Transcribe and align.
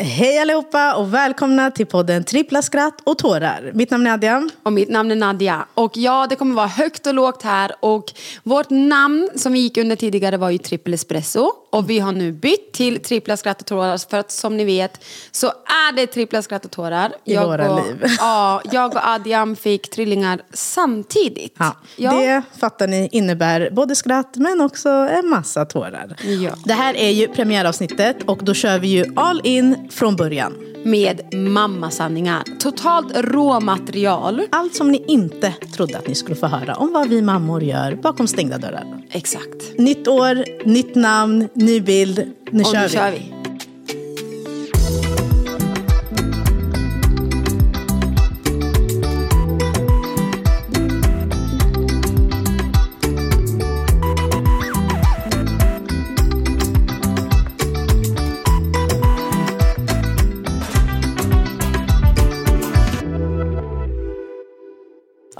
Hej 0.00 0.38
allihopa 0.38 0.94
och 0.94 1.14
välkomna 1.14 1.70
till 1.70 1.86
podden 1.86 2.24
Trippla 2.24 2.62
skratt 2.62 3.00
och 3.04 3.18
tårar. 3.18 3.70
Mitt 3.74 3.90
namn 3.90 4.06
är 4.06 4.12
Adrian. 4.12 4.50
Och 4.62 4.72
mitt 4.72 4.88
namn 4.88 5.10
är 5.10 5.16
Nadja. 5.16 5.66
Och 5.74 5.92
ja, 5.94 6.26
det 6.30 6.36
kommer 6.36 6.54
vara 6.54 6.66
högt 6.66 7.06
och 7.06 7.14
lågt 7.14 7.42
här. 7.42 7.72
Och 7.80 8.12
vårt 8.42 8.70
namn 8.70 9.28
som 9.36 9.52
vi 9.52 9.58
gick 9.58 9.76
under 9.78 9.96
tidigare 9.96 10.36
var 10.36 10.50
ju 10.50 10.58
Trippel 10.58 10.94
Espresso. 10.94 11.52
Och 11.70 11.90
vi 11.90 11.98
har 11.98 12.12
nu 12.12 12.32
bytt 12.32 12.72
till 12.72 13.02
Trippla 13.02 13.36
skratt 13.36 13.60
och 13.60 13.66
tårar. 13.66 14.10
För 14.10 14.18
att 14.18 14.30
som 14.30 14.56
ni 14.56 14.64
vet 14.64 15.04
så 15.30 15.46
är 15.46 15.96
det 15.96 16.06
Trippla 16.06 16.42
skratt 16.42 16.64
och 16.64 16.70
tårar. 16.70 17.12
I 17.24 17.34
jag 17.34 17.46
våra 17.46 17.70
och, 17.70 17.86
liv. 17.86 18.04
Ja, 18.18 18.62
jag 18.72 18.94
och 18.94 19.08
Adrian 19.08 19.56
fick 19.56 19.90
trillingar 19.90 20.40
samtidigt. 20.52 21.54
Ja, 21.58 21.76
Ja. 21.96 22.12
Det 22.12 22.42
fattar 22.60 22.86
ni 22.86 23.08
innebär 23.12 23.70
både 23.70 23.94
skratt 23.94 24.36
men 24.36 24.60
också 24.60 24.88
en 24.88 25.28
massa 25.28 25.64
tårar. 25.64 26.16
Ja. 26.24 26.50
Det 26.64 26.72
här 26.72 26.96
är 26.96 27.10
ju 27.10 27.28
premiäravsnittet 27.28 28.16
och 28.26 28.44
då 28.44 28.54
kör 28.54 28.78
vi 28.78 28.88
ju 28.88 29.04
all 29.16 29.40
in 29.44 29.87
från 29.90 30.16
början. 30.16 30.54
Med 30.84 31.34
mammasanningar. 31.34 32.42
Totalt 32.60 33.06
råmaterial. 33.16 34.42
Allt 34.50 34.74
som 34.74 34.90
ni 34.90 35.04
inte 35.08 35.54
trodde 35.76 35.98
att 35.98 36.08
ni 36.08 36.14
skulle 36.14 36.36
få 36.36 36.46
höra 36.46 36.74
om 36.74 36.92
vad 36.92 37.08
vi 37.08 37.22
mammor 37.22 37.62
gör 37.62 37.94
bakom 37.94 38.26
stängda 38.26 38.58
dörrar. 38.58 39.02
Exakt. 39.10 39.78
Nytt 39.78 40.08
år, 40.08 40.44
nytt 40.68 40.94
namn, 40.94 41.48
ny 41.54 41.80
bild. 41.80 42.32
Nu 42.50 42.62
Och 42.62 42.66
kör 42.72 42.80
nu 42.80 42.86
vi. 42.86 42.92
kör 42.92 43.10
vi. 43.10 43.32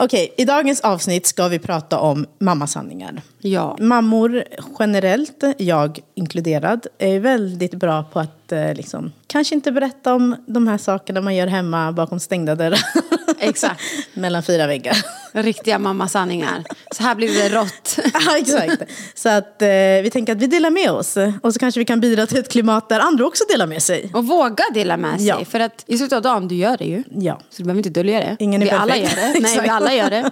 Okej, 0.00 0.34
i 0.36 0.44
dagens 0.44 0.80
avsnitt 0.80 1.26
ska 1.26 1.48
vi 1.48 1.58
prata 1.58 1.98
om 1.98 2.26
mammasanningar. 2.38 3.22
Ja. 3.38 3.76
Mammor 3.80 4.44
generellt, 4.78 5.44
jag 5.58 6.00
inkluderad, 6.14 6.86
är 6.98 7.20
väldigt 7.20 7.74
bra 7.74 8.02
på 8.02 8.20
att 8.20 8.52
eh, 8.52 8.74
liksom, 8.74 9.12
kanske 9.26 9.54
inte 9.54 9.72
berätta 9.72 10.14
om 10.14 10.36
de 10.46 10.68
här 10.68 10.78
sakerna 10.78 11.20
man 11.20 11.36
gör 11.36 11.46
hemma 11.46 11.92
bakom 11.92 12.20
stängda 12.20 12.54
dörrar. 12.54 12.80
Exakt. 13.40 13.82
Mellan 14.14 14.42
fyra 14.42 14.66
väggar. 14.66 14.96
Riktiga 15.32 15.78
mammasanningar. 15.78 16.64
Så 16.96 17.02
här 17.02 17.14
blir 17.14 17.42
det 17.42 17.48
rått. 17.48 17.98
ja, 18.26 18.36
exakt. 18.38 18.82
Så 19.14 19.28
att 19.28 19.62
eh, 19.62 19.68
vi 20.02 20.10
tänker 20.12 20.32
att 20.32 20.42
vi 20.42 20.46
delar 20.46 20.70
med 20.70 20.90
oss. 20.90 21.16
Och 21.42 21.52
så 21.52 21.58
kanske 21.58 21.80
vi 21.80 21.84
kan 21.84 22.00
bidra 22.00 22.26
till 22.26 22.38
ett 22.38 22.48
klimat 22.48 22.88
där 22.88 23.00
andra 23.00 23.26
också 23.26 23.44
delar 23.48 23.66
med 23.66 23.82
sig. 23.82 24.10
Och 24.14 24.26
våga 24.26 24.64
dela 24.74 24.96
med 24.96 25.18
sig. 25.18 25.28
Ja. 25.28 25.44
För 25.44 25.60
att 25.60 25.84
i 25.86 25.98
slutet 25.98 26.16
av 26.16 26.22
dagen, 26.22 26.48
du 26.48 26.54
gör 26.54 26.76
det 26.76 26.84
ju. 26.84 27.04
Ja. 27.10 27.40
Så 27.50 27.56
du 27.56 27.64
behöver 27.64 27.78
inte 27.78 27.90
dölja 27.90 28.20
det. 28.20 28.36
Ingen 28.38 28.62
är 28.62 28.66
vi 28.66 28.70
alla 28.70 28.92
perfekt. 28.94 29.16
gör 29.16 29.32
det. 29.32 29.40
Nej, 29.40 29.60
vi 29.62 29.68
alla 29.68 29.94
gör 29.94 30.10
det. 30.10 30.30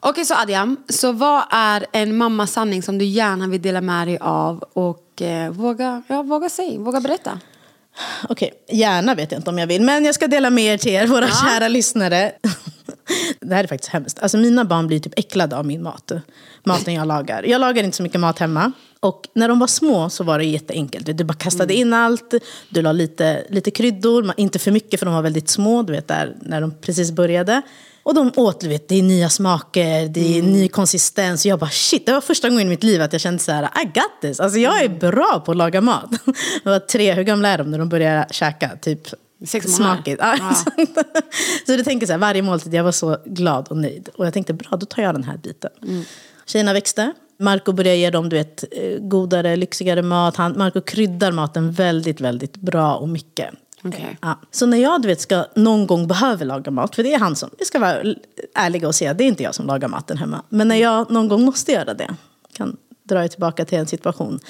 Okej, 0.00 0.24
så 0.24 0.34
Adjam. 0.34 0.76
Så 0.88 1.12
vad 1.12 1.42
är 1.50 1.86
en 1.92 2.16
mammasanning 2.16 2.82
som 2.82 2.98
du 2.98 3.04
gärna 3.04 3.46
vill 3.46 3.62
dela 3.62 3.80
med 3.80 4.08
dig 4.08 4.18
av? 4.20 4.64
Och 4.72 5.22
eh, 5.22 5.50
våga, 5.50 6.02
ja, 6.08 6.22
våga 6.22 6.48
säga, 6.48 6.78
våga 6.78 7.00
berätta. 7.00 7.40
Okej, 8.28 8.52
gärna 8.68 9.14
vet 9.14 9.32
jag 9.32 9.38
inte 9.38 9.50
om 9.50 9.58
jag 9.58 9.66
vill. 9.66 9.82
Men 9.82 10.04
jag 10.04 10.14
ska 10.14 10.26
dela 10.26 10.50
med 10.50 10.64
er 10.64 10.78
till 10.78 10.92
er, 10.92 11.06
våra 11.06 11.28
kära 11.28 11.68
lyssnare. 11.68 12.32
Det 13.40 13.54
här 13.54 13.64
är 13.64 13.68
faktiskt 13.68 13.92
hemskt. 13.92 14.18
Alltså 14.18 14.38
mina 14.38 14.64
barn 14.64 14.86
blir 14.86 15.00
typ 15.00 15.12
äcklade 15.18 15.56
av 15.56 15.66
min 15.66 15.82
mat. 15.82 16.12
Maten 16.64 16.94
jag 16.94 17.08
lagar. 17.08 17.42
Jag 17.42 17.60
lagar 17.60 17.82
inte 17.82 17.96
så 17.96 18.02
mycket 18.02 18.20
mat 18.20 18.38
hemma. 18.38 18.72
Och 19.00 19.28
när 19.34 19.48
de 19.48 19.58
var 19.58 19.66
små 19.66 20.10
så 20.10 20.24
var 20.24 20.38
det 20.38 20.44
jätteenkelt. 20.44 21.18
Du 21.18 21.24
bara 21.24 21.34
kastade 21.34 21.74
in 21.74 21.94
allt, 21.94 22.34
du 22.68 22.82
la 22.82 22.92
lite, 22.92 23.44
lite 23.50 23.70
kryddor, 23.70 24.32
inte 24.36 24.58
för 24.58 24.70
mycket 24.70 25.00
för 25.00 25.06
de 25.06 25.14
var 25.14 25.22
väldigt 25.22 25.48
små, 25.48 25.82
du 25.82 25.92
vet 25.92 26.08
där 26.08 26.36
när 26.40 26.60
de 26.60 26.74
precis 26.80 27.12
började. 27.12 27.62
Och 28.06 28.14
de 28.14 28.32
åt, 28.36 28.60
du 28.60 28.68
vet, 28.68 28.88
det 28.88 28.98
är 28.98 29.02
nya 29.02 29.28
smaker, 29.28 30.08
det 30.08 30.38
är 30.38 30.42
ny 30.42 30.68
konsistens. 30.68 31.44
Och 31.44 31.50
jag 31.50 31.58
bara 31.58 31.70
shit, 31.70 32.06
det 32.06 32.12
var 32.12 32.20
första 32.20 32.48
gången 32.48 32.66
i 32.66 32.70
mitt 32.70 32.82
liv 32.82 33.02
att 33.02 33.12
jag 33.12 33.20
kände 33.20 33.38
så 33.38 33.52
här, 33.52 33.62
I 33.82 33.84
got 33.84 34.20
this. 34.22 34.40
Alltså 34.40 34.58
jag 34.58 34.84
är 34.84 34.88
bra 34.88 35.42
på 35.46 35.50
att 35.50 35.56
laga 35.56 35.80
mat. 35.80 36.10
Jag 36.64 36.70
var 36.70 36.78
tre, 36.78 37.12
hur 37.12 37.22
gamla 37.22 37.48
är 37.48 37.58
de 37.58 37.70
när 37.70 37.78
de 37.78 37.88
börjar 37.88 38.26
käka? 38.30 38.70
Typ 38.82 39.00
Sex 39.46 39.66
smakigt. 39.66 40.20
Ja. 40.22 40.54
Så 41.66 41.76
du 41.76 41.84
tänker 41.84 42.06
så 42.06 42.12
här, 42.12 42.18
varje 42.18 42.42
måltid, 42.42 42.74
jag 42.74 42.84
var 42.84 42.92
så 42.92 43.16
glad 43.24 43.68
och 43.68 43.76
nöjd. 43.76 44.08
Och 44.16 44.26
jag 44.26 44.32
tänkte, 44.32 44.52
bra, 44.52 44.76
då 44.76 44.86
tar 44.86 45.02
jag 45.02 45.14
den 45.14 45.24
här 45.24 45.36
biten. 45.36 45.70
Tjejerna 46.46 46.72
växte. 46.72 47.12
Marco 47.40 47.72
började 47.72 47.96
ge 47.96 48.10
dem 48.10 48.28
du 48.28 48.36
vet, 48.36 48.64
eh, 48.72 48.98
godare, 48.98 49.56
lyxigare 49.56 50.02
mat. 50.02 50.36
Han, 50.36 50.58
Marco 50.58 50.80
kryddar 50.80 51.32
maten 51.32 51.72
väldigt, 51.72 52.20
väldigt 52.20 52.56
bra 52.56 52.96
och 52.96 53.08
mycket. 53.08 53.50
Okej. 53.84 54.18
Ja. 54.22 54.38
Så 54.50 54.66
när 54.66 54.78
jag 54.78 55.02
du 55.02 55.08
vet, 55.08 55.20
ska 55.20 55.46
någon 55.54 55.86
gång 55.86 56.06
behöver 56.06 56.44
laga 56.44 56.70
mat, 56.70 56.94
för 56.94 57.02
det 57.02 57.14
är 57.14 57.18
han 57.18 57.36
som, 57.36 57.50
vi 57.58 57.64
ska 57.64 57.78
vara 57.78 58.14
ärliga 58.54 58.88
och 58.88 58.94
säga, 58.94 59.14
det 59.14 59.24
är 59.24 59.28
inte 59.28 59.42
jag 59.42 59.54
som 59.54 59.66
lagar 59.66 59.88
maten 59.88 60.16
hemma. 60.16 60.42
Men 60.48 60.68
när 60.68 60.76
jag 60.76 61.10
någon 61.10 61.28
gång 61.28 61.44
måste 61.44 61.72
göra 61.72 61.94
det, 61.94 62.16
kan 62.52 62.76
dra 63.08 63.24
er 63.24 63.28
tillbaka 63.28 63.64
till 63.64 63.78
en 63.78 63.86
situation. 63.86 64.40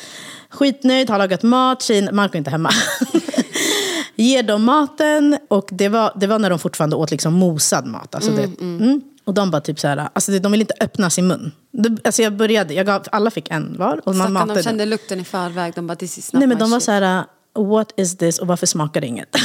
Skitnöjd, 0.50 1.10
har 1.10 1.18
lagat 1.18 1.42
mat, 1.42 1.82
tjejen, 1.82 2.08
Marco 2.12 2.34
är 2.34 2.38
inte 2.38 2.50
hemma. 2.50 2.70
Ger 4.16 4.42
dem 4.42 4.64
maten 4.64 5.38
och 5.48 5.68
det 5.72 5.88
var, 5.88 6.12
det 6.16 6.26
var 6.26 6.38
när 6.38 6.50
de 6.50 6.58
fortfarande 6.58 6.96
åt 6.96 7.10
liksom 7.10 7.34
mosad 7.34 7.86
mat. 7.86 8.14
Alltså 8.14 8.30
det, 8.30 8.60
mm. 8.60 9.02
Och 9.24 9.34
de 9.34 9.50
bara 9.50 9.60
typ 9.60 9.80
så 9.80 9.88
här, 9.88 10.08
alltså 10.12 10.32
de 10.32 10.52
vill 10.52 10.60
inte 10.60 10.74
öppna 10.80 11.10
sin 11.10 11.26
mun. 11.26 11.52
Alltså 12.04 12.22
jag 12.22 12.36
började, 12.36 12.74
jag 12.74 12.86
gav, 12.86 13.02
alla 13.12 13.30
fick 13.30 13.50
en 13.50 13.76
var. 13.78 14.00
Och 14.04 14.06
man 14.06 14.14
Stackarn, 14.14 14.32
matade. 14.32 14.54
de 14.54 14.62
kände 14.62 14.86
lukten 14.86 15.20
i 15.20 15.24
förväg. 15.24 15.72
De 15.74 15.86
bara, 15.86 15.96
this 15.96 16.18
is 16.18 16.32
not 16.32 16.40
Nej 16.40 16.48
men 16.48 16.58
my 16.58 16.60
de 16.60 16.70
var 16.70 16.78
shit. 16.80 16.84
så 16.84 16.92
här, 16.92 17.24
what 17.56 17.92
is 17.96 18.16
this 18.16 18.38
och 18.38 18.46
varför 18.46 18.66
smakar 18.66 19.00
det 19.00 19.06
inget? 19.06 19.36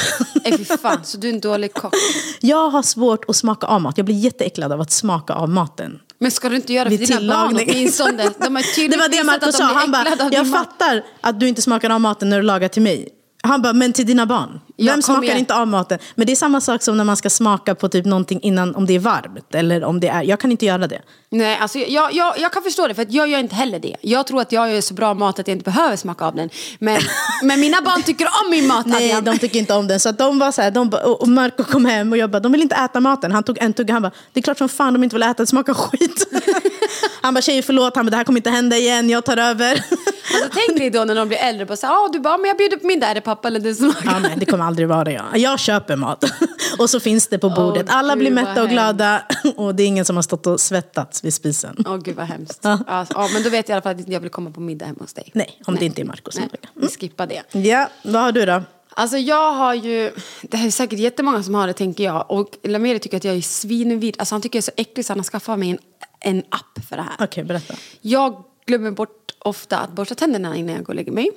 Nej, 0.44 0.58
fy 0.58 0.66
fan. 0.66 1.00
Så 1.04 1.18
du 1.18 1.30
är 1.30 1.34
en 1.34 1.40
dålig 1.40 1.74
kock. 1.74 1.94
Jag 2.40 2.70
har 2.70 2.82
svårt 2.82 3.30
att 3.30 3.36
smaka 3.36 3.68
av 3.68 3.82
mat. 3.82 3.98
Jag 3.98 4.06
blir 4.06 4.16
jätteäcklad 4.16 4.72
av 4.72 4.82
att 4.82 4.92
smaka 4.92 5.34
av 5.34 5.50
maten. 5.50 6.00
Men 6.20 6.32
ska 6.32 6.50
du 6.50 6.56
inte 6.56 6.74
göra 6.74 6.90
det 6.90 6.98
för 6.98 7.06
dina 7.20 7.34
barn 7.36 7.60
åtminstone? 7.70 8.30
De 8.40 8.56
har 8.56 8.76
tydligt 8.76 8.92
Det 8.98 8.98
var 8.98 9.10
det 9.10 9.24
Marco 9.24 9.52
sa. 9.52 9.64
Han 9.64 9.92
bara, 9.92 10.30
jag 10.32 10.48
mat. 10.48 10.60
fattar 10.60 11.04
att 11.22 11.40
du 11.40 11.48
inte 11.48 11.62
smakar 11.62 11.90
av 11.90 12.02
maten 12.02 12.30
när 12.30 12.38
du 12.38 12.44
lagar 12.44 12.68
till 12.68 12.82
mig. 12.82 13.10
Han 13.44 13.62
bara, 13.62 13.74
men 13.74 13.94
till 13.94 14.06
dina 14.06 14.26
barn. 14.26 14.60
Ja, 14.84 14.92
Vem 14.94 15.02
smakar 15.02 15.24
igen. 15.24 15.38
inte 15.38 15.56
av 15.56 15.68
maten? 15.68 16.00
Men 16.16 16.26
det 16.28 16.32
är 16.34 16.36
samma 16.36 16.62
sak 16.62 16.84
som 16.84 16.98
när 16.98 17.04
man 17.04 17.18
ska 17.18 17.30
smaka 17.30 17.76
på 17.76 17.90
typ 17.90 18.06
någonting 18.06 18.40
innan, 18.42 18.76
om 18.76 18.86
det 18.86 18.94
är 18.96 19.00
varmt. 19.00 19.56
Eller 19.56 19.84
om 19.84 20.00
det 20.00 20.08
är, 20.08 20.24
jag 20.24 20.40
kan 20.40 20.52
inte 20.52 20.66
göra 20.66 20.88
det. 20.88 21.02
Nej, 21.30 21.58
alltså 21.62 21.80
jag, 21.80 22.14
jag, 22.14 22.40
jag 22.40 22.52
kan 22.54 22.64
förstå 22.64 22.88
det 22.88 22.94
för 22.96 23.02
att 23.02 23.12
jag 23.14 23.28
gör 23.28 23.40
inte 23.40 23.56
heller 23.56 23.80
det. 23.80 23.96
Jag 24.02 24.28
tror 24.28 24.42
att 24.42 24.52
jag 24.52 24.74
gör 24.74 24.82
så 24.82 24.94
bra 24.94 25.14
mat 25.14 25.40
att 25.40 25.48
jag 25.48 25.56
inte 25.56 25.72
behöver 25.72 25.96
smaka 25.96 26.26
av 26.26 26.36
den. 26.36 26.50
Men, 26.80 27.02
men 27.44 27.60
mina 27.60 27.82
barn 27.82 28.04
tycker 28.04 28.26
om 28.26 28.52
min 28.52 28.68
mat. 28.68 28.86
Nej, 28.86 28.96
Adrian. 29.14 29.24
de 29.24 29.40
tycker 29.40 29.60
inte 29.60 29.74
om 29.74 29.88
den. 29.88 30.00
Så 30.00 30.12
de 30.12 30.40
var 30.40 30.52
så 30.52 30.62
här, 30.62 30.72
de, 30.72 30.90
bara- 30.90 31.04
och 31.06 31.28
Marco 31.28 31.64
kom 31.64 31.86
hem 31.86 32.12
och 32.12 32.18
jag 32.18 32.30
bara, 32.32 32.40
de 32.40 32.52
vill 32.52 32.62
inte 32.62 32.76
äta 32.76 33.00
maten. 33.00 33.32
Han 33.32 33.44
tog 33.44 33.58
en 33.62 33.74
tugga, 33.74 33.94
han 33.94 34.02
bara, 34.02 34.12
det 34.34 34.40
är 34.40 34.42
klart 34.42 34.58
som 34.58 34.70
fan 34.70 34.94
de 34.94 35.04
inte 35.04 35.16
vill 35.16 35.24
äta, 35.24 35.44
det 35.44 35.48
smakar 35.48 35.74
skit. 35.74 36.28
han 37.22 37.34
bara, 37.34 37.42
tjejer 37.42 37.62
förlåt, 37.62 37.96
han 37.96 38.06
bara, 38.06 38.10
det 38.12 38.18
här 38.18 38.24
kommer 38.24 38.40
inte 38.40 38.50
hända 38.50 38.78
igen, 38.78 39.10
jag 39.10 39.26
tar 39.26 39.38
över. 39.38 39.84
Alltså, 40.34 40.50
tänk 40.54 40.80
dig 40.80 40.90
då 40.90 41.04
när 41.04 41.16
de 41.16 41.28
blir 41.28 41.38
äldre. 41.38 41.78
Så 41.78 41.88
här, 41.88 41.94
ah, 41.94 42.10
du 42.14 42.20
bara, 42.20 42.38
men 42.38 42.48
jag 42.48 42.58
bjuder 42.58 42.78
på 42.78 42.88
middag. 42.88 43.08
Är 43.08 43.16
det 43.16 43.22
pappa 43.22 43.48
eller 43.48 43.60
du 43.60 43.76
som 43.76 43.88
lagar? 43.88 44.02
Ja, 44.06 44.20
nej, 44.20 44.34
det 44.38 44.46
kommer 44.46 44.64
aldrig 44.64 44.88
vara 44.88 45.12
jag. 45.12 45.38
Jag 45.38 45.60
köper 45.60 45.96
mat. 45.96 46.24
och 46.80 46.90
så 46.90 47.00
finns 47.00 47.28
det 47.28 47.40
på 47.40 47.50
bordet. 47.50 47.86
Alla 47.90 48.14
gud, 48.14 48.20
blir 48.20 48.32
mätta 48.32 48.64
och 48.64 48.70
glada. 48.70 49.24
och 49.56 49.76
det 49.76 49.84
är 49.84 49.88
ingen 49.88 50.06
som 50.06 50.16
har 50.16 50.24
stått 50.24 50.48
och 50.48 50.60
svettats 50.60 51.24
vid 51.24 51.34
spisen. 51.34 51.76
Åh 51.88 51.98
gud 51.98 52.16
vad 52.16 52.26
hemskt. 52.26 52.60
Ja. 52.62 52.80
ja, 52.88 53.30
men 53.34 53.44
då 53.44 53.50
vet 53.50 53.70
jag 53.70 53.74
i 53.74 53.76
alla 53.76 53.82
fall 53.82 53.96
att 53.96 54.08
jag 54.08 54.20
vill 54.20 54.30
komma 54.30 54.52
på 54.52 54.62
middag 54.62 54.86
hemma 54.86 55.00
hos 55.00 55.14
dig. 55.14 55.32
Nej, 55.34 55.62
om 55.66 55.76
det 55.76 55.86
inte 55.86 56.02
är 56.02 56.06
Marco 56.06 56.32
som 56.32 56.42
Nej, 56.42 56.50
lagar. 56.54 56.88
vi 56.88 56.98
skippar 56.98 57.28
det. 57.28 57.60
Ja, 57.60 57.90
vad 58.04 58.22
har 58.22 58.32
du 58.32 58.46
då? 58.46 58.64
Alltså 58.94 59.18
jag 59.18 59.54
har 59.54 59.74
ju, 59.74 60.12
det 60.42 60.58
här 60.58 60.68
är 60.68 60.72
säkert 60.72 61.00
jättemånga 61.00 61.44
som 61.44 61.56
har 61.56 61.68
det 61.68 61.74
tänker 61.74 62.04
jag. 62.04 62.32
Och 62.32 62.58
Lameri 62.64 63.00
tycker 63.00 63.18
att 63.18 63.24
jag 63.24 63.36
är 63.36 63.42
svinvid. 63.42 64.16
Alltså 64.20 64.36
han 64.36 64.42
tycker 64.42 64.58
jag 64.58 64.62
är 64.62 64.66
så 64.66 64.72
äcklig 64.76 65.06
så 65.06 65.14
han 65.14 65.20
har 65.20 65.24
skaffat 65.24 65.60
mig 65.60 65.70
en, 65.70 65.78
en 66.20 66.44
app 66.50 66.86
för 66.90 66.96
det 66.96 67.02
här. 67.02 67.26
Okej, 67.26 67.44
berätta. 67.44 67.74
Jag 68.02 68.44
glömmer 68.72 68.92
bort 68.92 69.32
ofta 69.40 69.78
att 69.78 69.92
borsta 69.92 70.16
tänderna 70.16 70.56
innan 70.56 70.76
jag 70.76 70.84
går 70.84 70.94
och 70.94 70.96
lägger 70.96 71.12
mig. 71.12 71.32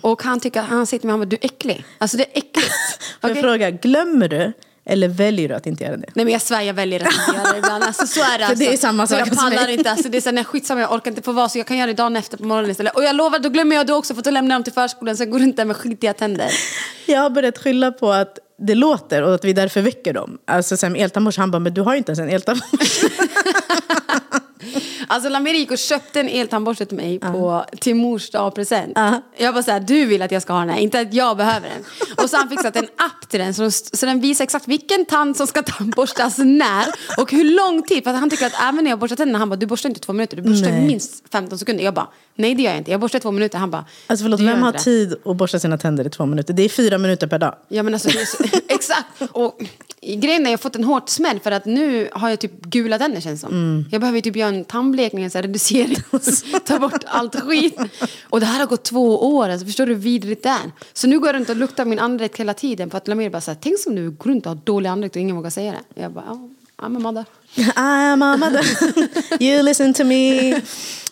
Och 0.00 0.22
han 0.22 0.40
tycker, 0.40 0.62
han 0.62 0.86
säger 0.86 1.00
till 1.00 1.06
mig, 1.06 1.12
han 1.12 1.20
bara, 1.20 1.24
du 1.24 1.36
är 1.36 1.44
äcklig. 1.44 1.84
Alltså 1.98 2.16
det 2.16 2.24
är 2.24 2.30
äckligt. 2.38 2.72
Får 3.20 3.30
jag 3.30 3.30
Okej? 3.30 3.42
fråga, 3.42 3.70
glömmer 3.70 4.28
du 4.28 4.52
Eller 4.84 5.08
väljer 5.08 5.48
du 5.48 5.54
att 5.54 5.66
inte 5.66 5.84
göra 5.84 5.96
det? 5.96 6.08
Nej 6.14 6.24
men 6.24 6.32
jag 6.32 6.42
svär, 6.42 6.60
jag 6.62 6.74
väljer 6.74 7.00
att 7.00 7.06
inte 7.06 7.36
göra 7.36 7.52
det 7.52 7.58
ibland. 7.58 7.84
Alltså, 7.84 8.06
så 8.06 8.20
är 8.20 8.38
det 8.38 8.46
alltså. 8.46 8.64
det 8.64 8.72
är 8.72 8.76
samma 8.76 9.06
sak 9.06 9.18
Jag 9.18 9.36
pallar 9.36 9.68
inte. 9.68 9.90
Alltså, 9.90 10.08
det 10.08 10.16
är 10.16 10.20
så 10.20 10.28
här, 10.28 10.34
nej, 10.34 10.44
skitsamma, 10.44 10.80
jag 10.80 10.92
orkar 10.92 11.10
inte 11.10 11.22
få 11.22 11.32
vara 11.32 11.48
så 11.48 11.58
jag 11.58 11.66
kan 11.66 11.76
göra 11.76 11.86
det 11.86 11.94
dagen 11.94 12.16
efter 12.16 12.36
på 12.36 12.44
morgonen 12.44 12.70
istället. 12.70 12.94
Och 12.96 13.04
jag 13.04 13.16
lovar, 13.16 13.38
då 13.38 13.48
glömmer 13.48 13.76
jag 13.76 13.86
det 13.86 13.92
också 13.94 14.14
för 14.14 14.20
att 14.20 14.24
då 14.24 14.30
lämnar 14.30 14.54
jag 14.54 14.60
dem 14.60 14.64
till 14.64 14.72
förskolan 14.72 15.16
så 15.16 15.22
jag 15.22 15.30
går 15.30 15.38
runt 15.38 15.56
där 15.56 15.64
med 15.64 15.76
skitiga 15.76 16.12
tänder. 16.14 16.50
Jag 17.06 17.20
har 17.20 17.30
börjat 17.30 17.58
skylla 17.58 17.92
på 17.92 18.12
att 18.12 18.38
det 18.58 18.74
låter 18.74 19.22
och 19.22 19.34
att 19.34 19.44
vi 19.44 19.52
därför 19.52 19.82
väcker 19.82 20.12
dem. 20.12 20.38
Alltså 20.44 20.76
sen 20.76 20.96
eltandborste, 20.96 21.40
han 21.40 21.50
bara, 21.50 21.58
men 21.58 21.74
du 21.74 21.80
har 21.80 21.92
ju 21.92 21.98
inte 21.98 22.10
ens 22.10 22.18
en 22.18 22.28
eltandborste. 22.28 23.08
Alltså 25.12 25.30
och 25.70 25.78
köpte 25.78 26.20
en 26.20 26.28
eltandborste 26.28 26.86
till 26.86 26.96
mig 26.96 27.18
på, 27.18 27.64
till 27.80 27.94
mors 27.94 28.30
dag-present. 28.30 28.92
Ja. 28.94 29.22
Jag 29.36 29.54
bara 29.54 29.62
såhär, 29.62 29.80
du 29.80 30.06
vill 30.06 30.22
att 30.22 30.32
jag 30.32 30.42
ska 30.42 30.52
ha 30.52 30.60
den 30.60 30.68
här, 30.68 30.78
inte 30.78 31.00
att 31.00 31.14
jag 31.14 31.36
behöver 31.36 31.68
den. 31.68 31.84
Och 32.24 32.30
så 32.30 32.36
har 32.36 32.42
han 32.42 32.50
fixat 32.50 32.76
en 32.76 32.84
app 32.84 33.28
till 33.28 33.40
den 33.40 33.54
så, 33.54 33.70
så 33.70 34.06
den 34.06 34.20
visar 34.20 34.44
exakt 34.44 34.68
vilken 34.68 35.04
tand 35.04 35.36
som 35.36 35.46
ska 35.46 35.62
tandborstas 35.62 36.38
när 36.38 36.84
och 37.18 37.32
hur 37.32 37.44
lång 37.44 37.82
tid. 37.82 38.04
För 38.04 38.10
att 38.10 38.20
han 38.20 38.30
tycker 38.30 38.46
att 38.46 38.62
även 38.62 38.84
när 38.84 38.90
jag 38.90 38.98
borstar 38.98 39.16
tänderna, 39.16 39.38
han 39.38 39.48
bara, 39.48 39.56
du 39.56 39.66
borstar 39.66 39.88
inte 39.88 40.00
två 40.00 40.12
minuter, 40.12 40.36
du 40.36 40.42
borstar 40.42 40.70
Nej. 40.70 40.86
minst 40.86 41.24
15 41.32 41.58
sekunder. 41.58 41.84
Jag 41.84 41.94
bara, 41.94 42.08
nej 42.34 42.54
det 42.54 42.62
gör 42.62 42.70
jag 42.70 42.78
inte, 42.78 42.90
jag 42.90 43.00
borstar 43.00 43.18
två 43.18 43.30
minuter. 43.30 43.58
Han 43.58 43.70
bara, 43.70 43.84
Alltså 44.06 44.24
förlåt, 44.24 44.38
"Du 44.38 44.44
gör 44.44 44.52
vem 44.52 44.62
har 44.62 44.72
det." 44.72 44.78
tid 44.78 45.14
att 45.24 45.36
borsta 45.36 45.58
sina 45.58 45.78
tänder 45.78 46.06
i 46.06 46.10
två 46.10 46.26
minuter? 46.26 46.54
Det 46.54 46.62
är 46.62 46.68
fyra 46.68 46.98
minuter 46.98 47.26
per 47.26 47.38
dag. 47.38 47.54
Ja 47.68 47.82
men 47.82 47.94
alltså, 47.94 48.10
så, 48.10 48.44
exakt. 48.68 49.06
Och 49.32 49.62
grejen 50.02 50.42
är 50.42 50.50
jag 50.50 50.52
har 50.52 50.56
fått 50.56 50.76
en 50.76 50.84
hårt 50.84 51.08
smäll 51.08 51.40
för 51.40 51.50
att 51.50 51.64
nu 51.64 52.08
har 52.12 52.28
jag 52.28 52.40
typ 52.40 52.62
gula 52.62 52.98
tänder 52.98 53.20
känns 53.20 53.40
som. 53.40 53.50
Mm. 53.50 53.84
Jag 53.90 54.00
behöver 54.00 54.20
typ 54.20 54.36
göra 54.36 54.48
en 54.48 54.64
tandblekning, 54.64 55.01
en 55.10 55.30
så 55.30 55.38
här 55.38 55.42
reducering, 55.42 55.96
ta 56.66 56.78
bort 56.78 57.04
allt 57.06 57.40
skit. 57.40 57.78
Och 58.22 58.40
det 58.40 58.46
här 58.46 58.58
har 58.58 58.66
gått 58.66 58.82
två 58.84 59.34
år, 59.36 59.48
alltså, 59.48 59.66
förstår 59.66 59.86
du 59.86 59.92
hur 59.94 60.00
vidrigt 60.00 60.42
det 60.42 60.48
är? 60.48 60.70
Så 60.92 61.06
nu 61.06 61.18
går 61.18 61.28
jag 61.28 61.34
runt 61.34 61.48
och 61.50 61.56
luktar 61.56 61.84
min 61.84 61.98
andedräkt 61.98 62.40
hela 62.40 62.54
tiden 62.54 62.90
för 62.90 62.98
att 62.98 63.08
Lamir 63.08 63.30
bara 63.30 63.40
såhär, 63.40 63.58
tänk 63.60 63.76
om 63.86 63.94
du 63.94 64.10
går 64.10 64.30
runt 64.30 64.46
och 64.46 64.50
har 64.50 64.60
dålig 64.64 64.88
andedräkt 64.88 65.16
och 65.16 65.22
ingen 65.22 65.36
vågar 65.36 65.50
säga 65.50 65.72
det. 65.94 66.02
Jag 66.02 66.12
bara, 66.12 66.24
ja, 66.26 66.48
I'm 66.76 66.96
a 66.96 66.98
mother. 66.98 67.24
I 67.56 67.62
am 68.12 68.22
a 68.22 68.36
mother, 68.36 68.64
you 69.42 69.62
listen 69.62 69.94
to 69.94 70.04
me. 70.04 70.60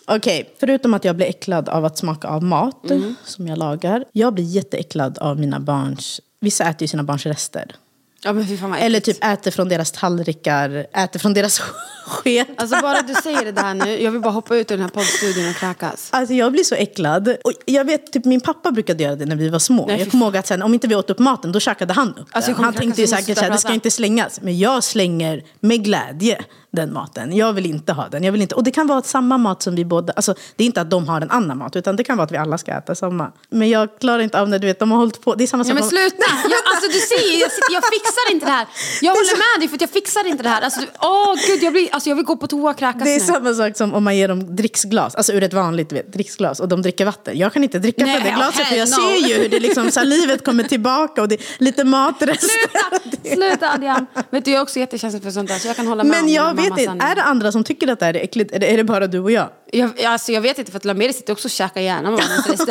Okej, 0.05 0.53
förutom 0.59 0.93
att 0.93 1.05
jag 1.05 1.15
blir 1.15 1.25
äcklad 1.25 1.69
av 1.69 1.85
att 1.85 1.97
smaka 1.97 2.27
av 2.27 2.43
mat 2.43 2.91
Mm. 2.91 3.15
som 3.25 3.47
jag 3.47 3.57
lagar. 3.57 4.05
Jag 4.11 4.33
blir 4.33 4.43
jätteäcklad 4.45 5.17
av 5.17 5.39
mina 5.39 5.59
barns, 5.59 6.21
vissa 6.39 6.63
äter 6.63 6.81
ju 6.81 6.87
sina 6.87 7.03
barns 7.03 7.25
rester. 7.25 7.75
Ja 8.23 8.33
men 8.33 8.47
fy 8.47 8.57
fan 8.57 8.73
Eller 8.73 8.99
typ 8.99 9.23
äter 9.23 9.51
från 9.51 9.69
deras 9.69 9.91
tallrikar, 9.91 10.87
äter 10.93 11.19
från 11.19 11.33
deras 11.33 11.59
sked. 12.07 12.45
Alltså 12.57 12.81
bara 12.81 13.01
du 13.01 13.13
säger 13.13 13.45
det 13.45 13.51
där 13.51 13.73
nu, 13.73 14.01
jag 14.01 14.11
vill 14.11 14.21
bara 14.21 14.33
hoppa 14.33 14.55
ut 14.55 14.71
ur 14.71 14.75
den 14.75 14.81
här 14.81 14.89
poddstudion 14.89 15.49
och 15.49 15.55
kräkas. 15.55 16.09
Alltså 16.11 16.33
jag 16.33 16.51
blir 16.51 16.63
så 16.63 16.75
äcklad. 16.75 17.35
Och 17.43 17.51
jag 17.65 17.85
vet, 17.85 18.13
typ 18.13 18.25
min 18.25 18.41
pappa 18.41 18.71
brukade 18.71 19.03
göra 19.03 19.15
det 19.15 19.25
när 19.25 19.35
vi 19.35 19.49
var 19.49 19.59
små. 19.59 19.87
Nej, 19.87 19.99
jag 19.99 20.11
kommer 20.11 20.25
ihåg 20.25 20.37
att 20.37 20.47
sen, 20.47 20.61
om 20.61 20.73
inte 20.73 20.87
vi 20.87 20.95
åt 20.95 21.09
upp 21.09 21.19
maten, 21.19 21.51
då 21.51 21.59
käkade 21.59 21.93
han 21.93 22.09
upp 22.17 22.27
Alltså, 22.31 22.51
den. 22.53 22.63
Han 22.63 22.73
tänkte 22.73 23.01
ju 23.01 23.07
säkert 23.07 23.37
att 23.37 23.51
det 23.51 23.57
ska 23.57 23.73
inte 23.73 23.91
slängas. 23.91 24.41
Men 24.41 24.59
jag 24.59 24.83
slänger 24.83 25.43
med 25.59 25.83
glädje 25.83 26.41
den 26.73 26.93
maten. 26.93 27.35
Jag 27.35 27.53
vill 27.53 27.65
inte 27.65 27.93
ha 27.93 28.07
den. 28.09 28.23
Jag 28.23 28.31
vill 28.31 28.41
inte. 28.41 28.55
Och 28.55 28.63
det 28.63 28.71
kan 28.71 28.87
vara 28.87 29.01
samma 29.01 29.37
mat 29.37 29.63
som 29.63 29.75
vi 29.75 29.85
båda... 29.85 30.13
Alltså, 30.15 30.33
det 30.55 30.63
är 30.63 30.65
inte 30.65 30.81
att 30.81 30.89
de 30.89 31.07
har 31.07 31.21
en 31.21 31.31
annan 31.31 31.57
mat, 31.57 31.75
utan 31.75 31.95
det 31.95 32.03
kan 32.03 32.17
vara 32.17 32.25
att 32.25 32.31
vi 32.31 32.37
alla 32.37 32.57
ska 32.57 32.71
äta 32.71 32.95
samma. 32.95 33.31
Men 33.49 33.69
jag 33.69 33.99
klarar 33.99 34.19
inte 34.19 34.41
av 34.41 34.49
när 34.49 34.59
du 34.59 34.67
vet, 34.67 34.79
de 34.79 34.91
har 34.91 34.97
hållit 34.97 35.21
på. 35.21 35.35
Det 35.35 35.43
är 35.43 35.47
samma 35.47 35.61
Ja 35.61 35.65
sak 35.65 35.73
men 35.73 35.83
om- 35.83 35.89
sluta! 35.89 36.25
Jag, 36.43 36.59
alltså 36.73 36.87
du 36.87 36.99
ser 36.99 37.39
jag, 37.41 37.49
jag 37.71 37.83
fixar 37.93 38.31
inte 38.33 38.45
det 38.45 38.51
här. 38.51 38.67
Jag 39.01 39.11
håller 39.11 39.37
med 39.37 39.61
dig 39.61 39.67
för 39.67 39.75
att 39.75 39.81
jag 39.81 39.89
fixar 39.89 40.27
inte 40.27 40.43
det 40.43 40.49
här. 40.49 40.61
Alltså, 40.61 40.79
du- 40.79 40.87
åh 40.99 41.35
gud, 41.47 41.63
jag, 41.63 41.73
blir, 41.73 41.87
alltså, 41.93 42.09
jag 42.09 42.15
vill 42.15 42.25
gå 42.25 42.35
på 42.37 42.47
toa 42.47 42.71
och 42.71 42.77
kräkas 42.77 43.03
Det 43.03 43.15
är 43.15 43.19
nu. 43.19 43.25
samma 43.25 43.53
sak 43.53 43.77
som 43.77 43.93
om 43.93 44.03
man 44.03 44.17
ger 44.17 44.27
dem 44.27 44.55
dricksglas, 44.55 45.15
alltså 45.15 45.33
ur 45.33 45.43
ett 45.43 45.53
vanligt 45.53 45.91
vet, 45.91 46.13
dricksglas 46.13 46.59
och 46.59 46.67
de 46.67 46.81
dricker 46.81 47.05
vatten. 47.05 47.37
Jag 47.37 47.53
kan 47.53 47.63
inte 47.63 47.79
dricka 47.79 48.05
Nej, 48.05 48.15
från 48.15 48.23
det 48.29 48.35
glaset 48.35 48.67
för 48.67 48.75
jag 48.75 48.89
no. 48.89 48.93
ser 48.95 49.27
ju 49.29 49.33
hur 49.41 49.49
det 49.49 49.59
liksom, 49.59 49.91
salivet 49.91 50.45
kommer 50.45 50.63
tillbaka 50.63 51.21
och 51.21 51.27
det 51.27 51.35
är 51.35 51.63
lite 51.63 51.83
matrester. 51.83 52.47
Sluta, 52.47 53.35
sluta 53.35 53.71
Adrian. 53.73 54.05
Vet 54.29 54.45
du, 54.45 54.51
jag 54.51 54.57
är 54.59 54.63
också 54.63 54.79
jättekänslig 54.79 55.23
för 55.23 55.31
sånt 55.31 55.49
där 55.49 55.57
så 55.59 55.67
jag 55.67 55.75
kan 55.75 55.87
hålla 55.87 56.03
med 56.03 56.19
om 56.19 56.25
Men 56.25 56.33
jag 56.33 56.55
den 56.55 56.60
vet 56.61 56.79
inte, 56.79 57.05
är 57.05 57.15
det 57.15 57.23
andra 57.23 57.51
som 57.51 57.63
tycker 57.63 57.87
att 57.87 57.99
det 57.99 58.05
här 58.05 58.13
är 58.15 58.19
äckligt 58.23 58.51
eller 58.51 58.67
är 58.67 58.77
det 58.77 58.83
bara 58.83 59.07
du 59.07 59.19
och 59.19 59.31
jag? 59.31 59.49
Jag, 59.71 60.01
alltså, 60.05 60.31
jag 60.31 60.41
vet 60.41 60.59
inte 60.59 60.71
för 60.71 60.77
att 60.77 60.85
Lameri 60.85 61.13
sitter 61.13 61.33
också 61.33 61.47
och 61.47 61.51
käkar 61.51 61.81
gärna 61.81 62.11
med. 62.11 62.21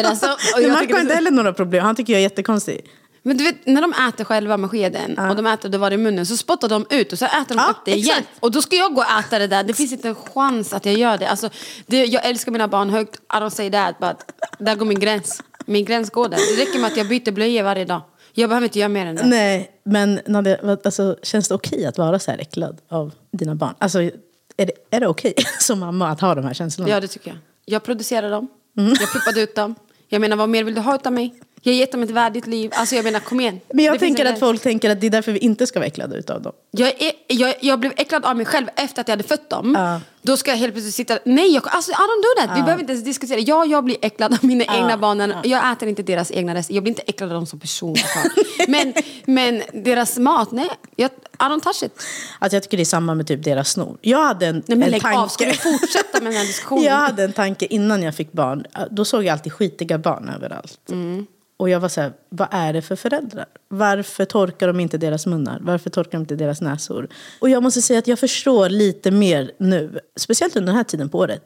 Alltså, 0.06 0.26
och 0.56 0.62
jag 0.62 0.72
Marco 0.72 0.92
har 0.94 1.00
inte 1.00 1.14
heller 1.14 1.30
några 1.30 1.52
problem, 1.52 1.84
han 1.84 1.96
tycker 1.96 2.12
jag 2.12 2.18
är 2.18 2.22
jättekonstig. 2.22 2.84
Men 3.22 3.36
du 3.36 3.44
vet, 3.44 3.66
när 3.66 3.82
de 3.82 3.92
äter 4.08 4.24
själva 4.24 4.56
med 4.56 4.70
skeden 4.70 5.18
och 5.18 5.36
de 5.36 5.46
äter 5.46 5.68
det 5.68 5.78
var 5.78 5.90
i 5.90 5.96
munnen 5.96 6.26
så 6.26 6.36
spottar 6.36 6.68
de 6.68 6.86
ut 6.90 7.12
och 7.12 7.18
så 7.18 7.24
äter 7.24 7.44
de 7.48 7.58
Ja, 7.58 7.70
upp 7.70 7.76
det 7.84 7.90
igen. 7.90 8.18
exakt. 8.18 8.28
Och 8.40 8.50
då 8.50 8.62
ska 8.62 8.76
jag 8.76 8.94
gå 8.94 9.00
och 9.00 9.18
äta 9.18 9.38
det 9.38 9.46
där. 9.46 9.62
Det 9.62 9.74
finns 9.74 9.92
inte 9.92 10.08
en 10.08 10.14
chans 10.14 10.72
att 10.72 10.86
jag 10.86 10.94
gör 10.94 11.18
det. 11.18 11.28
Alltså, 11.28 11.50
det 11.86 12.04
jag 12.04 12.26
älskar 12.26 12.52
mina 12.52 12.68
barn 12.68 12.90
högt, 12.90 13.16
I 13.16 13.36
don't 13.36 13.50
say 13.50 13.70
that, 13.70 13.98
but 13.98 14.16
där 14.58 14.74
går 14.76 14.86
min 14.86 15.00
gräns. 15.00 15.42
Min 15.66 15.84
gräns 15.84 16.10
går 16.10 16.28
där. 16.28 16.38
Det 16.56 16.62
räcker 16.62 16.78
med 16.78 16.90
att 16.90 16.96
jag 16.96 17.08
byter 17.08 17.32
blöjor 17.32 17.62
varje 17.62 17.84
dag. 17.84 18.02
Jag 18.32 18.50
behöver 18.50 18.64
inte 18.64 18.78
göra 18.78 18.88
mer 18.88 19.06
än 19.06 19.16
det. 19.16 19.26
Nej, 19.26 19.70
men 19.84 20.20
Nadia, 20.26 20.78
alltså, 20.84 21.16
känns 21.22 21.48
det 21.48 21.54
okej 21.54 21.86
att 21.86 21.98
vara 21.98 22.18
så 22.18 22.30
här 22.30 22.38
äcklad 22.38 22.80
av 22.88 23.12
dina 23.32 23.54
barn? 23.54 23.74
Alltså, 23.78 24.02
är 24.02 24.66
det, 24.66 24.72
är 24.90 25.00
det 25.00 25.06
okej 25.06 25.34
som 25.60 25.78
mamma 25.78 26.08
att 26.08 26.20
ha 26.20 26.34
de 26.34 26.44
här 26.44 26.54
känslorna? 26.54 26.90
Ja, 26.90 27.00
det 27.00 27.08
tycker 27.08 27.30
jag. 27.30 27.38
Jag 27.64 27.82
producerar 27.82 28.30
dem. 28.30 28.48
Mm. 28.78 28.92
Jag 29.00 29.10
pluppade 29.10 29.40
ut 29.40 29.54
dem. 29.54 29.74
Jag 30.08 30.20
menar, 30.20 30.36
vad 30.36 30.48
mer 30.48 30.64
vill 30.64 30.74
du 30.74 30.80
ha 30.80 30.94
utav 30.94 31.12
mig? 31.12 31.34
Jag 31.62 31.72
har 31.72 31.78
gett 31.78 31.92
dem 31.92 32.02
ett 32.02 32.10
värdigt 32.10 32.46
liv. 32.46 32.70
Alltså 32.74 32.96
jag 32.96 33.04
menar, 33.04 33.20
kom 33.20 33.40
igen. 33.40 33.60
Men 33.74 33.84
jag 33.84 33.94
Det 33.94 33.98
tänker 33.98 34.24
att 34.24 34.38
folk 34.38 34.62
tänker 34.62 34.90
att 34.90 35.00
det 35.00 35.06
är 35.06 35.10
därför 35.10 35.32
vi 35.32 35.38
inte 35.38 35.66
ska 35.66 35.78
vara 35.78 35.86
äcklade 35.86 36.16
utav 36.16 36.42
dem. 36.42 36.52
Jag, 36.70 36.88
är, 36.88 37.12
jag, 37.26 37.54
jag 37.60 37.80
blev 37.80 37.92
äcklad 37.96 38.24
av 38.24 38.36
mig 38.36 38.46
själv 38.46 38.66
efter 38.76 39.00
att 39.00 39.08
jag 39.08 39.12
hade 39.12 39.28
fött 39.28 39.50
dem. 39.50 39.74
Ja. 39.78 40.00
Då 40.22 40.36
ska 40.36 40.50
jag 40.50 40.58
helt 40.58 40.72
plötsligt 40.72 40.94
sitta... 40.94 41.18
Nej, 41.24 41.54
jag, 41.54 41.62
alltså, 41.66 41.90
I 41.90 41.94
don't 41.94 42.22
do 42.22 42.46
that. 42.46 42.58
Vi 42.58 42.62
behöver 42.62 42.80
inte 42.80 42.92
ens 42.92 43.04
diskutera. 43.04 43.38
Ja, 43.38 43.64
jag 43.64 43.84
blir 43.84 43.96
äcklad 44.02 44.32
av 44.32 44.44
mina 44.44 44.64
egna 44.64 44.98
barn. 44.98 45.34
Jag 45.44 45.72
äter 45.72 45.88
inte 45.88 46.02
deras 46.02 46.30
egna 46.30 46.54
rester. 46.54 46.74
Jag 46.74 46.82
blir 46.82 46.90
inte 46.90 47.02
äcklad 47.06 47.30
av 47.30 47.34
dem 47.34 47.46
som 47.46 47.60
person. 47.60 47.96
men, 48.68 48.94
men 49.24 49.62
deras 49.72 50.18
mat, 50.18 50.52
nej. 50.52 50.68
Jag, 50.96 51.10
I 51.32 51.42
don't 51.42 51.60
touch 51.60 51.82
it. 51.82 52.02
Alltså 52.38 52.56
jag 52.56 52.62
tycker 52.62 52.76
det 52.76 52.82
är 52.82 52.84
samma 52.84 53.14
med 53.14 53.26
typ 53.26 53.44
deras 53.44 53.70
snor. 53.70 53.98
Jag 54.00 54.24
hade 54.24 54.46
en, 54.46 54.54
Nej, 54.54 54.62
men 54.66 54.82
en 54.82 54.90
lägg 54.90 55.02
tanke. 55.02 55.18
av. 55.18 55.28
Ska 55.28 55.44
du 55.44 55.54
fortsätta 55.54 56.20
med 56.20 56.32
den 56.32 56.32
här 56.32 56.46
diskussionen? 56.46 56.84
Jag 56.84 56.94
hade 56.94 57.24
en 57.24 57.32
tanke 57.32 57.66
innan 57.66 58.02
jag 58.02 58.14
fick 58.14 58.32
barn. 58.32 58.64
Då 58.90 59.04
såg 59.04 59.24
jag 59.24 59.32
alltid 59.32 59.52
skitiga 59.52 59.98
barn 59.98 60.28
överallt. 60.28 60.90
Mm. 60.90 61.26
Och 61.60 61.70
jag 61.70 61.80
var 61.80 61.88
så 61.88 62.00
här, 62.00 62.12
vad 62.28 62.48
är 62.50 62.72
det 62.72 62.82
för 62.82 62.96
föräldrar? 62.96 63.46
Varför 63.68 64.24
torkar 64.24 64.66
de 64.66 64.80
inte 64.80 64.98
deras 64.98 65.26
munnar? 65.26 65.58
Varför 65.62 65.90
torkar 65.90 66.10
de 66.10 66.16
inte 66.18 66.34
deras 66.36 66.60
näsor? 66.60 67.08
Och 67.40 67.50
jag 67.50 67.62
måste 67.62 67.82
säga 67.82 67.98
att 67.98 68.06
jag 68.06 68.18
förstår 68.18 68.68
lite 68.68 69.10
mer 69.10 69.52
nu. 69.58 69.98
Speciellt 70.16 70.56
under 70.56 70.66
den 70.66 70.76
här 70.76 70.84
tiden 70.84 71.08
på 71.08 71.18
året. 71.18 71.42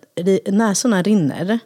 Näsorna 0.47 1.03
rinner. 1.03 1.45
Nej, 1.45 1.59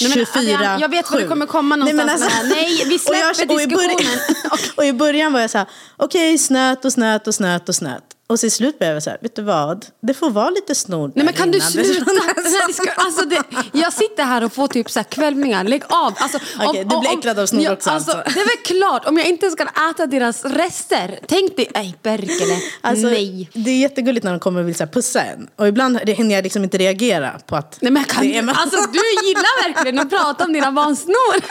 men 0.00 0.10
24 0.26 0.78
jag 0.80 0.88
vet 0.88 1.10
var 1.10 1.18
du 1.18 1.24
7. 1.24 1.28
kommer 1.28 1.46
komma 1.46 1.76
någonstans 1.76 2.20
det 2.20 2.30
här. 2.32 2.44
Nej, 2.48 2.82
vi 2.86 2.92
alltså- 2.94 3.08
och 3.10 3.16
jag- 3.16 3.36
släpper 3.36 3.54
och 3.54 3.60
i 3.60 3.66
början- 3.66 3.96
diskussionen. 3.96 4.18
och 4.76 4.84
i 4.84 4.92
början 4.92 5.32
var 5.32 5.40
jag 5.40 5.50
så 5.50 5.58
här, 5.58 5.66
okej 5.96 6.38
snöt 6.38 6.84
och 6.84 6.92
snöt 6.92 7.26
och 7.26 7.34
snöt 7.34 7.68
och 7.68 7.74
snöt. 7.74 8.04
Och 8.26 8.38
till 8.38 8.52
slut 8.52 8.78
blev 8.78 8.94
jag 8.94 9.02
så 9.02 9.10
här, 9.10 9.18
vet 9.22 9.36
du 9.36 9.42
vad? 9.42 9.86
Det 10.00 10.14
får 10.14 10.30
vara 10.30 10.50
lite 10.50 10.74
snor 10.74 11.12
Nej 11.14 11.24
men 11.24 11.34
kan 11.34 11.50
du 11.50 11.60
sluta? 11.72 12.10
Disku- 12.10 12.92
alltså 12.96 13.26
det, 13.26 13.42
jag 13.72 13.92
sitter 13.92 14.24
här 14.24 14.44
och 14.44 14.52
får 14.52 14.68
typ 14.68 14.90
så 14.90 14.98
här 14.98 15.04
kvällningar, 15.04 15.64
lägg 15.64 15.82
av. 15.88 16.14
Alltså, 16.16 16.38
Okej, 16.60 16.84
du 16.84 17.00
blir 17.00 17.18
äcklad 17.18 17.38
av 17.38 17.46
snor 17.46 17.72
också, 17.72 17.90
alltså. 17.90 18.12
Det 18.12 18.40
är 18.40 18.56
väl 18.74 18.78
klart, 18.80 19.06
om 19.06 19.18
jag 19.18 19.28
inte 19.28 19.50
ska 19.50 19.62
äta 19.90 20.06
deras 20.06 20.44
rester. 20.44 21.18
Tänk 21.28 21.56
dig, 21.56 21.70
nej 21.74 21.96
Berkele, 22.02 22.58
Alltså, 22.80 23.06
nej. 23.06 23.50
Det 23.52 23.70
är 23.70 23.78
jättegulligt 23.78 24.24
när 24.24 24.30
de 24.30 24.40
kommer 24.40 24.60
och 24.60 24.68
vill 24.68 24.74
så 24.74 24.84
här, 24.84 24.90
pussa 24.92 25.22
en. 25.22 25.48
Och 25.56 25.68
ibland 25.68 25.98
hinner 25.98 26.34
jag 26.34 26.42
liksom 26.44 26.64
inte 26.64 26.78
reagera 26.78 27.30
på 27.46 27.56
att 27.56 27.78
Nej 27.80 27.92
men 27.92 28.04
kan 28.04 28.22
det 28.22 28.38
är 28.38 28.48
alltså 28.48 28.78
du 28.92 29.26
gillar 29.28 29.68
verkligen 29.68 29.98
att 29.98 30.10
prata 30.10 30.44
om 30.44 30.52
dina 30.52 30.72
barns 30.72 31.02
snor. 31.02 31.34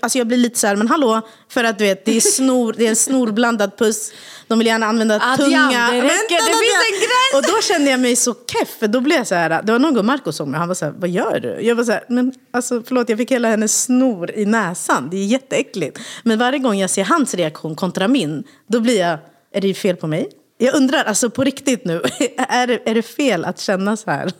Alltså 0.00 0.18
jag 0.18 0.26
blir 0.26 0.38
lite 0.38 0.58
så 0.58 0.66
här, 0.66 0.76
men 0.76 0.88
hallå, 0.88 1.20
för 1.48 1.64
att 1.64 1.78
du 1.78 1.84
vet, 1.84 2.04
det 2.04 2.16
är, 2.16 2.20
snor, 2.20 2.74
det 2.78 2.84
är 2.84 2.90
en 2.90 2.96
snorblandad 2.96 3.78
puss. 3.78 4.12
De 4.48 4.58
vill 4.58 4.66
gärna 4.66 4.86
använda 4.86 5.14
Adrian, 5.14 5.70
tunga. 5.70 5.90
det 5.90 5.96
räcker, 5.96 6.00
det 6.00 6.04
Vänta, 6.04 6.58
finns 6.58 6.74
Nadja. 6.74 6.88
en 6.90 7.00
gräns. 7.00 7.34
Och 7.34 7.42
då 7.54 7.62
kände 7.62 7.90
jag 7.90 8.00
mig 8.00 8.16
så 8.16 8.34
keff, 8.34 8.68
för 8.78 8.88
då 8.88 9.00
blev 9.00 9.18
jag 9.18 9.26
så 9.26 9.34
här, 9.34 9.62
det 9.62 9.72
var 9.72 9.78
någon 9.78 9.94
gång 9.94 10.06
Marco 10.06 10.32
såg 10.32 10.48
mig, 10.48 10.58
han 10.58 10.68
var 10.68 10.74
så 10.74 10.84
här, 10.84 10.94
vad 10.98 11.10
gör 11.10 11.40
du? 11.40 11.66
Jag 11.66 11.74
var 11.74 11.84
så 11.84 11.92
här, 11.92 12.04
men 12.08 12.32
alltså 12.50 12.82
förlåt, 12.86 13.08
jag 13.08 13.18
fick 13.18 13.30
hela 13.30 13.48
hennes 13.48 13.82
snor 13.82 14.30
i 14.30 14.46
näsan, 14.46 15.08
det 15.10 15.16
är 15.16 15.24
jätteäckligt. 15.24 15.98
Men 16.22 16.38
varje 16.38 16.58
gång 16.58 16.78
jag 16.78 16.90
ser 16.90 17.04
hans 17.04 17.34
reaktion 17.34 17.76
kontra 17.76 18.08
min, 18.08 18.44
då 18.66 18.80
blir 18.80 19.00
jag, 19.00 19.18
är 19.54 19.60
det 19.60 19.74
fel 19.74 19.96
på 19.96 20.06
mig? 20.06 20.28
Jag 20.58 20.74
undrar, 20.74 21.04
alltså 21.04 21.30
på 21.30 21.44
riktigt 21.44 21.84
nu, 21.84 22.02
är 22.36 22.66
det, 22.66 22.90
är 22.90 22.94
det 22.94 23.02
fel 23.02 23.44
att 23.44 23.60
känna 23.60 23.96
så 23.96 24.10
här? 24.10 24.32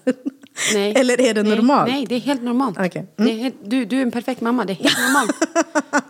Nej. 0.74 0.92
Eller 0.96 1.20
är 1.20 1.34
det 1.34 1.42
nej, 1.42 1.56
normalt? 1.56 1.90
Nej, 1.90 2.06
det 2.08 2.14
är 2.14 2.20
helt 2.20 2.42
normalt. 2.42 2.78
Okej. 2.78 3.06
Mm. 3.18 3.30
Det 3.36 3.42
helt, 3.42 3.54
du, 3.64 3.84
du 3.84 3.98
är 3.98 4.02
en 4.02 4.10
perfekt 4.10 4.40
mamma, 4.40 4.64
det 4.64 4.72
är 4.72 4.74
helt 4.74 4.98
normalt. 4.98 5.30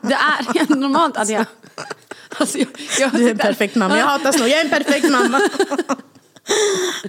det 0.02 0.14
är 0.14 0.55
helt 0.59 0.69
normalt 0.69 1.17
Adrian. 1.17 1.45
Alltså, 2.40 2.59
jag, 2.59 2.68
jag 3.00 3.11
Du 3.12 3.26
är 3.26 3.30
en 3.30 3.38
perfekt 3.38 3.75
mamma. 3.75 3.99
Jag 3.99 4.07
hatar 4.07 4.33
snor. 4.33 4.49
Jag 4.49 4.61
är 4.61 4.64
en 4.64 4.71
perfekt 4.71 5.11
mamma. 5.11 5.40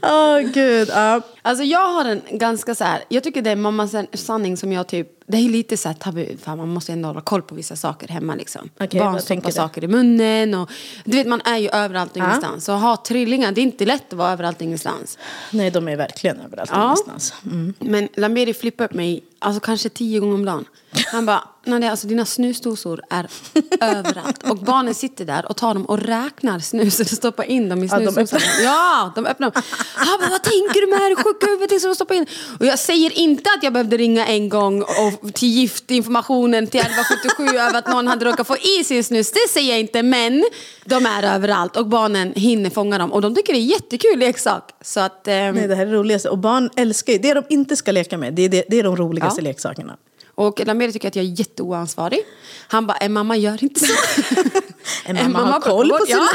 Åh 0.01 0.39
gud. 0.39 0.89
Ja. 0.93 1.21
Alltså 1.41 1.63
jag 1.63 1.88
har 1.88 2.05
en 2.05 2.21
ganska 2.31 2.75
så 2.75 2.83
här, 2.83 3.03
jag 3.09 3.24
tycker 3.24 3.41
det 3.41 3.50
är 3.51 3.55
mammas 3.55 3.95
sanning 4.13 4.57
som 4.57 4.71
jag 4.71 4.88
typ 4.88 5.07
det 5.31 5.38
är 5.38 5.50
lite 5.50 5.77
så 5.77 5.89
här 5.89 5.95
tabu, 5.95 6.38
för 6.43 6.55
man 6.55 6.67
måste 6.69 6.91
ändå 6.93 7.07
hålla 7.09 7.21
koll 7.21 7.41
på 7.41 7.55
vissa 7.55 7.75
saker 7.75 8.07
hemma 8.07 8.36
liksom. 8.36 8.69
Okej, 8.79 9.00
Barn 9.00 9.21
stoppar 9.21 9.51
saker 9.51 9.83
i 9.83 9.88
munnen 9.88 10.53
och 10.53 10.69
du 11.05 11.17
vet 11.17 11.27
man 11.27 11.41
är 11.45 11.57
ju 11.57 11.69
överallt 11.69 12.12
och 12.12 12.17
Ja. 12.17 12.24
ingenstans. 12.25 12.69
Och 12.69 12.79
ha 12.79 12.98
trillingar, 12.98 13.51
det 13.51 13.62
är 13.62 13.63
inte 13.63 13.86
lätt 13.86 14.13
att 14.13 14.17
vara 14.19 14.31
överallt 14.31 14.57
och 14.57 14.62
ingenstans. 14.63 15.17
Nej, 15.51 15.71
de 15.71 15.88
är 15.88 15.95
verkligen 15.95 16.39
överallt 16.39 16.69
Ja. 16.74 16.79
någonstans. 16.79 17.33
Mm. 17.45 17.74
Men 17.79 18.07
Lamberi 18.15 18.53
flippade 18.53 18.86
upp 18.89 18.93
mig 18.95 19.24
alltså 19.39 19.59
kanske 19.59 19.89
tio 19.89 20.19
gånger 20.19 20.33
om 20.36 20.45
dagen. 20.45 20.65
Han 21.12 21.25
bara, 21.25 21.43
Nadia, 21.65 21.91
alltså 21.91 22.07
dina 22.07 22.25
snusdosor 22.25 23.01
är 23.09 23.27
överallt. 23.81 24.43
Och 24.50 24.57
barnen 24.57 24.93
sitter 24.95 25.25
där 25.25 25.45
och 25.50 25.55
tar 25.57 25.74
dem 25.74 25.86
och 25.86 26.00
räknar 26.00 26.59
snusen 26.59 27.03
och 27.03 27.17
stoppar 27.17 27.43
in 27.43 27.69
dem 27.69 27.83
i 27.83 27.89
snusdosan. 27.89 28.39
Ja, 28.63 29.12
de 29.15 29.25
öppnar 29.25 29.51
dem. 29.51 29.62
Han 29.95 30.19
bara, 30.19 30.29
vad 30.29 30.43
tänker 30.43 30.81
du 30.81 30.88
med 30.88 31.00
det 31.00 31.03
här 31.03 31.15
sjuka 31.15 31.45
huvudet 31.45 31.81
som 31.81 31.89
de 31.89 31.95
stoppar 31.95 32.15
in? 32.15 32.25
Och 32.59 32.65
jag 32.65 32.79
säger 32.79 33.17
inte 33.19 33.50
att 33.57 33.63
jag 33.63 33.74
behövde 33.74 33.98
ringa 33.98 34.25
en 34.27 34.50
gång 34.50 34.81
och 34.81 35.19
till 35.34 35.48
giftinformationen 35.50 36.68
till 36.68 36.80
1177 36.80 37.58
över 37.60 37.78
att 37.80 37.88
någon 37.88 38.08
hade 38.08 38.26
råkat 38.26 38.48
få 38.48 38.58
i 38.58 38.84
sin 38.84 39.04
snus. 39.04 39.32
Det 39.32 39.50
säger 39.50 39.70
jag 39.70 39.80
inte, 39.80 40.04
men 40.04 40.46
de 40.86 41.06
är 41.06 41.36
överallt 41.36 41.76
och 41.78 41.88
barnen 41.88 42.34
hinner 42.36 42.70
fånga 42.70 42.98
dem. 42.98 43.12
Och 43.14 43.22
de 43.22 43.36
tycker 43.36 43.54
det 43.54 43.60
är 43.60 43.62
jättekul 43.64 44.20
leksak. 44.20 44.70
Så 44.82 45.00
att... 45.00 45.28
ehm, 45.28 45.56
Nej, 45.56 45.68
det 45.68 45.76
här 45.76 45.82
är 45.86 45.92
det 45.92 45.98
roligaste. 45.98 46.30
Och 46.30 46.38
barn 46.38 46.70
älskar 46.76 47.14
ju, 47.14 47.20
det 47.20 47.34
de 47.34 47.44
inte 47.50 47.76
ska 47.76 47.92
leka 47.92 48.18
med, 48.18 48.34
det 48.34 48.42
är, 48.42 48.50
det, 48.50 48.64
det 48.70 48.80
är 48.80 48.84
de 48.84 48.96
roligaste 48.98 49.42
Ja. 49.42 49.44
leksakerna. 49.44 49.98
Och 50.39 50.60
Lameri 50.65 50.91
tycker 50.93 51.08
att 51.08 51.15
jag 51.15 51.25
är 51.25 51.29
jätteoansvarig. 51.39 52.19
Han 52.67 52.88
bara, 52.88 52.98
en 52.98 53.13
mamma 53.13 53.38
gör 53.38 53.63
inte 53.63 53.79
så. 53.79 53.93
En 55.05 55.31
mamma 55.31 55.51
har 55.51 55.60
koll 55.60 55.89
på 55.89 56.00
ja. 56.08 56.27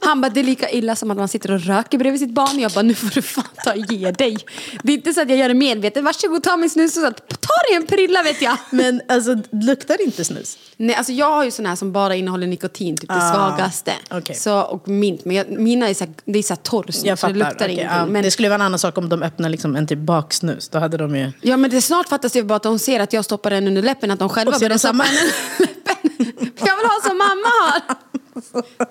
Han 0.00 0.20
bara, 0.20 0.28
det 0.28 0.40
är 0.40 0.44
lika 0.44 0.70
illa 0.70 0.96
som 0.96 1.10
att 1.10 1.16
man 1.16 1.28
sitter 1.28 1.50
och 1.50 1.60
röker 1.60 1.98
bredvid 1.98 2.20
sitt 2.20 2.30
barn. 2.30 2.58
Jag 2.60 2.72
bara, 2.72 2.82
nu 2.82 2.94
får 2.94 3.10
du 3.14 3.22
fan 3.22 3.44
ta 3.64 3.70
och 3.72 3.76
ge 3.92 4.10
dig. 4.10 4.36
Det 4.82 4.92
är 4.92 4.96
inte 4.96 5.14
så 5.14 5.20
att 5.22 5.28
jag 5.28 5.38
gör 5.38 5.48
det 5.48 5.54
medvetet. 5.54 6.04
Varsågod, 6.04 6.42
ta 6.42 6.56
min 6.56 6.70
snus 6.70 6.96
och 6.96 7.02
så. 7.02 7.10
Ta 7.10 7.54
dig 7.68 7.76
en 7.76 7.86
prilla 7.86 8.22
vet 8.22 8.42
jag. 8.42 8.56
Men 8.70 9.00
alltså, 9.08 9.36
luktar 9.52 10.02
inte 10.02 10.24
snus? 10.24 10.58
Nej, 10.76 10.96
alltså 10.96 11.12
jag 11.12 11.30
har 11.30 11.44
ju 11.44 11.50
sån 11.50 11.66
här 11.66 11.76
som 11.76 11.92
bara 11.92 12.14
innehåller 12.16 12.46
nikotin, 12.46 12.96
typ 12.96 13.08
det 13.08 13.14
Ah, 13.16 13.34
svagaste. 13.34 13.92
okej. 14.10 14.34
Så, 14.36 14.60
och 14.60 14.88
mint. 14.88 15.24
Men 15.24 15.36
jag, 15.36 15.50
mina 15.50 15.88
är 15.88 15.94
så 15.94 16.04
här, 16.04 16.14
det 16.24 16.38
är 16.38 16.42
så 16.42 16.54
här 16.54 16.60
torr 16.62 16.84
snus, 16.90 17.04
Jag 17.04 17.18
så 17.18 17.26
det 17.26 17.32
luktar 17.32 17.54
okej, 17.54 17.72
ingenting. 17.72 17.96
ja. 17.98 18.06
Men, 18.06 18.22
Det 18.22 18.30
skulle 18.30 18.48
vara 18.48 18.54
en 18.54 18.62
annan 18.62 18.78
sak 18.78 18.98
om 18.98 19.08
de 19.08 19.22
öppnar 19.22 19.48
liksom 19.48 19.76
en 19.76 19.86
typ 19.86 19.98
baksnus. 19.98 20.68
Då 20.68 20.78
hade 20.78 20.96
de 20.96 21.16
ju... 21.16 21.32
Ja 21.42 21.56
men 21.56 21.70
det 21.70 21.80
snart 21.82 22.08
fattas 22.08 22.32
det 22.32 22.42
bara 22.42 22.56
att 22.56 22.62
de 22.62 22.78
ser 22.78 23.00
att 23.00 23.12
jag 23.12 23.24
stoppar 23.24 23.49
den 23.50 23.66
under 23.66 23.82
läppen, 23.82 24.10
att 24.10 24.18
de 24.18 24.28
själva 24.28 24.58
börjar 24.58 24.78
stoppa 24.78 24.98
den 24.98 25.06
under 25.06 25.74
läppen. 25.84 26.52
Jag 26.66 26.76
vill 26.76 26.86
ha 26.86 27.00
som 27.08 27.18
mamma 27.18 27.46
har. 27.62 27.96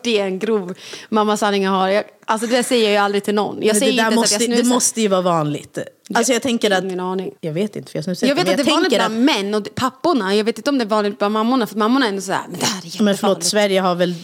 Det 0.04 0.20
är 0.20 0.26
en 0.26 0.40
grov 0.40 0.74
mammasanning 1.10 1.64
jag 1.64 1.72
har. 1.72 1.90
Jag, 1.90 2.04
alltså 2.26 2.48
det 2.48 2.64
säger 2.64 2.84
jag 2.84 2.92
ju 2.92 2.98
aldrig 2.98 3.24
till 3.24 3.36
någon. 3.36 3.62
Jag 3.62 3.78
säger 3.78 4.04
det, 4.04 4.10
där 4.10 4.16
måste, 4.16 4.36
att 4.36 4.42
det 4.42 4.64
måste 4.64 5.02
ju 5.02 5.08
vara 5.08 5.22
vanligt. 5.22 5.78
Alltså 6.14 6.34
jag 6.34 6.42
tänker 6.42 6.72
att... 6.72 6.84
Ingen 6.84 7.00
aning. 7.00 7.32
Jag 7.42 7.54
vet 7.54 7.76
inte 7.76 7.92
för 7.92 7.98
jag 7.98 8.04
snusar 8.04 8.28
Jag 8.28 8.36
vet 8.36 8.50
att 8.50 8.58
det 8.58 8.64
är 8.64 8.72
vanligt 8.72 8.90
bland 8.90 9.26
män 9.26 9.54
och 9.54 9.76
papporna. 9.76 10.36
Jag 10.36 10.44
vet 10.44 10.58
inte 10.58 10.70
om 10.70 10.78
det 10.78 10.84
är 10.84 10.90
vanligt 10.90 11.18
bland 11.18 11.34
mammorna. 11.34 11.68
För 11.68 11.78
mammorna 11.78 12.06
är 12.06 12.10
ändå 12.10 12.22
såhär, 12.22 12.42
men 12.50 12.60
det 12.60 12.66
här 12.66 12.72
är 12.72 12.86
jättefarligt. 12.86 13.04
Men 13.04 13.18
förlåt, 13.18 13.44
Sverige 13.44 13.82
har 13.82 13.96
väl... 13.96 14.16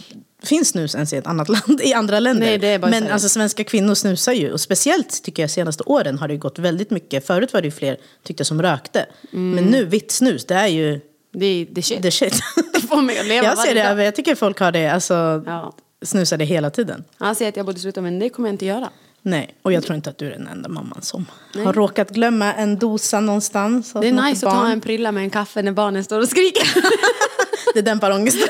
Finns 0.46 0.70
snus 0.70 0.96
ens 0.96 1.14
i 1.14 1.18
ett 1.18 1.28
annat 1.28 1.50
land? 1.68 1.82
I 1.84 1.94
andra 1.94 2.20
länder? 2.20 2.58
Nej, 2.60 2.80
Men 2.80 3.12
alltså 3.12 3.30
svenska 3.30 3.64
kvinnor 3.64 3.96
snusar 3.96 4.34
ju. 4.34 4.52
Och 4.52 4.62
speciellt 4.62 5.24
tycker 5.24 5.44
jag 5.44 5.50
senaste 5.50 5.84
åren 5.84 6.18
har 6.18 6.28
det 6.28 6.38
gått 6.38 6.60
väldigt 6.60 6.90
mycket. 6.90 7.28
Förut 7.28 7.54
var 7.54 7.62
det 7.62 7.68
ju 7.68 7.72
fler 7.72 7.98
tyckte 8.24 8.46
som 8.46 8.62
rökte. 8.62 9.06
Mm. 9.34 9.52
Men 9.52 9.64
nu, 9.64 9.86
vitt 9.86 10.12
snus, 10.12 10.46
det 10.46 10.56
är 10.56 10.68
ju 10.68 11.00
Det 11.34 11.46
är 11.46 11.78
är 11.78 11.82
shit. 11.82 12.02
the 12.02 12.12
shit. 12.12 12.40
Det 12.74 12.80
får 12.88 13.02
mig 13.02 13.20
att 13.20 13.26
leva 13.28 13.48
jag 13.48 13.58
ser 13.58 13.76
det, 13.76 13.84
dag. 13.84 14.04
jag 14.04 14.16
tycker 14.16 14.36
folk 14.36 14.60
har 14.60 14.72
det, 14.72 14.88
alltså 14.88 15.44
Ja. 15.46 15.76
snusar 16.06 16.38
det 16.38 16.46
hela 16.46 16.70
tiden. 16.70 17.04
Han 17.18 17.36
säger 17.36 17.50
att 17.50 17.58
jag 17.58 17.66
borde 17.66 17.80
sluta, 17.80 18.02
men 18.02 18.20
det 18.20 18.30
kommer 18.30 18.50
jag 18.50 18.54
inte 18.54 18.66
göra. 18.66 18.90
Nej, 19.22 19.56
och 19.62 19.74
jag 19.74 19.84
tror 19.84 19.96
inte 19.96 20.10
att 20.10 20.18
du 20.18 20.26
är 20.28 20.32
den 20.32 20.48
enda 20.48 20.70
mamman 20.70 21.02
som 21.02 21.26
har 21.56 21.74
råkat 21.74 22.10
glömma 22.10 22.54
en 22.54 22.80
dosa 22.80 23.20
någonstans. 23.20 23.94
Det 23.94 24.08
är 24.08 24.12
nice 24.30 24.48
att 24.48 24.54
ta 24.54 24.68
en 24.68 24.82
prilla 24.82 25.12
med 25.12 25.24
en 25.24 25.30
kaffe 25.30 25.62
när 25.62 25.72
barnen 25.72 26.04
står 26.04 26.20
och 26.20 26.28
skriker. 26.30 26.68
Det 27.74 27.82
dämpar 27.82 28.12
ångesten. 28.12 28.50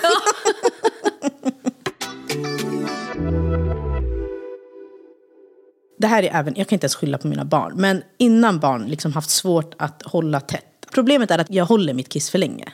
Det 6.05 6.09
här 6.09 6.23
är 6.23 6.39
även, 6.39 6.53
jag 6.57 6.67
kan 6.67 6.75
inte 6.75 6.85
ens 6.85 6.95
skylla 6.95 7.17
på 7.17 7.27
mina 7.27 7.45
barn, 7.45 7.73
men 7.75 8.03
innan 8.17 8.59
barn 8.59 8.85
liksom 8.85 9.13
haft 9.13 9.29
svårt 9.29 9.73
att 9.77 10.01
hålla 10.05 10.39
tätt. 10.39 10.63
Problemet 10.95 11.31
är 11.31 11.37
att 11.39 11.51
jag 11.51 11.65
håller 11.65 11.93
mitt 11.93 12.09
kiss 12.09 12.29
för 12.29 12.37
länge. 12.37 12.71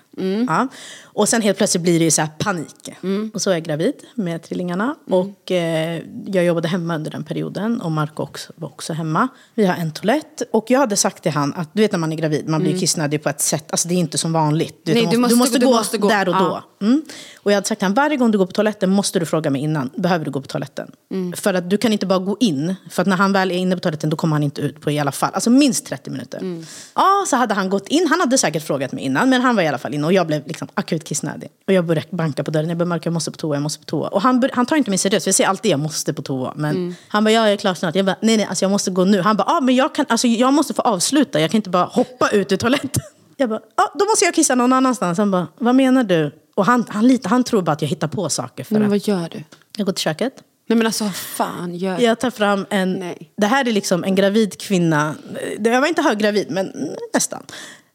Ja. 0.48 0.68
Och 1.04 1.30
sen 1.30 1.42
helt 1.42 1.58
plötsligt 1.58 1.84
blir 1.84 2.00
det 2.00 2.06
ju 2.06 2.12
så 2.12 2.28
panik. 2.40 2.90
Och 3.34 3.42
så 3.42 3.50
är 3.50 3.54
jag 3.54 3.64
gravid 3.64 3.94
med 4.16 4.44
trillingarna. 4.44 4.96
Och 5.10 5.52
eh, 5.52 6.02
jag 6.26 6.46
jobbade 6.46 6.68
hemma 6.68 6.96
under 6.96 7.12
den 7.12 7.24
perioden. 7.24 7.82
Och 7.82 7.92
Marco 7.92 8.24
också, 8.24 8.54
var 8.56 8.68
också 8.68 8.94
hemma. 8.94 9.28
Vi 9.56 9.66
har 9.66 9.76
en 9.76 9.92
toalett. 9.92 10.42
Och 10.52 10.66
jag 10.72 10.80
hade 10.80 10.96
sagt 10.96 11.24
till 11.24 11.32
han 11.32 11.54
att 11.54 11.70
du 11.74 11.82
vet 11.82 11.92
när 11.92 12.00
man 12.00 12.12
är 12.14 12.18
gravid, 12.18 12.48
man 12.50 12.62
blir 12.62 12.80
kissnödig 12.80 13.24
på 13.24 13.30
ett 13.30 13.42
sätt. 13.42 13.72
Alltså 13.72 13.88
det 13.88 13.94
är 13.94 13.98
inte 13.98 14.18
som 14.18 14.34
vanligt. 14.34 14.82
Du, 14.84 14.94
Nej, 14.94 15.08
du, 15.12 15.18
måste, 15.18 15.36
du, 15.36 15.40
måste, 15.40 15.60
du 15.60 15.66
gå 15.66 15.72
måste 15.74 15.98
gå. 15.98 16.08
där 16.10 16.30
och 16.30 16.36
Ja. 16.36 16.64
då. 16.80 16.86
Mm. 16.86 17.02
Och 17.44 17.52
jag 17.52 17.56
hade 17.56 17.68
sagt 17.68 17.80
till 17.80 17.86
honom, 17.86 17.96
varje 17.96 18.18
gång 18.18 18.32
du 18.32 18.38
går 18.38 18.46
på 18.46 18.52
toaletten 18.52 18.90
måste 18.90 19.20
du 19.20 19.26
fråga 19.26 19.50
mig 19.50 19.62
innan. 19.62 19.90
Behöver 19.96 20.26
du 20.26 20.32
gå 20.32 20.42
på 20.42 20.48
toaletten? 20.48 20.92
Mm. 21.12 21.34
För 21.34 21.54
att 21.54 21.70
du 21.70 21.78
kan 21.78 21.94
inte 21.94 22.06
bara 22.06 22.20
gå 22.20 22.38
in. 22.40 22.76
För 22.90 23.02
att 23.02 23.08
när 23.08 23.16
han 23.18 23.34
väl 23.34 23.52
är 23.52 23.56
inne 23.56 23.76
på 23.76 23.80
toaletten 23.80 24.10
då 24.10 24.18
kommer 24.18 24.36
han 24.36 24.44
inte 24.44 24.62
ut 24.62 24.82
på 24.82 24.92
i 24.92 25.00
alla 25.00 25.12
fall. 25.12 25.32
Alltså 25.34 25.50
minst 25.50 25.86
30 25.86 26.10
minuter. 26.10 26.38
Mm. 26.40 26.66
Ja, 26.96 27.26
så 27.28 27.36
hade 27.36 27.54
han 27.54 27.70
gått 27.70 27.88
in. 27.88 28.08
Han 28.12 28.20
hade 28.20 28.38
säkert 28.38 28.64
frågat 28.64 28.92
mig 28.92 29.04
innan. 29.04 29.30
Men 29.30 29.42
han 29.42 29.56
var 29.56 29.64
i 29.64 29.68
alla 29.68 29.78
fall 29.78 29.94
inne. 29.94 30.06
Och 30.08 30.14
jag 30.14 30.28
blev 30.28 30.48
liksom 30.48 30.68
akut 30.74 31.04
kissnödig. 31.04 31.50
Och 31.68 31.74
jag 31.74 31.86
började 31.86 32.08
banka 32.10 32.44
på 32.44 32.52
dörren. 32.52 32.70
Jag 32.70 32.78
bara, 32.78 32.86
Marco 32.86 33.06
jag 33.06 33.14
måste 33.14 33.32
på 33.32 33.38
toa, 33.38 33.56
jag 33.56 33.62
måste 33.62 33.80
på 33.80 33.86
toa. 33.86 34.08
Och 34.08 34.22
han, 34.22 34.50
han 34.54 34.66
tar 34.66 34.76
inte 34.76 34.90
mig 34.90 34.98
seriöst. 34.98 35.24
För 35.24 35.28
jag 35.30 35.36
säger 35.36 35.50
alltid 35.50 35.72
jag 35.72 35.80
måste 35.80 36.14
på 36.14 36.22
toa. 36.22 36.54
Men 36.56 36.76
Mm. 36.76 36.96
han 37.08 37.24
bara, 37.24 37.32
ja 37.32 37.42
jag 37.42 37.54
är 37.54 37.58
klar 37.58 37.74
snart. 37.74 37.96
Jag 37.96 38.06
bara, 38.06 38.16
nej 38.22 38.38
nej, 38.38 38.46
alltså 38.46 38.64
jag 38.66 38.72
måste 38.72 38.92
gå 38.92 39.06
nu. 39.06 39.22
Han 39.22 39.36
bara, 39.38 39.46
ja 39.48 39.60
men 39.62 39.76
jag, 39.76 39.96
kan, 39.96 40.06
alltså, 40.10 40.28
jag 40.28 40.54
måste 40.54 40.74
få 40.74 40.82
avsluta. 40.82 41.40
Jag 41.40 41.52
kan 41.52 41.58
inte 41.58 41.70
bara 41.70 41.84
hoppa 41.84 42.30
ut 42.30 42.52
ur 42.52 42.58
toaletten. 42.58 42.90
Jag 43.38 43.50
bara, 43.50 43.60
ja 43.76 43.92
då 44.00 44.06
måste 44.06 44.26
jag 44.26 44.34
kissa 44.34 44.56
någon 44.56 44.74
annanstans. 44.74 45.18
Han 45.18 45.32
bara, 45.32 45.48
vad 45.58 45.76
menar 45.76 46.04
du? 46.04 46.32
Och 46.56 46.66
han, 46.66 46.86
han, 46.90 47.08
litar, 47.08 47.30
han 47.30 47.44
tror 47.44 47.62
bara 47.62 47.72
att 47.72 47.82
jag 47.82 47.90
hittar 47.90 48.08
på 48.08 48.30
saker. 48.30 48.64
För 48.64 48.80
men 48.80 48.90
vad 48.90 49.08
gör 49.08 49.28
du? 49.32 49.44
jag 49.78 49.86
går 49.86 49.94
till 49.94 50.02
köket. 50.04 50.34
Nej 50.68 50.78
men 50.78 50.88
alltså 50.88 51.10
fan 51.10 51.76
gör? 51.76 52.00
Jag 52.00 52.20
tar 52.20 52.30
fram 52.30 52.66
en... 52.70 52.94
Nej. 52.94 53.32
Det 53.38 53.46
här 53.48 53.68
är 53.68 53.72
liksom 53.72 54.04
en 54.04 54.16
gravid 54.16 54.60
kvinna. 54.62 55.16
Jag 55.60 55.82
var 55.82 55.88
inte 55.88 56.02
höggravid, 56.02 56.48
men 56.52 56.72
nästan. 57.14 57.44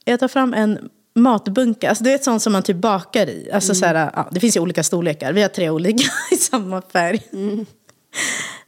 Jag 0.08 0.20
tar 0.20 0.28
fram 0.28 0.54
en 0.54 0.88
matbunke. 1.14 1.88
Alltså 1.88 2.04
det 2.04 2.10
är 2.10 2.14
ett 2.14 2.24
sånt 2.24 2.42
som 2.42 2.52
man 2.52 2.62
typ 2.62 2.76
bakar 2.76 3.26
i. 3.26 3.50
Alltså 3.52 3.74
så 3.74 3.86
här, 3.86 4.10
ja, 4.14 4.28
det 4.32 4.40
finns 4.40 4.56
ju 4.56 4.60
olika 4.60 4.82
storlekar. 4.82 5.32
Vi 5.32 5.42
har 5.42 5.48
tre 5.48 5.70
olika 5.70 6.04
i 6.30 6.36
samma 6.36 6.82
färg. 6.82 7.22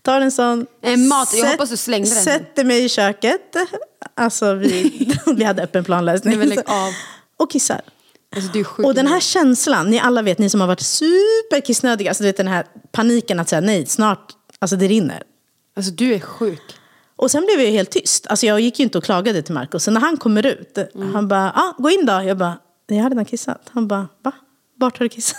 Tar 0.02 0.20
en 0.20 0.32
sån. 0.32 0.66
En 0.82 1.08
mat- 1.08 1.34
jag 1.34 1.50
hoppas 1.50 1.70
du 1.70 1.76
slängde 1.76 2.10
den. 2.14 2.24
Sätter 2.24 2.64
mig 2.64 2.84
i 2.84 2.88
köket. 2.88 3.56
Alltså 4.14 4.54
vi, 4.54 5.08
vi 5.36 5.44
hade 5.44 5.62
öppen 5.62 5.84
planlösning. 5.84 6.38
Nej, 6.38 6.58
av. 6.66 6.92
Och 7.36 7.50
kissar. 7.50 7.80
Alltså. 8.36 8.82
Och 8.82 8.94
den 8.94 9.06
här 9.06 9.20
känslan, 9.20 9.90
ni 9.90 9.98
alla 10.00 10.22
vet, 10.22 10.38
ni 10.38 10.50
som 10.50 10.60
har 10.60 10.68
varit 10.68 10.80
superkissnödiga, 10.80 12.10
alltså 12.10 12.22
du 12.22 12.28
vet 12.28 12.36
den 12.36 12.48
här 12.48 12.66
paniken 12.92 13.40
att 13.40 13.48
säga 13.48 13.60
nej, 13.60 13.86
snart, 13.86 14.32
alltså 14.58 14.76
det 14.76 14.88
rinner. 14.88 15.22
Alltså 15.76 15.92
du 15.92 16.14
är 16.14 16.20
sjuk. 16.20 16.77
Och 17.18 17.30
sen 17.30 17.44
blev 17.44 17.60
jag 17.60 17.72
helt 17.72 17.90
tyst. 17.90 18.26
Alltså 18.26 18.46
jag 18.46 18.60
gick 18.60 18.78
ju 18.78 18.82
inte 18.82 18.98
och 18.98 19.04
klagade 19.04 19.42
till 19.42 19.54
Marco. 19.54 19.78
Så 19.78 19.90
när 19.90 20.00
han 20.00 20.16
kommer 20.16 20.46
ut, 20.46 20.78
han 21.12 21.28
bara, 21.28 21.50
ah, 21.50 21.74
gå 21.78 21.90
in 21.90 22.06
då. 22.06 22.12
Jag 22.12 22.38
bara, 22.38 22.58
jag 22.86 23.02
har 23.02 23.10
redan 23.10 23.24
kissat. 23.24 23.62
Han 23.70 23.88
bara, 23.88 24.08
va? 24.22 24.32
Vart 24.76 24.98
har 24.98 25.04
du 25.04 25.08
kissat? 25.08 25.38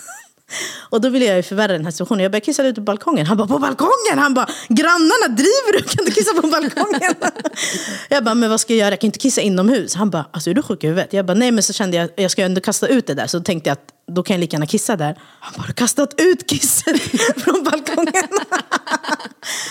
Och 0.89 1.01
då 1.01 1.10
ville 1.10 1.25
jag 1.25 1.36
ju 1.36 1.44
förvärra 1.44 1.74
den 1.74 1.86
här 1.86 1.91
situationen. 1.91 2.24
Jag 2.24 2.32
började 2.32 2.46
kissa 2.46 2.63
ute 2.63 2.75
på 2.75 2.82
balkongen. 2.82 3.25
Han 3.25 3.38
bara, 3.38 3.48
på 3.48 3.60
balkongen? 3.60 4.18
Han 4.18 4.34
bara, 4.34 4.50
grannarna, 4.68 5.27
driver 5.27 5.77
du? 5.77 5.84
Kan 5.84 6.06
du 6.06 6.12
kissa 6.12 6.41
på 6.41 6.48
balkongen? 6.48 7.15
jag 8.10 8.24
bara, 8.24 8.36
men 8.36 8.50
vad 8.50 8.60
ska 8.60 8.74
jag 8.74 8.79
göra? 8.79 8.91
Jag 8.91 9.00
kan 9.00 9.08
inte 9.08 9.20
kissa 9.20 9.41
inomhus. 9.41 9.96
Han 9.96 10.10
bara, 10.10 10.25
alltså 10.32 10.50
är 10.50 10.53
du 10.53 10.62
sjuk 10.62 10.84
i 10.84 10.88
huvudet? 10.88 11.13
Jag 11.13 11.25
bara, 11.25 11.34
nej 11.34 11.51
men 11.51 11.63
så 11.63 11.74
kände 11.74 11.98
jag, 11.98 12.10
jag 12.15 12.32
ska 12.32 12.44
ändå 12.44 12.62
kasta 12.62 12.88
ut 12.88 13.08
det 13.08 13.13
där. 13.13 13.27
Så 13.27 13.39
tänkte 13.39 13.70
jag 13.70 13.74
att 13.74 14.15
då 14.15 14.24
kan 14.24 14.34
jag 14.34 14.39
lika 14.39 14.56
gärna 14.56 14.65
kissa 14.65 14.96
där. 14.96 15.18
Han 15.39 15.53
bara, 15.56 15.62
har 15.62 15.68
du 15.68 15.74
kastat 15.74 16.13
ut 16.18 16.50
kisset 16.50 17.01
från 17.38 17.63
balkongen? 17.63 18.29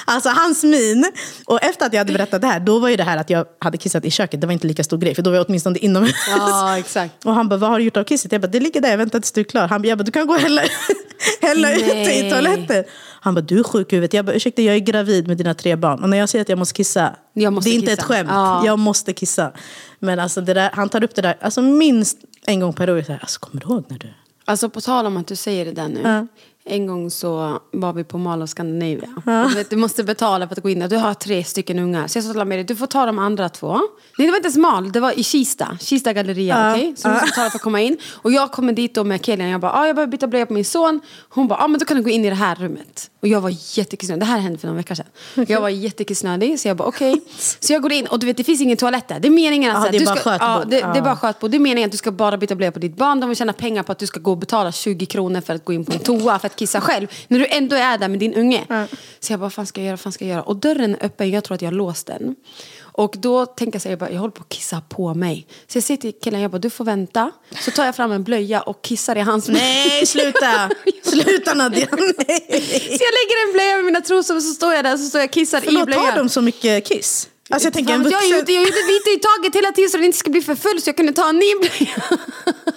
Alltså 0.05 0.29
hans 0.29 0.63
min. 0.63 1.13
Och 1.45 1.63
efter 1.63 1.87
att 1.87 1.93
jag 1.93 2.01
hade 2.01 2.13
berättat 2.13 2.41
det 2.41 2.47
här, 2.47 2.61
då 2.61 2.79
var 2.79 2.89
ju 2.89 2.97
det 2.97 3.05
här 3.05 3.17
att 3.17 3.31
jag 3.31 3.47
hade 3.61 3.79
kissat 3.79 4.05
i 4.05 4.11
köket, 4.11 4.41
det 4.41 4.47
var 4.47 4.53
inte 4.53 4.67
lika 4.67 4.85
stor 4.85 4.99
grej. 4.99 5.15
För 5.15 5.23
då 5.23 5.31
var 5.31 5.37
jag 5.37 5.47
åtminstone 5.49 5.79
inomhus. 5.79 6.15
Ja 6.29 6.79
exakt. 6.79 7.25
Och 7.25 7.35
han 7.35 7.49
bara, 7.49 7.57
vad 7.57 7.71
har 7.71 7.79
du 7.79 7.85
gjort 7.85 7.97
av 7.97 8.05
kisset? 8.05 8.33
Jag 8.33 8.41
bara, 8.41 8.47
det 8.47 8.61
ligger 8.61 8.81
där, 8.81 8.91
jag 8.91 8.99
väntar 8.99 9.21
tills 9.21 9.33
du 9.33 9.41
är 9.41 9.45
klar. 9.45 9.69
Han 9.69 9.83
bara, 9.83 9.89
jag 9.89 9.99
bara 9.99 10.05
du 10.05 10.13
kan 10.13 10.27
gå 10.27 10.35
och 10.35 10.41
hälla, 10.41 10.63
hälla 11.41 11.73
ut 11.73 11.87
det 11.87 12.27
i 12.27 12.31
toaletten. 12.31 12.85
Han 13.21 13.35
bara, 13.35 13.41
du 13.41 13.59
är 13.59 13.63
sjuk 13.63 13.93
i 13.93 13.97
huvudet. 13.97 14.15
Jag 14.15 14.25
bara, 14.25 14.33
ursäkta 14.37 14.63
jag 14.63 14.75
är 14.75 14.79
gravid 14.81 15.29
med 15.29 15.37
dina 15.37 15.55
tre 15.55 15.77
barn. 15.77 16.03
Och 16.03 16.09
när 16.09 16.17
jag 16.19 16.29
säger 16.29 16.43
att 16.43 16.49
jag 16.49 16.59
måste 16.59 16.75
kissa, 16.75 17.17
Jag 17.33 17.53
måste 17.53 17.71
det 17.71 17.75
är 17.75 17.75
inte 17.75 17.87
kissa. 17.87 18.01
ett 18.03 18.03
skämt. 18.03 18.29
Ja. 18.33 18.63
Jag 18.67 18.79
måste 18.79 19.13
kissa. 19.13 19.53
Men 19.99 20.19
alltså 20.21 20.41
det 20.41 20.55
där, 20.55 20.71
han 20.73 20.89
tar 20.89 21.05
upp 21.05 21.15
det 21.15 21.23
där, 21.23 21.37
alltså 21.41 21.63
minst 21.63 22.19
en 22.47 22.61
gång 22.61 22.73
per 22.73 22.91
år. 22.91 23.03
Så 23.03 23.13
här, 23.13 23.19
alltså, 23.21 23.41
kommer 23.41 23.61
du 23.61 23.67
ihåg 23.67 23.85
när 23.89 23.99
du... 23.99 24.09
Alltså 24.45 24.69
på 24.71 24.81
tal 24.81 25.07
om 25.07 25.17
att 25.17 25.27
du 25.27 25.37
säger 25.37 25.65
det 25.65 25.73
där 25.73 25.89
nu. 25.89 26.01
Ja. 26.05 26.27
En 26.71 26.87
gång 26.87 27.11
så 27.11 27.59
var 27.73 27.93
vi 27.93 28.05
på 28.05 28.19
Mall 28.19 28.43
of 28.43 28.51
Scandinavia. 28.51 29.09
Och 29.57 29.65
Du, 29.71 29.77
måste 29.77 30.05
betala 30.05 30.49
för 30.49 30.55
att 30.57 30.63
gå 30.63 30.71
in 30.71 30.79
där. 30.79 30.89
Du 30.89 30.97
har 30.97 31.15
tre 31.15 31.45
stycken 31.45 31.79
ungar. 31.79 32.07
Så 32.07 32.19
jag 32.19 32.25
sa 32.25 32.31
till 32.31 32.39
Lameri, 32.39 32.63
du 32.63 32.77
får 32.77 32.87
ta 32.87 33.07
de 33.07 33.19
andra 33.19 33.49
två. 33.49 33.73
Nej, 34.19 34.27
det 34.27 34.31
var 34.31 34.37
inte 34.37 34.47
ens 34.47 34.57
Mall, 34.57 34.93
det 34.93 35.01
var 35.01 35.19
i 35.19 35.23
Kista. 35.23 35.79
Kista 35.81 36.13
galleria, 36.13 36.73
okej? 36.73 36.95
Så 36.97 37.09
du 37.09 37.15
måste 37.15 37.27
betala 37.27 37.51
för 37.51 37.59
att 37.59 37.63
komma 37.63 37.81
in. 37.81 37.97
Och 38.15 38.33
jag 38.33 38.53
kommer 38.53 38.73
dit 38.73 38.95
då 38.95 39.05
med 39.05 39.25
Kelian. 39.25 39.49
Jag 39.49 39.61
bara, 39.61 39.73
ah, 39.73 39.87
jag 39.87 39.97
behöver 39.97 40.11
byta 40.11 40.27
blöja 40.27 40.47
på 40.47 40.53
min 40.53 40.65
son. 40.65 41.01
Hon 41.29 41.49
bara, 41.49 41.59
ah, 41.65 41.69
men 41.69 41.79
då 41.81 41.85
kan 41.87 41.97
du 41.97 42.03
gå 42.03 42.11
in 42.11 42.25
i 42.25 42.29
det 42.29 42.35
här 42.35 42.55
rummet. 42.55 43.11
Och 43.23 43.29
jag 43.29 43.41
var 43.41 43.51
jättekissnödig. 43.79 44.21
Det 44.23 44.27
här 44.27 44.39
hände 44.39 44.59
för 44.59 44.67
några 44.69 44.77
veckor 44.77 44.95
sedan. 44.95 45.07
Jag 45.49 45.61
var 45.61 45.69
jättekissnödig. 45.69 46.61
Så 46.61 46.69
jag 46.69 46.77
bara, 46.77 46.89
okej. 46.89 47.21
Så 47.61 47.73
jag 47.73 47.83
går 47.83 47.93
in 47.93 48.07
och 48.07 48.19
du 48.19 48.27
vet, 48.27 48.37
det 48.37 48.45
finns 48.45 48.61
ingen 48.61 48.77
toalett 48.77 49.09
där. 49.09 49.21
Det 49.21 49.29
är 49.29 49.33
meningen 49.33 49.71
att... 49.71 49.77
Ja, 49.77 49.81
här, 49.85 49.93
det 49.93 49.99
är 49.99 50.07
bara 50.07 50.17
ska, 50.17 50.37
ja, 50.41 50.63
det, 50.65 50.77
det 50.77 50.83
är 50.83 50.97
Ja. 50.97 51.03
bara 51.03 51.17
skötbord. 51.17 51.51
Det 51.51 51.57
är 51.57 51.59
meningen 51.59 51.87
att 51.89 51.93
du 51.93 51.99
ska 51.99 52.11
bara 52.11 52.37
byta 52.37 52.55
blöja 52.55 52.73
på 52.73 52.79
ditt 52.79 52.97
barn. 52.97 53.21
De 53.21 53.29
vill 53.29 53.37
tjäna 53.39 53.53
pengar 53.53 53.83
på 53.83 53.93
att 53.93 53.99
du 53.99 54.07
ska 54.07 54.21
gå 54.21 54.31
och 54.31 54.39
betala 54.39 54.73
20 54.73 55.07
kronor 55.07 55.41
för 55.41 55.55
att 55.55 55.65
gå 55.65 55.73
in 55.73 55.85
på 55.85 55.93
en 55.93 55.99
toa 55.99 56.39
för 56.39 56.47
att 56.47 56.57
kissa 56.59 56.81
själv. 56.81 57.07
När 57.29 57.39
du 57.39 57.47
ändå 57.47 57.77
är 57.77 57.99
där 57.99 58.09
med 58.09 58.19
din 58.19 58.35
unge. 58.35 58.87
Så 59.21 59.33
jag 59.33 59.41
bara, 59.41 59.45
vad 59.45 59.53
fan 59.53 59.67
ska 59.67 59.81
jag 59.81 59.87
göra, 59.87 59.97
fan 59.97 60.13
ska 60.13 60.25
jag 60.25 60.33
göra? 60.33 60.43
Och 60.43 60.57
dörren 60.57 60.95
är 60.95 61.05
öppen, 61.07 61.31
jag 61.31 61.45
tror 61.45 61.55
att 61.55 61.63
jag 61.63 61.71
har 61.71 61.77
låst 61.77 62.07
den. 62.07 62.37
Och 62.81 63.15
då 63.19 63.47
tänkte 63.47 63.77
jag 63.77 63.83
så 63.83 63.89
här, 63.89 63.93
jag, 63.93 63.99
bara, 63.99 64.11
jag 64.11 64.21
håller 64.21 64.33
på 64.33 64.43
att 64.43 64.49
kissa 64.49 64.81
på 64.81 65.15
mig. 65.15 65.47
Så 65.67 65.77
jag 65.79 65.85
säger 65.85 65.99
till 66.01 66.13
killen, 66.25 66.41
jag 66.41 66.51
bara, 66.51 66.59
du 66.59 66.71
får 66.71 66.85
vänta. 66.85 67.31
Så 67.61 67.71
tar 67.71 67.85
jag 67.85 67.97
fram 67.97 68.13
en 68.13 68.25
blöja 68.25 68.61
och 68.61 68.83
kissar 68.83 69.17
i 69.17 69.21
hans 69.21 69.49
Nej, 69.49 70.07
sluta! 70.07 70.71
sluta 71.03 71.55
Nadja! 71.55 71.87
Nej. 71.91 72.41
Så 72.99 73.05
jag 73.05 73.13
lägger 73.19 73.47
en 73.49 73.53
blöja 73.53 73.77
med 73.77 73.85
mina 73.85 74.01
trosor 74.01 74.37
och 74.37 74.43
så 74.43 74.53
står 74.55 74.75
jag 74.75 74.85
där 74.85 74.93
och 74.93 75.01
så 75.01 75.07
står 75.07 75.21
jag 75.21 75.29
och 75.29 75.33
kissar 75.33 75.59
i 75.59 75.65
Förlåt, 75.65 75.87
blöjan. 75.87 76.05
har 76.05 76.17
de 76.17 76.29
så 76.29 76.41
mycket 76.41 76.87
kiss? 76.89 77.29
Alltså 77.51 77.67
jag 77.67 77.75
tänker 77.75 77.93
en 77.95 78.03
Fan, 78.03 78.11
jag, 78.13 78.19
vuxen... 78.21 78.39
gjorde, 78.39 78.53
jag 78.53 78.63
gjorde 78.63 78.83
lite 78.93 79.11
i 79.11 79.19
taget 79.19 79.55
hela 79.55 79.73
tiden 79.73 79.91
så 79.91 79.97
den 79.97 80.07
inte 80.07 80.19
ska 80.19 80.31
bli 80.31 80.43
för 80.43 80.55
full 80.55 80.83
så 80.83 80.89
jag 80.89 80.97
kunde 80.97 81.13
ta 81.13 81.29
en 81.29 81.37
ny 81.37 81.55
blöja. 81.61 81.95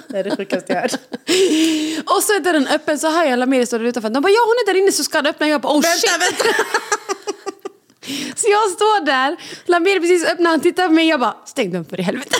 Det 0.07 0.17
är 0.17 0.23
det 0.23 0.35
sjukaste 0.37 0.73
jag 0.73 0.81
hört. 0.81 0.93
Och 2.15 2.23
så 2.23 2.33
är 2.33 2.39
dörren 2.39 2.67
öppen 2.67 2.99
så 2.99 3.09
hör 3.09 3.23
jag 3.25 3.39
Lamiri 3.39 3.65
stå 3.65 3.77
där 3.77 3.85
utanför. 3.85 4.09
De 4.09 4.21
bara 4.23 4.29
ja 4.29 4.39
hon 4.45 4.55
är 4.67 4.73
där 4.73 4.79
inne 4.81 4.91
så 4.91 5.03
ska 5.03 5.17
han 5.17 5.27
öppna. 5.27 5.47
Jag 5.47 5.61
bara 5.61 5.73
oh 5.73 5.81
Vänta, 5.81 5.97
shit. 5.97 6.11
vänta! 6.21 6.45
Så 8.35 8.47
jag 8.49 8.71
står 8.71 9.05
där. 9.05 9.37
Lamiri 9.65 9.99
precis 9.99 10.25
öppnar 10.25 10.49
han 10.51 10.59
tittar 10.59 10.87
på 10.87 10.93
mig. 10.93 11.07
Jag 11.07 11.19
bara 11.19 11.35
stäng 11.45 11.71
dörren 11.71 11.85
för 11.85 11.99
i 11.99 12.03
helvete. 12.03 12.35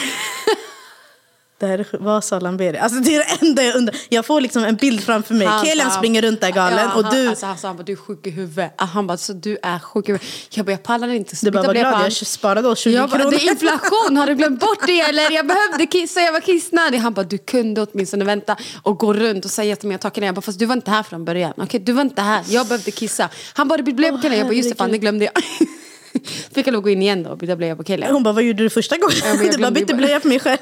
Det 1.62 1.68
här 1.68 1.80
är 1.80 1.84
sjuk- 1.84 2.02
vad 2.02 2.24
sa 2.24 2.40
Lamberi? 2.40 2.78
Alltså 2.78 3.00
det 3.00 3.16
är 3.16 3.20
det 3.20 3.46
enda 3.48 3.64
jag 3.64 3.76
undrar. 3.76 3.96
Jag 4.10 4.26
får 4.26 4.42
liksom 4.42 4.64
en 4.64 4.76
bild 4.76 5.04
framför 5.04 5.34
mig. 5.34 5.48
Han 5.48 5.66
Kelian 5.66 5.92
springer 5.92 6.22
runt 6.22 6.42
där 6.42 6.52
galen 6.52 6.80
Ja, 6.80 6.94
och 6.96 7.04
han, 7.04 7.16
du... 7.16 7.28
Alltså, 7.28 7.46
han 7.46 7.58
sa 7.58 7.68
han 7.68 7.78
bara, 7.78 7.84
du 7.84 7.92
är 7.92 7.96
sjuk 7.96 8.28
i 8.28 8.30
huvudet. 8.30 8.74
Han 8.78 9.08
bara, 9.08 9.18
så 9.18 9.34
du 9.34 9.58
är 9.64 9.80
sjuk 9.80 10.10
i 10.10 10.12
huvudet. 10.12 10.28
Jag 10.50 10.66
bara, 10.66 10.72
jag 10.72 10.84
pallar 10.84 11.08
inte. 11.08 11.36
Du 11.42 11.52
bara, 11.52 11.64
blöja 11.64 11.90
glad 11.90 11.94
på 12.02 12.06
jag 12.06 12.14
sparade 12.14 12.68
oss 12.68 12.80
20 12.80 12.94
Jag 12.94 13.10
bara, 13.10 13.20
kronor. 13.20 13.32
det 13.32 13.38
är 13.48 13.52
inflation, 13.52 14.18
har 14.18 14.28
du 14.28 14.36
glömt 14.36 14.60
bort 14.60 14.88
det 14.88 15.00
eller? 15.02 15.32
Jag 15.32 15.48
behövde 15.48 15.86
kissa, 15.86 16.20
jag 16.22 16.32
var 16.34 16.40
kissnödig. 16.40 16.98
Han 16.98 17.14
bara, 17.14 17.24
du 17.26 17.38
kunde 17.38 17.82
åtminstone 17.92 18.26
vänta 18.26 18.58
och 18.84 18.98
gå 19.00 19.14
runt 19.14 19.46
och 19.46 19.52
säga 19.52 19.76
ta 19.98 20.10
killen. 20.10 20.26
Jag 20.26 20.36
bara, 20.36 20.42
fast 20.42 20.60
du 20.60 20.66
var 20.66 20.76
inte 20.76 20.92
här 20.92 21.04
från 21.04 21.26
början. 21.26 21.54
Okej, 21.58 21.80
du 21.80 21.92
var 21.92 22.02
inte 22.02 22.22
här, 22.22 22.44
jag 22.48 22.68
behövde 22.68 22.92
kissa. 22.92 23.30
Han 23.54 23.68
bara, 23.68 23.78
du 23.82 23.94
blöja 23.94 24.12
på 24.14 24.22
killen. 24.22 24.38
Jag 24.38 24.48
bara, 24.48 24.54
just 24.54 24.70
det, 24.70 24.76
fan 24.76 24.92
det 24.92 24.98
glömde 24.98 25.26
jag. 25.26 25.44
Fick 26.54 26.68
jag 26.68 26.72
lov 26.74 26.80
att 26.80 26.84
gå 26.84 26.90
in 26.90 27.02
igen 27.02 27.24
då 27.24 27.30
och 27.30 27.38
byta 27.38 27.56
blöja 27.56 27.76
på 27.76 27.84
killen. 27.84 28.14
Hon 28.14 28.24
bara, 28.24 28.34
vad 28.34 28.44
gjorde 28.44 28.64
du 28.64 28.70
första 28.70 28.98
gången? 28.98 29.16
Jag 29.26 29.38
du 29.40 29.44
bara, 29.48 29.58
glömde 29.58 29.80
ju 29.80 29.86
bytte 29.86 29.94
bara. 29.94 29.98
blöja 29.98 30.20
för 30.20 30.30
mig 30.30 30.40
själv. 30.40 30.58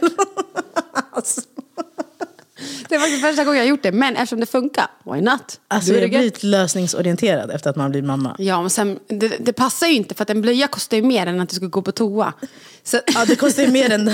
Alltså, 1.20 1.42
Det 2.90 2.98
var 2.98 3.00
faktiskt 3.00 3.22
första 3.22 3.44
gången 3.44 3.58
jag 3.60 3.68
gjort 3.68 3.84
det, 3.84 3.92
men 3.92 4.16
eftersom 4.16 4.40
det 4.40 4.46
funkar, 4.46 4.88
why 5.14 5.22
not? 5.22 5.60
alltså 5.68 5.94
är 5.94 6.02
jag 6.02 6.14
gött. 6.14 6.22
lite 6.22 6.46
lösningsorienterad 6.46 7.52
efter 7.52 7.70
att 7.70 7.76
man 7.76 7.92
blir 7.92 8.02
mamma. 8.02 8.36
Ja, 8.40 8.62
men 8.62 8.70
sen, 8.70 9.00
det, 9.08 9.28
det 9.28 9.54
passar 9.54 9.88
ju 9.88 9.94
inte 9.94 10.16
för 10.16 10.24
att 10.24 10.30
en 10.30 10.42
blöja 10.42 10.68
kostar 10.68 10.98
ju 10.98 11.04
mer 11.04 11.28
än 11.28 11.40
att 11.42 11.50
du 11.50 11.56
ska 11.56 11.66
gå 11.66 11.82
på 11.82 11.92
toa. 11.92 12.34
Så, 12.84 13.00
Ja, 13.14 13.26
det 13.26 13.36
kostar 13.36 13.64
ju 13.64 13.72
mer 13.72 13.92
än... 13.92 14.12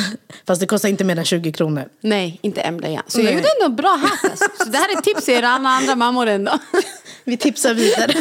Fast 0.47 0.61
det 0.61 0.67
kostar 0.67 0.89
inte 0.89 1.03
mer 1.03 1.17
än 1.17 1.25
20 1.25 1.51
kronor. 1.51 1.87
Nej, 2.01 2.39
inte 2.41 2.61
en 2.61 2.77
blöja. 2.77 3.03
Så 3.07 3.17
Nej. 3.17 3.25
jag 3.25 3.33
gjorde 3.33 3.47
ändå 3.61 3.75
bra 3.75 3.95
hack. 3.95 4.37
Så 4.57 4.63
det 4.65 4.77
här 4.77 4.93
är 4.93 4.97
ett 4.97 5.03
tips 5.03 5.25
till 5.25 5.33
er 5.33 5.43
alla 5.43 5.69
andra 5.69 5.95
mammor 5.95 6.27
ändå. 6.27 6.59
Vi 7.23 7.37
tipsar 7.37 7.73
vidare. 7.73 8.13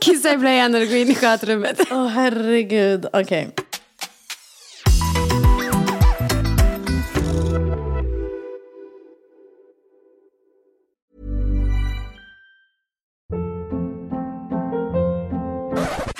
Kissa 0.00 0.32
i 0.32 0.36
blöjan 0.36 0.72
när 0.72 0.80
du 0.80 0.86
går 0.86 0.96
in 0.96 1.08
i 1.10 1.14
skötrummet. 1.14 1.80
Åh 1.90 2.06
herregud, 2.06 3.06
okej. 3.12 3.54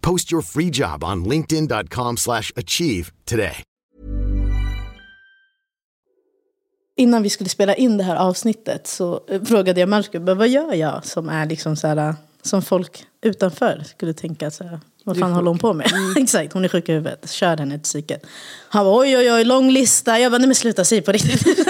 Post 0.00 0.32
your 0.32 0.42
free 0.42 0.70
job 0.72 1.04
on 1.04 1.24
linkedin.com/achieve 1.24 2.16
slash 2.16 2.52
achieve 2.56 3.06
today. 3.24 3.62
Innan 6.96 7.22
vi 7.22 7.30
skulle 7.30 7.50
spela 7.50 7.74
in 7.74 7.96
det 7.96 8.04
här 8.04 8.16
avsnittet 8.16 8.86
så 8.86 9.20
eh, 9.28 9.42
frågade 9.42 9.80
jag 9.80 9.88
Marco, 9.88 10.20
"Men 10.20 10.38
vad 10.38 10.48
gör 10.48 10.74
jag 10.74 11.06
som 11.06 11.28
är 11.28 11.46
liksom 11.46 11.76
så 11.76 11.86
här, 11.86 11.96
eh, 11.96 12.14
som 12.42 12.62
folk 12.62 13.04
utanför 13.22 13.82
skulle 13.86 14.14
tänka 14.14 14.50
så 14.50 14.64
här, 14.64 14.80
vad 15.04 15.18
fan 15.18 15.32
håller 15.32 15.48
hon 15.48 15.58
på 15.58 15.72
med? 15.72 15.86
Exakt, 16.16 16.52
hon 16.52 16.64
är 16.64 16.68
sjuk 16.68 16.88
i 16.88 16.92
huvudet, 16.92 17.30
kör 17.30 17.56
henne 17.56 17.74
till 17.74 17.82
psyket. 17.82 18.26
Han 18.68 18.84
bara 18.84 18.98
oj 18.98 19.16
oj 19.16 19.32
oj, 19.32 19.44
lång 19.44 19.70
lista. 19.70 20.18
Jag 20.18 20.32
bara 20.32 20.38
nej 20.38 20.46
men 20.48 20.54
sluta, 20.54 20.84
säg 20.84 21.02
på 21.02 21.12
riktigt. 21.12 21.58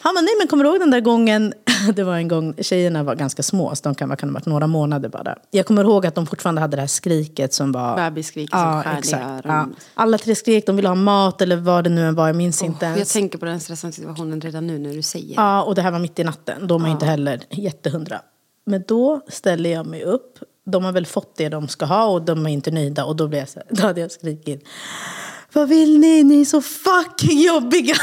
Han 0.00 0.14
bara 0.14 0.20
nej 0.20 0.34
men 0.38 0.48
kommer 0.48 0.64
du 0.64 0.70
ihåg 0.70 0.80
den 0.80 0.90
där 0.90 1.00
gången, 1.00 1.54
det 1.94 2.04
var 2.04 2.16
en 2.16 2.28
gång, 2.28 2.54
tjejerna 2.58 3.02
var 3.02 3.14
ganska 3.14 3.42
små, 3.42 3.74
så 3.74 3.82
de 3.82 3.94
kan, 3.94 4.08
det 4.08 4.22
ha 4.22 4.32
varit, 4.32 4.46
några 4.46 4.66
månader 4.66 5.08
bara. 5.08 5.36
Jag 5.50 5.66
kommer 5.66 5.84
ihåg 5.84 6.06
att 6.06 6.14
de 6.14 6.26
fortfarande 6.26 6.60
hade 6.60 6.76
det 6.76 6.80
här 6.80 6.86
skriket 6.86 7.54
som 7.54 7.72
var... 7.72 7.96
Bebisskriket 7.96 8.50
som 8.50 8.82
skär 8.82 9.18
i 9.18 9.22
öronen. 9.22 9.42
Ja. 9.44 9.84
Alla 9.94 10.18
tre 10.18 10.34
skrek, 10.34 10.66
de 10.66 10.76
ville 10.76 10.88
ha 10.88 10.94
mat 10.94 11.42
eller 11.42 11.56
vad 11.56 11.84
det 11.84 11.90
nu 11.90 12.06
än 12.06 12.14
var, 12.14 12.26
jag 12.26 12.36
minns 12.36 12.62
inte 12.62 12.86
ens. 12.86 12.98
Jag 12.98 13.08
tänker 13.08 13.38
på 13.38 13.44
den 13.44 13.60
stressande 13.60 13.94
situationen 13.94 14.40
redan 14.40 14.66
nu 14.66 14.78
när 14.78 14.94
du 14.94 15.02
säger 15.02 15.34
Ja, 15.36 15.62
och 15.62 15.74
det 15.74 15.82
här 15.82 15.90
var 15.90 15.98
mitt 15.98 16.18
i 16.18 16.24
natten. 16.24 16.66
De 16.66 16.84
är 16.84 16.88
inte 16.88 17.06
heller 17.06 17.40
jättehundra. 17.50 18.20
Men 18.66 18.84
då 18.88 19.20
ställer 19.28 19.70
jag 19.70 19.86
mig 19.86 20.02
upp. 20.02 20.38
De 20.66 20.84
har 20.84 20.92
väl 20.92 21.06
fått 21.06 21.36
det 21.36 21.48
de 21.48 21.68
ska 21.68 21.86
ha 21.86 22.06
och 22.06 22.22
de 22.22 22.46
är 22.46 22.50
inte 22.50 22.70
nöjda. 22.70 23.04
Och 23.04 23.16
då, 23.16 23.28
blev 23.28 23.40
jag 23.40 23.48
så 23.48 23.60
då 23.70 23.82
hade 23.82 24.00
jag 24.00 24.10
skrikit. 24.10 24.64
Vad 25.52 25.68
vill 25.68 25.98
ni? 25.98 26.22
Ni 26.24 26.40
är 26.40 26.44
så 26.44 26.62
fucking 26.62 27.40
jobbiga. 27.42 27.94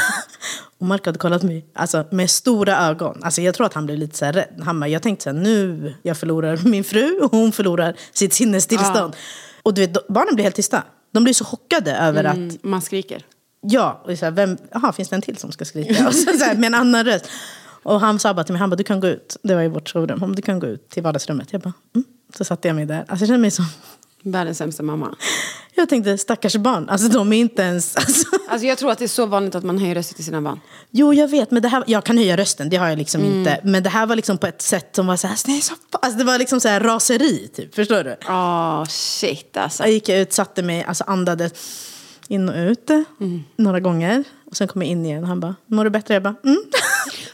Och 0.78 0.86
Mark 0.86 1.06
hade 1.06 1.18
kollat 1.18 1.42
mig 1.42 1.66
alltså, 1.74 2.04
med 2.10 2.30
stora 2.30 2.76
ögon. 2.86 3.20
Alltså, 3.22 3.40
jag 3.42 3.54
tror 3.54 3.66
att 3.66 3.74
han 3.74 3.86
blev 3.86 3.98
lite 3.98 4.16
så 4.16 4.24
här 4.24 4.32
rädd. 4.32 4.62
Han 4.64 4.80
bara, 4.80 4.88
jag 4.88 5.02
tänkte 5.02 5.22
så 5.22 5.30
här, 5.30 5.36
nu 5.36 5.94
jag 6.02 6.16
förlorar 6.18 6.56
min 6.64 6.84
fru 6.84 7.18
och 7.20 7.30
hon 7.30 7.52
förlorar 7.52 7.94
sitt 8.12 8.32
sinnestillstånd. 8.32 9.16
Och 9.62 9.74
du 9.74 9.86
vet, 9.86 10.08
barnen 10.08 10.34
blir 10.34 10.42
helt 10.44 10.56
tysta. 10.56 10.82
De 11.12 11.24
blir 11.24 11.34
så 11.34 11.44
chockade 11.44 11.96
över 11.96 12.24
att 12.24 12.36
Mm, 12.36 12.58
Man 12.62 12.82
skriker. 12.82 13.24
Ja, 13.62 14.02
och 14.04 14.18
så 14.18 14.24
här, 14.24 14.32
vem, 14.32 14.56
aha, 14.74 14.92
finns 14.92 15.08
det 15.08 15.16
en 15.16 15.22
till 15.22 15.36
som 15.36 15.52
ska 15.52 15.64
skrika? 15.64 16.06
Och 16.08 16.14
så, 16.14 16.38
så 16.38 16.44
här, 16.44 16.54
med 16.54 16.66
en 16.66 16.74
annan 16.74 17.04
röst. 17.04 17.28
Och 17.82 18.00
han 18.00 18.18
sa 18.18 18.34
bara 18.34 18.44
till 18.44 18.52
mig, 18.52 18.60
han 18.60 18.70
bara, 18.70 18.76
du 18.76 18.84
kan 18.84 19.00
gå 19.00 19.06
ut. 19.06 19.36
Det 19.42 19.54
var 19.54 19.62
i 19.62 19.68
vårt 19.68 19.88
sovrum. 19.88 20.20
Han 20.20 20.30
bara, 20.30 20.34
du 20.36 20.42
kan 20.42 20.58
gå 20.58 20.66
ut 20.66 20.88
till 20.90 21.02
vardagsrummet. 21.02 21.52
Jag 21.52 21.60
bara, 21.60 21.72
mm. 21.94 22.04
Så 22.36 22.44
satte 22.44 22.68
jag 22.68 22.74
mig 22.74 22.86
där. 22.86 22.98
Alltså 22.98 23.14
jag 23.22 23.26
kände 23.28 23.38
mig 23.38 23.50
som, 23.50 23.64
Världens 24.22 24.58
sämsta 24.58 24.82
mamma. 24.82 25.14
jag 25.74 25.88
tänkte 25.88 26.18
stackars 26.18 26.56
barn. 26.56 26.88
Alltså 26.88 27.08
de 27.08 27.32
är 27.32 27.36
inte 27.40 27.62
ens, 27.62 27.96
alltså. 27.96 28.26
Alltså 28.48 28.66
jag 28.66 28.78
tror 28.78 28.90
att 28.90 28.98
det 28.98 29.04
är 29.04 29.08
så 29.08 29.26
vanligt 29.26 29.54
att 29.54 29.64
man 29.64 29.78
höjer 29.78 29.94
rösten 29.94 30.16
till 30.16 30.24
sina 30.24 30.40
barn. 30.42 30.60
Jo, 30.90 31.14
jag 31.14 31.28
vet, 31.28 31.50
men 31.50 31.62
det 31.62 31.68
här, 31.68 31.84
jag 31.86 32.04
kan 32.04 32.18
höja 32.18 32.36
rösten, 32.36 32.68
det 32.70 32.76
har 32.76 32.88
jag 32.88 32.98
liksom 32.98 33.20
Mm. 33.20 33.38
inte. 33.38 33.60
Men 33.64 33.82
det 33.82 33.88
här 33.90 34.06
var 34.06 34.16
liksom 34.16 34.38
på 34.38 34.46
ett 34.46 34.62
sätt 34.62 34.96
som 34.96 35.06
var 35.06 35.16
så 35.16 35.26
här, 35.26 35.38
nej, 35.46 35.60
så, 35.60 35.74
alltså 36.02 36.18
det 36.18 36.24
var 36.24 36.38
liksom 36.38 36.60
så 36.60 36.68
här 36.68 36.80
raseri, 36.80 37.48
typ. 37.54 37.74
Förstår 37.74 38.04
du? 38.04 38.16
Åh 38.28 38.84
shit 38.88 39.56
alltså. 39.56 39.82
Jag 39.82 39.92
gick 39.92 40.08
ut, 40.08 40.32
satte 40.32 40.62
mig, 40.62 40.84
alltså 40.84 41.04
andades 41.06 41.52
in 42.28 42.48
och 42.48 42.54
ut 42.56 42.90
Mm. 42.90 43.42
några 43.56 43.80
gånger. 43.80 44.24
Och 44.50 44.56
sen 44.56 44.68
kom 44.68 44.82
jag 44.82 44.90
in 44.90 45.06
igen 45.06 45.22
och 45.22 45.28
han 45.28 45.40
bara, 45.40 45.54
mår 45.66 45.84
du 45.84 45.90
bättre? 45.90 46.14
Jag 46.14 46.22
bara, 46.22 46.34
mm. 46.44 46.58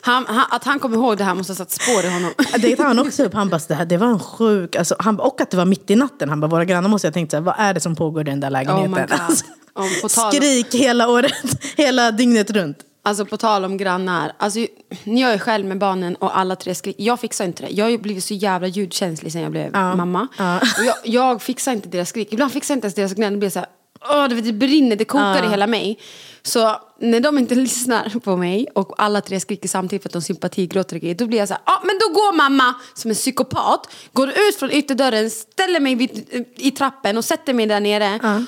Han, 0.00 0.26
han, 0.26 0.46
att 0.50 0.64
han 0.64 0.80
kommer 0.80 0.96
ihåg 0.96 1.18
det 1.18 1.24
här 1.24 1.34
måste 1.34 1.52
ha 1.52 1.56
satt 1.56 1.70
spår 1.70 2.04
i 2.04 2.08
honom. 2.08 2.32
Det 2.58 2.76
tar 2.76 2.84
han 2.84 2.98
också 2.98 3.24
upp. 3.24 3.34
Han 3.34 3.48
bara, 3.48 3.60
det, 3.68 3.74
här, 3.74 3.84
det 3.84 3.96
var 3.96 4.06
en 4.06 4.18
sjuk... 4.18 4.76
Alltså, 4.76 4.96
han, 4.98 5.20
och 5.20 5.40
att 5.40 5.50
det 5.50 5.56
var 5.56 5.64
mitt 5.64 5.90
i 5.90 5.96
natten. 5.96 6.28
Han 6.28 6.40
bara, 6.40 6.48
våra 6.48 6.64
grannar 6.64 6.88
måste 6.88 7.08
ha 7.08 7.12
tänkt 7.12 7.30
så 7.30 7.36
här, 7.36 7.42
vad 7.42 7.54
är 7.58 7.74
det 7.74 7.80
som 7.80 7.96
pågår 7.96 8.20
i 8.20 8.24
den 8.24 8.40
där 8.40 8.50
lägenheten? 8.50 8.94
Oh 8.94 9.00
my 9.00 9.06
God. 9.06 9.20
Alltså, 9.20 9.44
Om 9.72 10.08
Skrik 10.08 10.74
hela 10.74 11.08
året, 11.08 11.32
hela 11.76 12.10
dygnet 12.10 12.50
runt. 12.50 12.78
Alltså 13.02 13.26
på 13.26 13.36
tal 13.36 13.64
om 13.64 13.76
grannar. 13.76 14.32
Alltså, 14.38 14.66
när 15.04 15.22
jag 15.22 15.32
är 15.32 15.38
själv 15.38 15.66
med 15.66 15.78
barnen 15.78 16.16
och 16.16 16.38
alla 16.38 16.56
tre 16.56 16.74
skriker. 16.74 17.02
Jag 17.04 17.20
fixar 17.20 17.44
inte 17.44 17.62
det. 17.62 17.68
Jag 17.68 17.84
har 17.84 17.90
ju 17.90 17.98
blivit 17.98 18.24
så 18.24 18.34
jävla 18.34 18.68
ljudkänslig 18.68 19.32
sen 19.32 19.42
jag 19.42 19.50
blev 19.50 19.72
mamma. 19.72 20.28
Ja. 20.38 20.56
Och 20.58 20.84
jag, 20.84 20.96
jag 21.04 21.42
fixar 21.42 21.72
inte 21.72 21.88
deras 21.88 22.08
skrik. 22.08 22.32
Ibland 22.32 22.52
fixar 22.52 22.74
jag 22.74 22.76
inte 22.76 22.86
ens 22.86 22.94
deras 22.94 23.14
gnäll. 23.14 23.32
Det 23.32 23.38
blir 23.38 23.50
så 23.50 23.58
här, 23.58 23.68
åh, 24.10 24.28
det, 24.28 24.52
brinner, 24.52 24.96
det 24.96 25.04
kokar 25.04 25.44
i 25.44 25.48
hela 25.48 25.66
mig. 25.66 25.98
Så 26.46 26.80
när 26.98 27.20
de 27.20 27.38
inte 27.38 27.54
lyssnar 27.54 28.20
på 28.20 28.36
mig 28.36 28.66
och 28.74 29.02
alla 29.02 29.20
tre 29.20 29.40
skriker 29.40 29.68
samtidigt 29.68 30.02
för 30.02 30.08
att 30.08 30.12
de 30.12 30.22
sympatigråter 30.22 30.96
och 30.96 31.02
grejer, 31.02 31.14
då 31.14 31.26
blir 31.26 31.38
jag 31.38 31.48
så 31.48 31.54
här, 31.54 31.62
ja 31.66 31.80
men 31.84 31.98
då 31.98 32.14
går 32.14 32.36
mamma 32.36 32.74
som 32.94 33.10
en 33.10 33.14
psykopat, 33.14 33.88
går 34.12 34.28
ut 34.28 34.56
från 34.58 34.70
ytterdörren, 34.70 35.30
ställer 35.30 35.80
mig 35.80 35.94
vid, 35.94 36.44
i 36.56 36.70
trappen 36.70 37.16
och 37.16 37.24
sätter 37.24 37.54
mig 37.54 37.66
där 37.66 37.80
nere. 37.80 38.46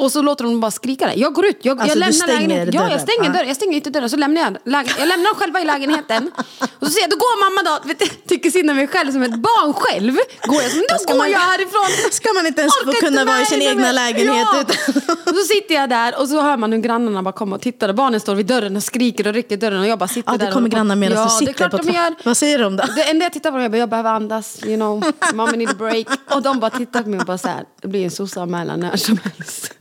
Och 0.00 0.12
så 0.12 0.22
låter 0.22 0.44
de 0.44 0.60
bara 0.60 0.70
skrika 0.70 1.06
där. 1.06 1.14
Jag 1.16 1.32
går 1.34 1.46
ut, 1.46 1.58
jag, 1.62 1.80
Alltså, 1.80 1.98
jag 1.98 1.98
lämnar 1.98 2.26
lägenheten. 2.26 2.74
Ja, 2.74 2.90
jag 2.90 3.00
stänger 3.00 3.24
Ja. 3.24 3.32
dörren. 3.32 3.46
Jag 3.48 3.56
stänger 3.56 3.76
ytterdörren 3.78 4.10
så 4.10 4.16
lämnar 4.16 4.40
jag 4.42 4.56
lägen- 4.64 4.94
Jag 4.98 5.08
lämnar 5.08 5.26
dem 5.30 5.34
själva 5.40 5.60
i 5.60 5.64
lägenheten. 5.64 6.30
Och 6.78 6.86
så 6.86 6.90
säger 6.92 7.00
jag, 7.06 7.10
då 7.10 7.16
går 7.16 7.34
mamma 7.44 7.60
då. 7.70 7.88
Vet, 7.88 8.26
tycker 8.28 8.50
synd 8.50 8.70
om 8.70 8.76
mig 8.76 8.86
själv 8.86 9.12
som 9.12 9.22
ett 9.22 9.34
barn 9.48 9.72
själv. 9.72 10.12
Går 10.46 10.62
jag, 10.62 10.70
så, 10.72 10.78
Ska 10.98 11.12
går 11.12 11.18
man- 11.18 11.30
jag 11.30 11.38
härifrån. 11.38 11.90
Ska 12.12 12.32
man 12.32 12.46
inte 12.46 12.60
ens 12.60 12.72
få 12.84 12.92
kunna 12.92 13.24
vara 13.24 13.40
i 13.40 13.44
sin 13.46 13.62
egna 13.62 13.92
lägenhet 13.92 14.46
Ja. 14.52 14.60
utan- 14.60 15.02
Och 15.26 15.34
så 15.38 15.44
sitter 15.54 15.74
jag 15.74 15.88
där 15.90 16.20
och 16.20 16.28
så 16.28 16.40
hör 16.40 16.56
man 16.56 16.72
hur 16.72 16.78
grannarna 16.80 17.22
bara 17.22 17.32
kommer 17.32 17.56
och 17.56 17.62
tittar. 17.62 17.88
Och 17.88 17.94
barnen 17.94 18.20
står 18.20 18.34
vid 18.34 18.46
dörren 18.46 18.76
och 18.76 18.82
skriker 18.82 19.26
och 19.26 19.34
rycker 19.34 19.56
dörren 19.56 19.80
och 19.80 19.86
jag 19.86 19.98
bara 19.98 20.08
sitter 20.08 20.32
Ja, 20.32 20.38
där. 20.38 20.46
det 20.46 20.52
kommer 20.52 20.68
grannar 20.68 20.96
medan 20.96 21.18
ja, 21.18 21.24
du 21.40 21.46
sitter 21.46 21.68
på 21.68 21.76
de 21.76 21.90
gör. 21.92 22.14
Vad 22.24 22.36
säger 22.36 22.58
de 22.58 22.76
då? 22.76 22.84
Det 22.96 23.02
enda 23.10 23.24
jag 23.24 23.32
tittar 23.32 23.50
på 23.50 23.56
dem, 23.56 23.62
jag 23.62 23.70
bara, 23.72 23.78
jag 23.78 23.88
behöver 23.88 24.10
andas, 24.10 24.58
you 24.64 24.76
know, 24.76 25.12
mommy 25.34 25.56
need 25.56 25.70
a 25.70 25.74
break. 25.78 26.06
Och 26.34 26.42
de 26.42 26.60
bara 26.60 26.70
tittar 26.70 27.02
på 27.02 27.08
mig 27.08 27.20
och 27.20 27.26
bara 27.26 27.38
så 27.38 27.48
här, 27.48 27.64
det 27.82 27.88
blir 27.88 28.04
en 28.04 28.10
sosseanmälan 28.10 28.80
när 28.80 28.96
som 28.96 29.18
helst. 29.24 29.72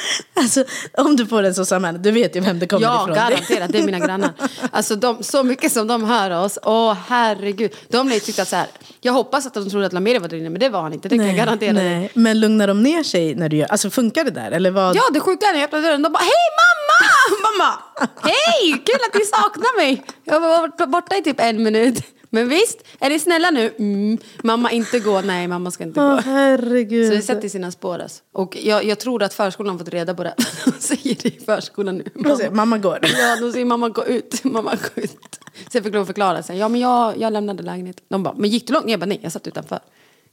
Alltså, 0.34 0.64
om 0.98 1.16
du 1.16 1.26
får 1.26 1.42
en 1.42 1.54
så 1.54 1.64
samman, 1.64 2.02
du 2.02 2.10
vet 2.10 2.36
ju 2.36 2.40
vem 2.40 2.58
det 2.58 2.66
kommer 2.66 2.86
Ja, 2.86 3.02
ifrån. 3.02 3.14
garanterat. 3.14 3.72
Det 3.72 3.78
är 3.78 3.82
mina 3.82 3.98
grannar. 3.98 4.30
Alltså 4.70 4.96
de, 4.96 5.22
så 5.22 5.42
mycket 5.42 5.72
som 5.72 5.86
de 5.86 6.04
hör 6.04 6.44
oss. 6.44 6.58
Åh, 6.62 6.96
herregud. 7.08 7.72
De 7.88 8.08
lär 8.08 8.14
ju 8.14 8.20
tycka 8.20 8.44
så 8.44 8.56
här. 8.56 8.66
Jag 9.00 9.12
hoppas 9.12 9.46
att 9.46 9.54
de 9.54 9.70
trodde 9.70 9.86
att 9.86 9.92
Lameri 9.92 10.18
var 10.18 10.28
där 10.28 10.36
inne, 10.36 10.50
men 10.50 10.60
det 10.60 10.68
var 10.68 10.82
han 10.82 10.92
inte. 10.92 11.08
Det 11.08 11.16
kan 11.16 11.26
jag 11.26 11.36
garantera 11.36 11.72
dig. 11.72 11.84
nej. 11.98 12.10
Men 12.14 12.40
lugnar 12.40 12.66
de 12.66 12.82
ner 12.82 13.02
sig 13.02 13.34
när 13.34 13.48
du 13.48 13.56
gör, 13.56 13.66
alltså 13.66 13.90
funkar 13.90 14.24
det 14.24 14.30
där? 14.30 14.50
Eller 14.50 14.70
vad? 14.70 14.96
Ja, 14.96 15.02
det 15.12 15.20
sjuka 15.20 15.46
är 15.46 15.52
när 15.52 15.60
jag 15.60 15.64
öppnar 15.66 15.82
dörren, 15.82 16.02
de 16.02 16.12
bara 16.12 16.18
hej 16.18 16.30
mamma! 16.60 17.10
Mamma! 17.46 17.78
Hej! 18.22 18.72
Kul 18.86 18.98
att 19.08 19.14
ni 19.14 19.24
saknar 19.24 19.76
mig! 19.78 20.04
Jag 20.24 20.40
har 20.40 20.40
varit 20.40 20.88
borta 20.90 21.16
i 21.16 21.22
typ 21.22 21.40
en 21.40 21.62
minut. 21.62 22.02
Men 22.30 22.48
visst, 22.48 22.84
är 23.00 23.10
ni 23.10 23.18
snälla 23.18 23.50
nu? 23.50 23.72
Mm. 23.78 24.18
Mamma 24.42 24.70
inte 24.70 24.98
gå, 25.00 25.20
nej 25.20 25.48
mamma 25.48 25.70
ska 25.70 25.84
inte 25.84 26.00
gå. 26.00 26.06
Åh, 26.06 26.20
herregud. 26.24 27.08
Så 27.08 27.14
det 27.14 27.22
sätter 27.22 27.48
sina 27.48 27.70
spår 27.70 27.98
alltså. 27.98 28.22
Och 28.32 28.56
jag, 28.62 28.84
jag 28.84 28.98
tror 28.98 29.22
att 29.22 29.34
förskolan 29.34 29.72
har 29.72 29.78
fått 29.78 29.88
reda 29.94 30.14
på 30.14 30.24
det. 30.24 30.34
De 30.64 30.72
säger 30.72 31.16
det 31.22 31.28
i 31.28 31.40
förskolan 31.46 31.96
nu. 31.98 32.04
Vad 32.14 32.36
säger- 32.38 32.50
Mamma 32.50 32.78
går. 32.78 32.98
Ja, 33.18 33.36
de 33.40 33.52
säger 33.52 33.64
mamma 33.64 33.88
gå 33.88 34.06
ut, 34.06 34.44
mamma 34.44 34.70
gå 34.70 35.02
ut. 35.02 35.40
Sen 35.72 35.82
fick 35.82 35.92
de 35.92 36.06
förklara 36.06 36.42
sig. 36.42 36.58
Ja, 36.58 36.68
men 36.68 36.80
jag, 36.80 37.18
jag 37.20 37.32
lämnade 37.32 37.62
lägenheten. 37.62 38.04
De 38.08 38.22
bara, 38.22 38.34
men 38.36 38.50
gick 38.50 38.66
du 38.66 38.72
långt? 38.72 38.90
Jag 38.90 39.00
bara, 39.00 39.06
nej, 39.06 39.18
jag 39.22 39.32
satt 39.32 39.46
utanför. 39.46 39.78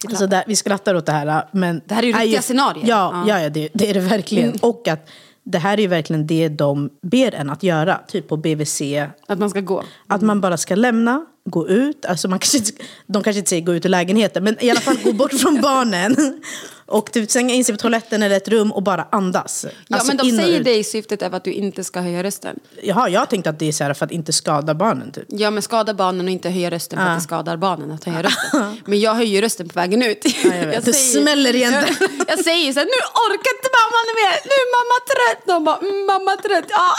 Alltså 0.08 0.27
där, 0.27 0.43
vi 0.47 0.56
skrattar 0.56 0.95
åt 0.95 1.06
det 1.06 1.12
här 1.12 1.47
men... 1.51 1.82
Det 1.86 1.93
här 1.93 2.03
är 2.03 2.08
ju 2.08 2.13
riktiga 2.13 2.41
scenarier. 2.41 2.86
Ja, 2.88 3.23
Ja. 3.27 3.41
ja. 3.41 3.49
det, 3.49 3.69
det 3.73 3.89
är 3.89 3.93
det 3.93 3.99
verkligen. 3.99 4.53
Och 4.62 4.88
att 4.88 5.10
det 5.43 5.58
här 5.58 5.77
är 5.77 5.82
ju 5.82 5.88
verkligen 5.88 6.27
det 6.27 6.49
de 6.49 6.89
ber 7.01 7.34
en 7.36 7.49
att 7.49 7.63
göra. 7.63 7.99
Typ 8.08 8.27
på 8.27 8.38
BVC. 8.38 8.82
Att 9.27 9.39
man 9.39 9.49
ska 9.49 9.62
gå. 9.62 9.84
Att 10.08 10.21
man 10.21 10.41
bara 10.41 10.58
ska 10.58 10.75
lämna, 10.75 11.25
gå 11.45 11.67
ut. 11.67 12.06
Alltså 12.06 12.27
man 12.27 12.39
kanske, 12.39 12.58
inte- 12.58 12.84
de 13.08 13.23
kanske 13.23 13.38
inte 13.38 13.49
säger 13.49 13.62
gå 13.63 13.73
ut 13.73 13.86
ur 13.86 13.89
lägenheten. 13.89 14.43
Men 14.43 14.63
i 14.63 14.69
alla 14.69 14.79
fall 14.82 14.97
gå 15.03 15.12
bort 15.13 15.34
från 15.34 15.62
barnen. 15.62 16.41
Och 16.86 17.12
typ 17.12 17.29
stänga 17.29 17.53
in 17.53 17.65
sig 17.65 17.75
på 17.75 17.79
toaletten 17.82 18.23
eller 18.23 18.38
ett 18.38 18.47
rum 18.47 18.71
och 18.71 18.84
bara 18.84 19.08
andas. 19.12 19.65
Ja, 19.88 19.95
Alltså 19.97 20.08
men 20.08 20.17
de 20.17 20.32
säger 20.38 20.63
det 20.63 20.75
i 20.75 20.84
syftet 20.84 21.21
av 21.21 21.36
att 21.36 21.43
du 21.43 21.51
inte 21.51 21.84
ska 21.84 21.99
höja 21.99 22.23
rösten. 22.23 22.60
Jaha, 22.84 23.10
jag 23.10 23.29
tänkte 23.29 23.49
att 23.49 23.60
det 23.60 23.67
är 23.67 23.71
så 23.71 23.93
för 23.93 24.06
att 24.06 24.12
inte 24.12 24.34
skada 24.34 24.73
barnen. 24.75 25.12
Typ. 25.12 25.23
Ja, 25.27 25.51
men 25.51 25.63
skada 25.63 25.93
barnen 25.93 26.25
och 26.25 26.32
inte 26.32 26.49
höja 26.49 26.71
rösten 26.71 26.99
för 26.99 27.06
att 27.06 27.17
det 27.17 27.23
skadar 27.23 27.58
barnen 27.58 27.91
att 27.91 28.03
höja 28.03 28.23
rösten. 28.23 28.77
Men 28.86 28.99
jag 28.99 29.15
höjer 29.15 29.41
rösten 29.41 29.69
på 29.69 29.73
vägen 29.79 30.03
ut. 30.03 30.25
jag 30.43 30.51
vet. 30.67 30.86
Det 30.86 30.93
smäller 30.93 31.56
igen. 31.56 31.73
Jag, 31.73 32.10
jag 32.27 32.39
säger 32.39 32.73
så 32.73 32.79
här, 32.79 32.86
nu 32.86 33.01
orkar 33.25 33.51
inte 33.58 33.69
mamma 33.79 33.99
mer, 34.19 34.34
nu 34.45 34.56
är 34.63 34.69
mamma 34.77 34.97
trött. 35.13 35.47
De 35.47 35.63
bara, 35.63 35.77
mm, 35.77 36.06
mamma 36.06 36.38
trött, 36.41 36.65
ja. 36.69 36.89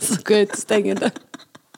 Så 0.00 0.14
går 0.14 0.36
jag 0.36 0.40
ut 0.42 0.52
och 0.52 0.58
stänger 0.58 0.94
dörren. 0.94 1.10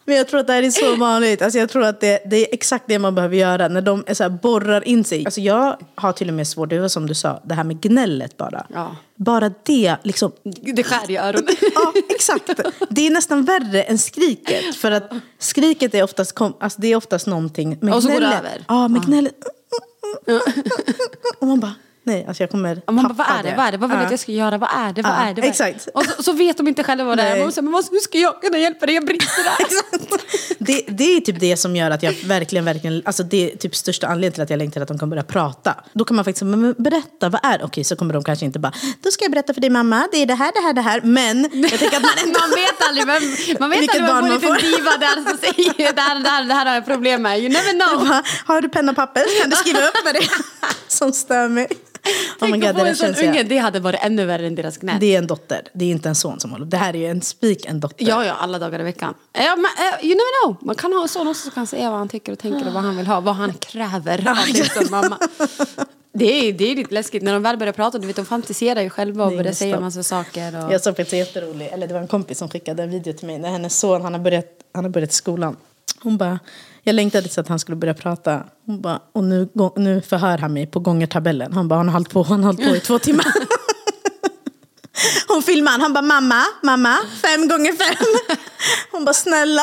Men 0.04 0.16
jag 0.16 0.28
tror 0.28 0.40
att 0.40 0.46
det 0.46 0.52
här 0.52 0.62
är 0.62 0.70
så 0.70 0.96
vanligt. 1.00 1.42
Alltså 1.42 1.58
jag 1.58 1.68
tror 1.70 1.84
att 1.84 2.00
det, 2.00 2.22
det 2.30 2.36
är 2.36 2.54
exakt 2.54 2.84
det 2.88 2.98
man 2.98 3.14
behöver 3.14 3.36
göra. 3.36 3.68
När 3.68 3.80
de 3.80 4.04
så 4.12 4.22
här, 4.22 4.30
borrar 4.30 4.88
in 4.88 5.04
sig. 5.04 5.24
Alltså 5.24 5.40
jag 5.40 5.76
har 5.94 6.12
till 6.12 6.28
och 6.28 6.34
med 6.34 6.48
svårt, 6.48 6.70
det 6.70 6.78
var 6.78 6.88
som 6.88 7.06
du 7.06 7.14
sa, 7.14 7.40
det 7.44 7.54
här 7.54 7.64
med 7.64 7.80
gnället 7.80 8.36
bara. 8.36 8.66
Ja. 8.74 8.96
Bara 9.16 9.50
det, 9.62 9.96
liksom. 10.02 10.32
Det 10.74 10.82
skär 10.84 11.10
i 11.10 11.16
öronen. 11.16 11.48
Ja, 11.74 11.92
exakt. 12.08 12.50
Det 12.90 13.06
är 13.06 13.10
nästan 13.10 13.44
värre 13.44 13.82
än 13.82 13.98
skriket. 13.98 14.76
För 14.76 14.90
att 14.90 15.10
skriket 15.38 15.94
är 15.94 16.02
oftast, 16.02 16.32
kom, 16.32 16.54
alltså 16.60 16.80
det 16.80 16.88
är 16.92 16.96
oftast 16.96 17.26
någonting. 17.26 17.78
Men 17.80 17.94
Och 17.94 18.02
så 18.02 18.08
går 18.08 18.14
det 18.14 18.20
gnället- 18.26 18.38
över. 18.40 18.64
Ja, 18.68 18.88
men 18.88 19.00
gnället. 19.02 19.34
Och 21.40 21.46
man 21.46 21.60
bara, 21.60 21.74
nej, 22.04 22.24
alltså 22.28 22.42
jag 22.42 22.50
kommer 22.50 22.82
man 22.86 22.96
bara, 22.96 23.08
vad 23.08 23.26
tappa 23.26 23.38
är 23.38 23.42
det? 23.42 23.54
Vad 23.56 23.66
är 23.66 23.72
det? 23.72 23.78
Vad 23.78 23.90
vill 23.90 23.98
du 23.98 24.04
att 24.04 24.10
jag 24.10 24.20
ska 24.20 24.32
göra? 24.32 24.58
Vad 24.58 24.70
är 24.72 24.92
det? 24.92 25.02
Vad 25.02 25.12
är 25.12 25.18
det? 25.18 25.26
Vad 25.26 25.36
det? 25.36 25.48
exakt. 25.48 25.88
Och 25.94 26.04
så, 26.04 26.22
så 26.22 26.32
vet 26.32 26.56
de 26.56 26.68
inte 26.68 26.84
själva 26.84 27.04
vad 27.04 27.18
det 27.18 27.22
är. 27.22 27.40
Man 27.40 27.52
säger, 27.52 27.62
men 27.62 27.74
hur 27.90 28.00
ska 28.00 28.18
jag 28.18 28.40
kunna 28.42 28.58
hjälpa 28.58 28.86
dig? 28.86 28.94
Jag 28.94 29.06
brister 29.06 29.44
där. 29.44 30.18
Det, 30.58 30.84
det 30.88 31.16
är 31.16 31.20
typ 31.20 31.40
det 31.40 31.56
som 31.56 31.76
gör 31.76 31.90
att 31.90 32.02
jag 32.02 32.12
verkligen, 32.12 32.64
verkligen, 32.64 33.02
alltså 33.04 33.22
det 33.22 33.52
är 33.52 33.56
typ 33.56 33.76
största 33.76 34.06
anledningen 34.06 34.32
till 34.32 34.42
att 34.42 34.50
jag 34.50 34.58
längtar 34.58 34.80
att 34.80 34.88
de 34.88 34.98
kan 34.98 35.10
börja 35.10 35.22
prata. 35.22 35.74
Då 35.92 36.04
kan 36.04 36.16
man 36.16 36.24
faktiskt, 36.24 36.42
men 36.42 36.60
men 36.64 36.74
berätta, 36.78 37.28
vad 37.28 37.40
är 37.44 37.58
det? 37.58 37.64
Okej, 37.64 37.84
så 37.84 37.96
kommer 37.96 38.14
de 38.14 38.24
kanske 38.24 38.44
inte 38.44 38.58
bara, 38.58 38.72
då 39.02 39.10
ska 39.10 39.24
jag 39.24 39.32
berätta 39.32 39.54
för 39.54 39.60
dig 39.60 39.70
mamma, 39.70 40.08
det 40.12 40.18
är 40.22 40.26
det 40.26 40.34
här, 40.34 40.52
det 40.54 40.60
här, 40.60 40.72
det 40.72 40.80
här. 40.80 41.00
Men 41.00 41.42
jag 41.52 41.70
tänker 41.70 41.96
att 41.96 42.02
man 42.02 42.10
ändå... 42.24 42.40
Man 42.40 42.50
vet 42.50 42.88
aldrig 42.88 43.06
vem, 43.06 43.22
man 43.60 43.70
vet 43.70 43.80
aldrig 43.80 44.04
vem 44.04 44.20
man 44.20 44.30
liten 44.30 44.70
diva 44.70 44.96
där 44.96 45.14
som 45.28 45.38
säger 45.38 45.92
det 45.94 46.00
här, 46.00 46.20
det 46.20 46.28
här, 46.28 46.44
det 46.44 46.54
här 46.54 46.66
har 46.66 46.74
jag 46.74 46.86
problem 46.86 47.22
med. 47.22 47.40
You 47.40 47.48
never 47.48 47.72
know. 47.72 48.08
Bara, 48.08 48.22
Har 48.46 48.60
du 48.60 48.68
penna 48.68 48.90
och 48.90 48.96
papper 48.96 49.40
kan 49.40 49.50
du 49.50 49.56
skriva 49.56 49.78
upp 49.78 50.04
vad 50.04 50.14
det 50.14 50.28
som 50.88 51.12
stör 51.12 51.48
mig. 51.48 51.68
Oh 52.40 52.50
my 52.50 52.58
God, 52.58 52.76
det 52.76 52.88
en 52.88 52.96
sån 52.96 53.14
unge, 53.14 53.42
det 53.42 53.58
hade 53.58 53.80
varit 53.80 54.00
ännu 54.02 54.24
värre 54.24 54.46
än 54.46 54.54
deras 54.54 54.78
gnäll. 54.78 54.96
Det 55.00 55.14
är 55.14 55.18
en 55.18 55.26
dotter, 55.26 55.62
det 55.72 55.84
är 55.84 55.90
inte 55.90 56.08
en 56.08 56.14
son 56.14 56.40
som 56.40 56.50
håller 56.50 56.66
Det 56.66 56.76
här 56.76 56.96
är 56.96 56.98
ju 56.98 57.06
en 57.06 57.22
spik, 57.22 57.66
en 57.66 57.80
dotter. 57.80 58.08
Ja, 58.08 58.24
ja, 58.24 58.32
alla 58.32 58.58
dagar 58.58 58.80
i 58.80 58.82
veckan. 58.82 59.14
Ja, 59.32 59.56
men, 59.56 59.64
eh, 59.64 60.06
you 60.06 60.14
never 60.14 60.44
know. 60.44 60.66
Man 60.66 60.74
kan 60.74 60.92
ha 60.92 61.02
en 61.02 61.08
son 61.08 61.28
också 61.28 61.42
som 61.42 61.50
kan 61.50 61.66
säga 61.66 61.90
vad 61.90 61.98
han 61.98 62.08
tycker 62.08 62.32
och 62.32 62.38
tänker 62.38 62.66
och 62.66 62.72
vad 62.72 62.82
han 62.82 62.96
vill 62.96 63.06
ha, 63.06 63.20
vad 63.20 63.34
han 63.34 63.52
kräver 63.52 64.28
av 64.28 64.52
dig 64.52 64.64
som 64.74 64.86
mamma. 64.90 65.18
Det 66.12 66.48
är, 66.48 66.52
det 66.52 66.64
är 66.64 66.76
lite 66.76 66.94
läskigt 66.94 67.22
när 67.22 67.32
de 67.32 67.42
väl 67.42 67.56
börjar 67.56 67.72
prata, 67.72 67.98
du 67.98 68.06
vet, 68.06 68.16
de 68.16 68.26
fantiserar 68.26 68.82
ju 68.82 68.90
själva 68.90 69.24
och 69.24 69.32
börjar 69.32 69.52
säga 69.52 69.74
stopp. 69.74 69.82
massa 69.82 70.02
saker. 70.02 70.64
Och... 70.64 70.72
Jag 70.72 70.80
såg 70.80 70.96
faktiskt 70.96 71.12
en 71.12 71.18
jätterolig, 71.18 71.68
eller 71.72 71.86
det 71.86 71.94
var 71.94 72.00
en 72.00 72.08
kompis 72.08 72.38
som 72.38 72.48
skickade 72.48 72.82
en 72.82 72.90
video 72.90 73.12
till 73.12 73.26
mig 73.26 73.38
när 73.38 73.50
hennes 73.50 73.78
son, 73.78 74.02
han 74.02 74.12
har 74.12 74.20
börjat, 74.20 74.46
han 74.74 74.84
har 74.84 74.90
börjat 74.90 75.12
skolan. 75.12 75.56
Hon 76.00 76.16
bara, 76.16 76.38
jag 76.82 76.94
längtade 76.94 77.28
så 77.28 77.40
att 77.40 77.48
han 77.48 77.58
skulle 77.58 77.76
börja 77.76 77.94
prata. 77.94 78.44
Hon 78.66 78.80
bara, 78.80 79.00
och 79.12 79.24
nu, 79.24 79.48
nu 79.76 80.02
förhör 80.02 80.38
han 80.38 80.52
mig 80.52 80.66
på 80.66 80.80
gångertabellen. 80.80 81.52
Han 81.52 81.68
bara, 81.68 81.76
han 81.76 81.88
har 81.88 81.92
hållit 81.92 82.10
på, 82.10 82.22
han 82.22 82.44
har 82.44 82.52
hållit 82.52 82.68
på 82.68 82.76
i 82.76 82.80
två 82.80 82.98
timmar. 82.98 83.26
Hon 85.28 85.42
filmar, 85.42 85.78
han 85.78 85.92
bara, 85.92 86.02
mamma, 86.02 86.44
mamma, 86.62 86.96
fem 87.22 87.48
gånger 87.48 87.72
fem. 87.72 88.36
Hon 88.92 89.04
bara, 89.04 89.14
snälla. 89.14 89.62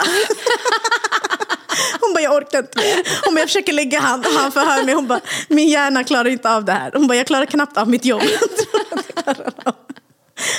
Hon 2.01 2.13
bara, 2.13 2.21
jag 2.21 2.35
orkar 2.35 2.59
inte 2.59 2.77
mer. 2.77 2.95
Hon 3.25 3.33
bara, 3.33 3.39
jag 3.39 3.49
försöker 3.49 3.73
lägga 3.73 3.99
hand 3.99 4.25
och 4.25 4.31
han 4.31 4.51
förhör 4.51 4.83
mig. 4.83 4.93
Hon 4.93 5.07
bara, 5.07 5.21
min 5.49 5.69
hjärna 5.69 6.03
klarar 6.03 6.27
inte 6.27 6.51
av 6.51 6.65
det 6.65 6.71
här. 6.71 6.91
Hon 6.93 7.07
bara, 7.07 7.17
jag 7.17 7.27
klarar 7.27 7.45
knappt 7.45 7.77
av 7.77 7.89
mitt 7.89 8.05
jobb. 8.05 8.21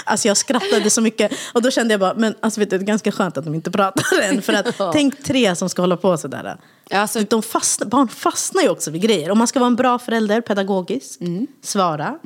Alltså 0.05 0.29
jag 0.29 0.37
skrattade 0.37 0.91
så 0.91 1.01
mycket. 1.01 1.33
Och 1.53 1.63
då 1.63 1.71
kände 1.71 1.93
jag 1.93 2.01
bara, 2.01 2.15
men 2.15 2.35
alltså 2.41 2.61
vet 2.61 2.71
du, 2.71 2.79
det 2.79 2.85
är 2.85 2.87
ganska 2.87 3.13
skönt 3.13 3.37
att 3.37 3.45
de 3.45 3.55
inte 3.55 3.71
pratar 3.71 4.21
än. 4.23 4.43
För 4.43 4.53
att 4.53 4.77
tänk 4.93 5.23
tre 5.25 5.57
som 5.57 5.69
ska 5.69 5.83
hålla 5.83 5.97
på 5.97 6.17
sådär. 6.17 6.57
Alltså- 6.91 7.21
de 7.21 7.43
fastnar, 7.43 7.87
barn 7.87 8.09
fastnar 8.09 8.63
ju 8.63 8.69
också 8.69 8.91
vid 8.91 9.03
grejer. 9.03 9.31
Om 9.31 9.39
man 9.39 9.47
ska 9.47 9.59
vara 9.61 9.67
en 9.67 9.77
bra 9.77 9.99
förälder, 9.99 10.41
pedagogisk, 10.41 11.21
svara. 11.63 12.19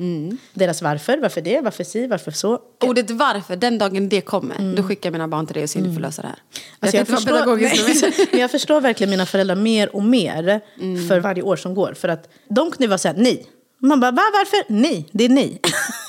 Deras 0.53 0.81
varför, 0.81 1.17
varför 1.17 1.41
det, 1.41 1.61
varför 1.61 1.83
si, 1.83 2.07
varför 2.07 2.31
så. 2.31 2.59
Ordet 2.83 3.11
varför, 3.11 3.55
den 3.55 3.77
dagen 3.77 4.09
det 4.09 4.21
kommer, 4.21 4.75
då 4.75 4.83
skickar 4.83 5.07
jag 5.07 5.11
mina 5.11 5.27
barn 5.27 5.45
till 5.45 5.53
dig 5.53 5.63
och 5.63 5.69
säger 5.69 5.85
du 5.87 5.93
får 5.93 6.01
lösa 6.01 6.21
det 6.21 6.27
här. 6.27 6.37
Alltså 6.79 6.97
jag, 6.97 7.07
vara 7.07 7.17
förstår, 7.17 7.31
nej, 8.31 8.41
jag 8.41 8.51
förstår 8.51 8.81
verkligen 8.81 9.09
mina 9.11 9.25
föräldrar 9.25 9.55
mer 9.55 9.95
och 9.95 10.03
mer 10.03 10.61
för 11.07 11.19
varje 11.19 11.41
år 11.41 11.55
som 11.55 11.75
går. 11.75 11.93
För 11.93 12.07
att 12.09 12.29
de 12.49 12.71
kunde 12.71 12.87
vara 12.87 12.97
såhär, 12.97 13.15
nej. 13.17 13.45
Man 13.79 13.99
bara, 13.99 14.11
Va, 14.11 14.21
varför? 14.33 14.63
Nej, 14.67 15.09
det 15.11 15.25
är 15.25 15.29
nej. 15.29 15.61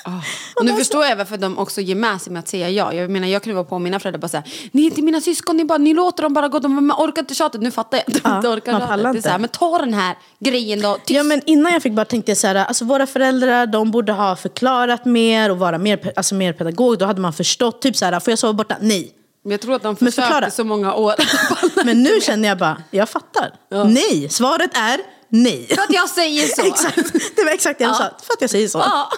Och 0.56 0.64
nu 0.64 0.72
förstår 0.72 1.04
jag 1.04 1.16
varför 1.16 1.36
de 1.36 1.58
också 1.58 1.80
ger 1.80 1.94
med 1.94 2.22
sig 2.22 2.32
med 2.32 2.40
att 2.40 2.48
säga 2.48 2.70
ja. 2.70 2.92
Jag 2.92 3.10
menar 3.10 3.28
jag 3.28 3.42
kunde 3.42 3.54
vara 3.54 3.64
på 3.64 3.78
mina 3.78 4.00
föräldrar 4.00 4.20
bara 4.20 4.28
säga 4.28 4.42
ni 4.72 4.82
är 4.82 4.86
inte 4.86 5.02
mina 5.02 5.20
syskon, 5.20 5.56
ni, 5.56 5.64
bara, 5.64 5.78
ni 5.78 5.94
låter 5.94 6.22
dem 6.22 6.34
bara 6.34 6.48
gå, 6.48 6.58
de 6.58 6.90
orkar 6.90 7.22
inte 7.22 7.34
tjatet. 7.34 7.60
Nu 7.60 7.70
fattar 7.70 7.98
jag 7.98 8.14
de 8.14 8.20
Ja, 8.24 8.36
inte 8.36 8.48
orkar 8.48 8.72
tjatet. 8.80 9.12
Det 9.12 9.18
är 9.18 9.22
så 9.22 9.28
här, 9.28 9.38
men 9.38 9.48
ta 9.48 9.78
den 9.78 9.94
här 9.94 10.16
grejen 10.38 10.80
då. 10.80 10.94
Tyst. 10.94 11.10
Ja, 11.10 11.22
men 11.22 11.42
innan 11.46 11.72
jag 11.72 11.82
fick 11.82 11.92
bara 11.92 12.04
tänkte 12.04 12.30
jag 12.30 12.38
så 12.38 12.46
här, 12.46 12.54
alltså 12.54 12.84
våra 12.84 13.06
föräldrar 13.06 13.66
de 13.66 13.90
borde 13.90 14.12
ha 14.12 14.36
förklarat 14.36 15.04
mer 15.04 15.50
och 15.50 15.58
vara 15.58 15.78
mer, 15.78 16.12
alltså 16.16 16.34
mer 16.34 16.52
pedagog. 16.52 16.98
Då 16.98 17.06
hade 17.06 17.20
man 17.20 17.32
förstått, 17.32 17.82
typ 17.82 17.96
så 17.96 18.04
här, 18.04 18.20
får 18.20 18.30
jag 18.30 18.38
sova 18.38 18.52
borta? 18.52 18.76
Nej. 18.80 19.14
Men 19.44 19.50
jag 19.50 19.60
tror 19.60 19.74
att 19.74 19.82
de 19.82 19.96
försökte 19.96 20.50
så 20.50 20.64
många 20.64 20.94
år. 20.94 21.14
Men 21.84 22.02
nu 22.02 22.20
känner 22.20 22.48
jag 22.48 22.58
bara, 22.58 22.82
jag 22.90 23.08
fattar. 23.08 23.52
Nej, 23.86 24.28
svaret 24.30 24.76
är 24.76 25.17
nej. 25.28 25.66
För 25.66 25.82
att 25.82 25.92
jag 25.92 26.08
säger 26.10 26.48
så. 26.48 26.62
exakt, 26.66 26.96
det 27.36 27.44
var 27.44 27.50
exakt 27.52 27.78
det 27.78 27.84
jag 27.84 27.90
Ja. 27.90 27.94
sa. 27.94 28.04
För 28.24 28.32
att 28.34 28.40
jag 28.40 28.50
säger 28.50 28.68
så. 28.68 28.78
Ja. 28.78 29.12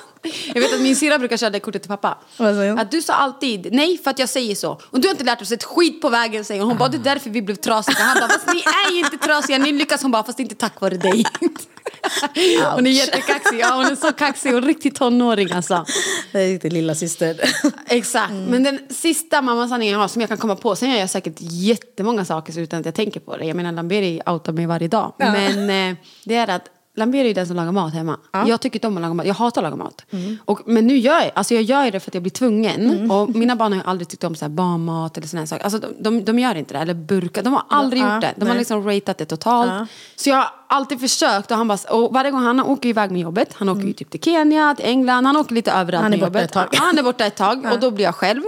Jag 0.55 0.61
vet 0.61 0.75
att 0.75 0.81
min 0.81 0.97
syrra 0.97 1.19
brukar 1.19 1.37
köra 1.37 1.51
det 1.51 1.61
kortet 1.61 1.83
till 1.83 1.89
pappa. 1.89 2.19
Hon? 2.39 2.79
Att 2.79 2.91
du 2.91 3.03
sa 3.03 3.13
alltid 3.13 3.73
nej 3.73 3.99
för 3.99 4.11
att 4.11 4.19
jag 4.19 4.29
säger 4.29 4.55
så. 4.55 4.81
Och 4.83 5.01
du 5.01 5.09
har 5.09 5.13
inte 5.13 5.25
lärt 5.25 5.43
oss 5.43 5.53
ett 5.53 5.65
skit 5.65 6.01
på 6.01 6.09
vägen 6.09 6.45
säger 6.45 6.61
hon. 6.61 6.71
Hon 6.71 6.79
bara 6.79 6.89
det 6.89 6.97
är 6.97 7.15
därför 7.15 7.31
vi 7.31 7.43
blev 7.43 7.55
trasiga. 7.55 7.97
Han 7.99 8.17
bara 8.21 8.29
fast 8.29 8.47
ni 8.47 8.61
är 8.61 8.93
ju 8.93 8.99
inte 8.99 9.19
trasiga, 9.19 9.59
ni 9.59 9.73
lyckas. 9.73 10.03
Hon 10.03 10.11
bara 10.11 10.25
fast 10.25 10.41
inte 10.41 10.55
tack 10.55 10.81
vare 10.81 10.97
dig. 10.97 11.25
hon 12.75 12.87
är 12.87 12.91
jättekaxig, 12.91 13.59
ja 13.61 13.75
hon 13.75 13.87
är 13.87 13.97
så 13.97 14.13
kaxig 14.13 14.55
och 14.55 14.63
riktigt 14.63 14.95
tonåring 14.95 15.53
alltså. 15.53 15.85
Det 16.33 16.39
är 16.41 16.53
lite 16.53 16.69
lilla 16.69 16.95
syster. 16.95 17.41
Exakt, 17.87 18.33
men 18.33 18.63
den 18.63 18.79
sista 18.91 19.43
mammasanningen 19.43 19.93
jag 19.93 20.01
har 20.01 20.09
som 20.09 20.21
jag 20.21 20.29
kan 20.29 20.39
komma 20.39 20.57
på, 20.57 20.77
sen 20.77 20.91
gör 20.91 20.99
jag 20.99 21.11
säkert 21.11 21.37
jättemånga 21.39 22.25
saker 22.25 22.59
utan 22.59 22.81
att 22.81 22.87
jag 22.87 22.95
tänker 22.95 23.21
på 23.21 23.37
det. 23.37 23.45
Jag 23.45 23.57
menar 23.57 23.73
Lamberi 23.73 24.21
outar 24.27 24.53
mig 24.53 24.67
varje 24.67 24.89
dag. 24.89 25.13
Men 25.19 25.91
eh, 25.91 25.97
det 26.25 26.35
är 26.35 26.49
att 26.49 26.65
Lamberi 26.97 27.21
är 27.21 27.25
ju 27.25 27.33
den 27.33 27.47
som 27.47 27.57
lagar 27.57 27.73
mat 27.73 27.93
hemma. 27.95 28.17
Jag 28.47 28.61
tycker 28.61 28.77
inte 28.77 28.87
om 28.87 28.97
att 28.97 29.03
laga 29.03 29.15
mat, 29.15 29.27
jag 29.27 29.35
hatar 29.35 29.63
att 29.63 29.71
laga 29.71 29.85
mat. 29.85 30.05
Och, 30.45 30.61
men 30.67 30.87
nu 30.87 30.97
gör 30.97 31.21
jag, 31.21 31.31
alltså 31.35 31.55
jag 31.55 31.63
gör 31.63 31.91
det 31.91 32.01
för 32.01 32.11
att 32.11 32.15
jag 32.15 32.23
blir 32.23 32.31
tvungen. 32.31 33.11
Och 33.11 33.29
mina 33.31 33.57
barn 33.57 33.73
har 33.73 33.79
ju 33.81 33.85
aldrig 33.87 34.09
tyckt 34.09 34.25
om 34.25 34.35
så 34.35 34.45
här 34.45 34.51
barnmat 34.51 35.17
eller 35.17 35.27
sådana 35.29 35.47
saker. 35.47 35.65
Alltså 35.65 35.79
de, 35.79 35.93
de, 36.03 36.25
de 36.25 36.39
gör 36.39 36.55
inte 36.55 36.75
det, 36.75 36.81
eller 36.81 36.95
burkar. 36.95 37.43
De 37.43 37.53
har 37.53 37.63
aldrig 37.69 38.03
Ja, 38.03 38.15
gjort 38.15 38.21
det. 38.23 38.35
De 38.37 38.41
har 38.45 38.49
nej. 38.49 38.59
liksom 38.59 38.89
ratat 38.89 39.19
det 39.19 39.25
totalt. 39.25 39.71
Ja. 39.71 39.87
Så 40.17 40.31
jag 40.31 40.37
har 40.37 40.47
alltid 40.67 41.01
försökt 41.01 41.51
och 41.51 41.57
han 41.57 41.69
bara, 41.69 41.79
och 41.95 42.15
varje 42.15 42.31
gång 42.31 42.43
han 42.43 42.61
åker 42.61 42.89
iväg 42.89 43.11
med 43.11 43.21
jobbet, 43.21 43.49
han 43.55 43.69
åker 43.69 43.83
ju 43.83 43.93
typ 43.93 44.11
till 44.11 44.21
Kenya, 44.21 44.75
till 44.75 44.87
England, 44.87 45.27
han 45.27 45.37
åker 45.37 45.55
lite 45.55 45.73
överallt 45.73 46.03
Han 46.03 46.13
är 46.15 46.19
med 46.19 46.29
borta 46.33 46.39
jobbet. 46.39 46.45
ett 46.51 46.53
tag. 46.55 46.69
Ja, 46.73 46.79
Han 46.83 46.99
är 46.99 47.03
borta 47.03 47.27
ett 47.27 47.37
tag 47.37 47.67
och 47.73 47.81
då 47.81 47.91
blir 47.91 48.05
jag 48.05 48.15
själv. 48.15 48.43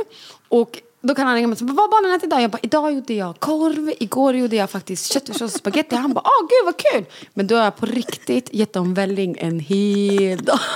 Och 0.48 0.78
då 1.02 1.14
kan 1.14 1.26
han 1.26 1.34
ringa 1.34 1.46
mig 1.46 1.52
och 1.52 1.58
säga, 1.58 1.72
vad 1.72 1.90
barnen 1.90 2.10
ätit 2.10 2.24
idag? 2.24 2.42
Jag 2.42 2.50
bara, 2.50 2.58
idag 2.62 2.92
gjorde 2.92 3.14
jag 3.14 3.40
korv, 3.40 3.92
igår 4.00 4.36
gjorde 4.36 4.56
jag 4.56 4.70
faktiskt 4.70 5.12
köttfärssås 5.12 5.42
och 5.54 5.58
spagetti. 5.60 5.96
Han 5.96 6.12
bara, 6.14 6.24
åh 6.24 6.48
gud 6.48 6.64
vad 6.64 6.76
kul! 6.76 7.04
Men 7.34 7.46
då 7.46 7.56
har 7.56 7.64
jag 7.64 7.76
på 7.76 7.86
riktigt 7.86 8.48
gett 8.54 8.72
dem 8.72 8.94
välling 8.94 9.36
en 9.38 9.60
hel 9.60 10.44
dag. 10.44 10.58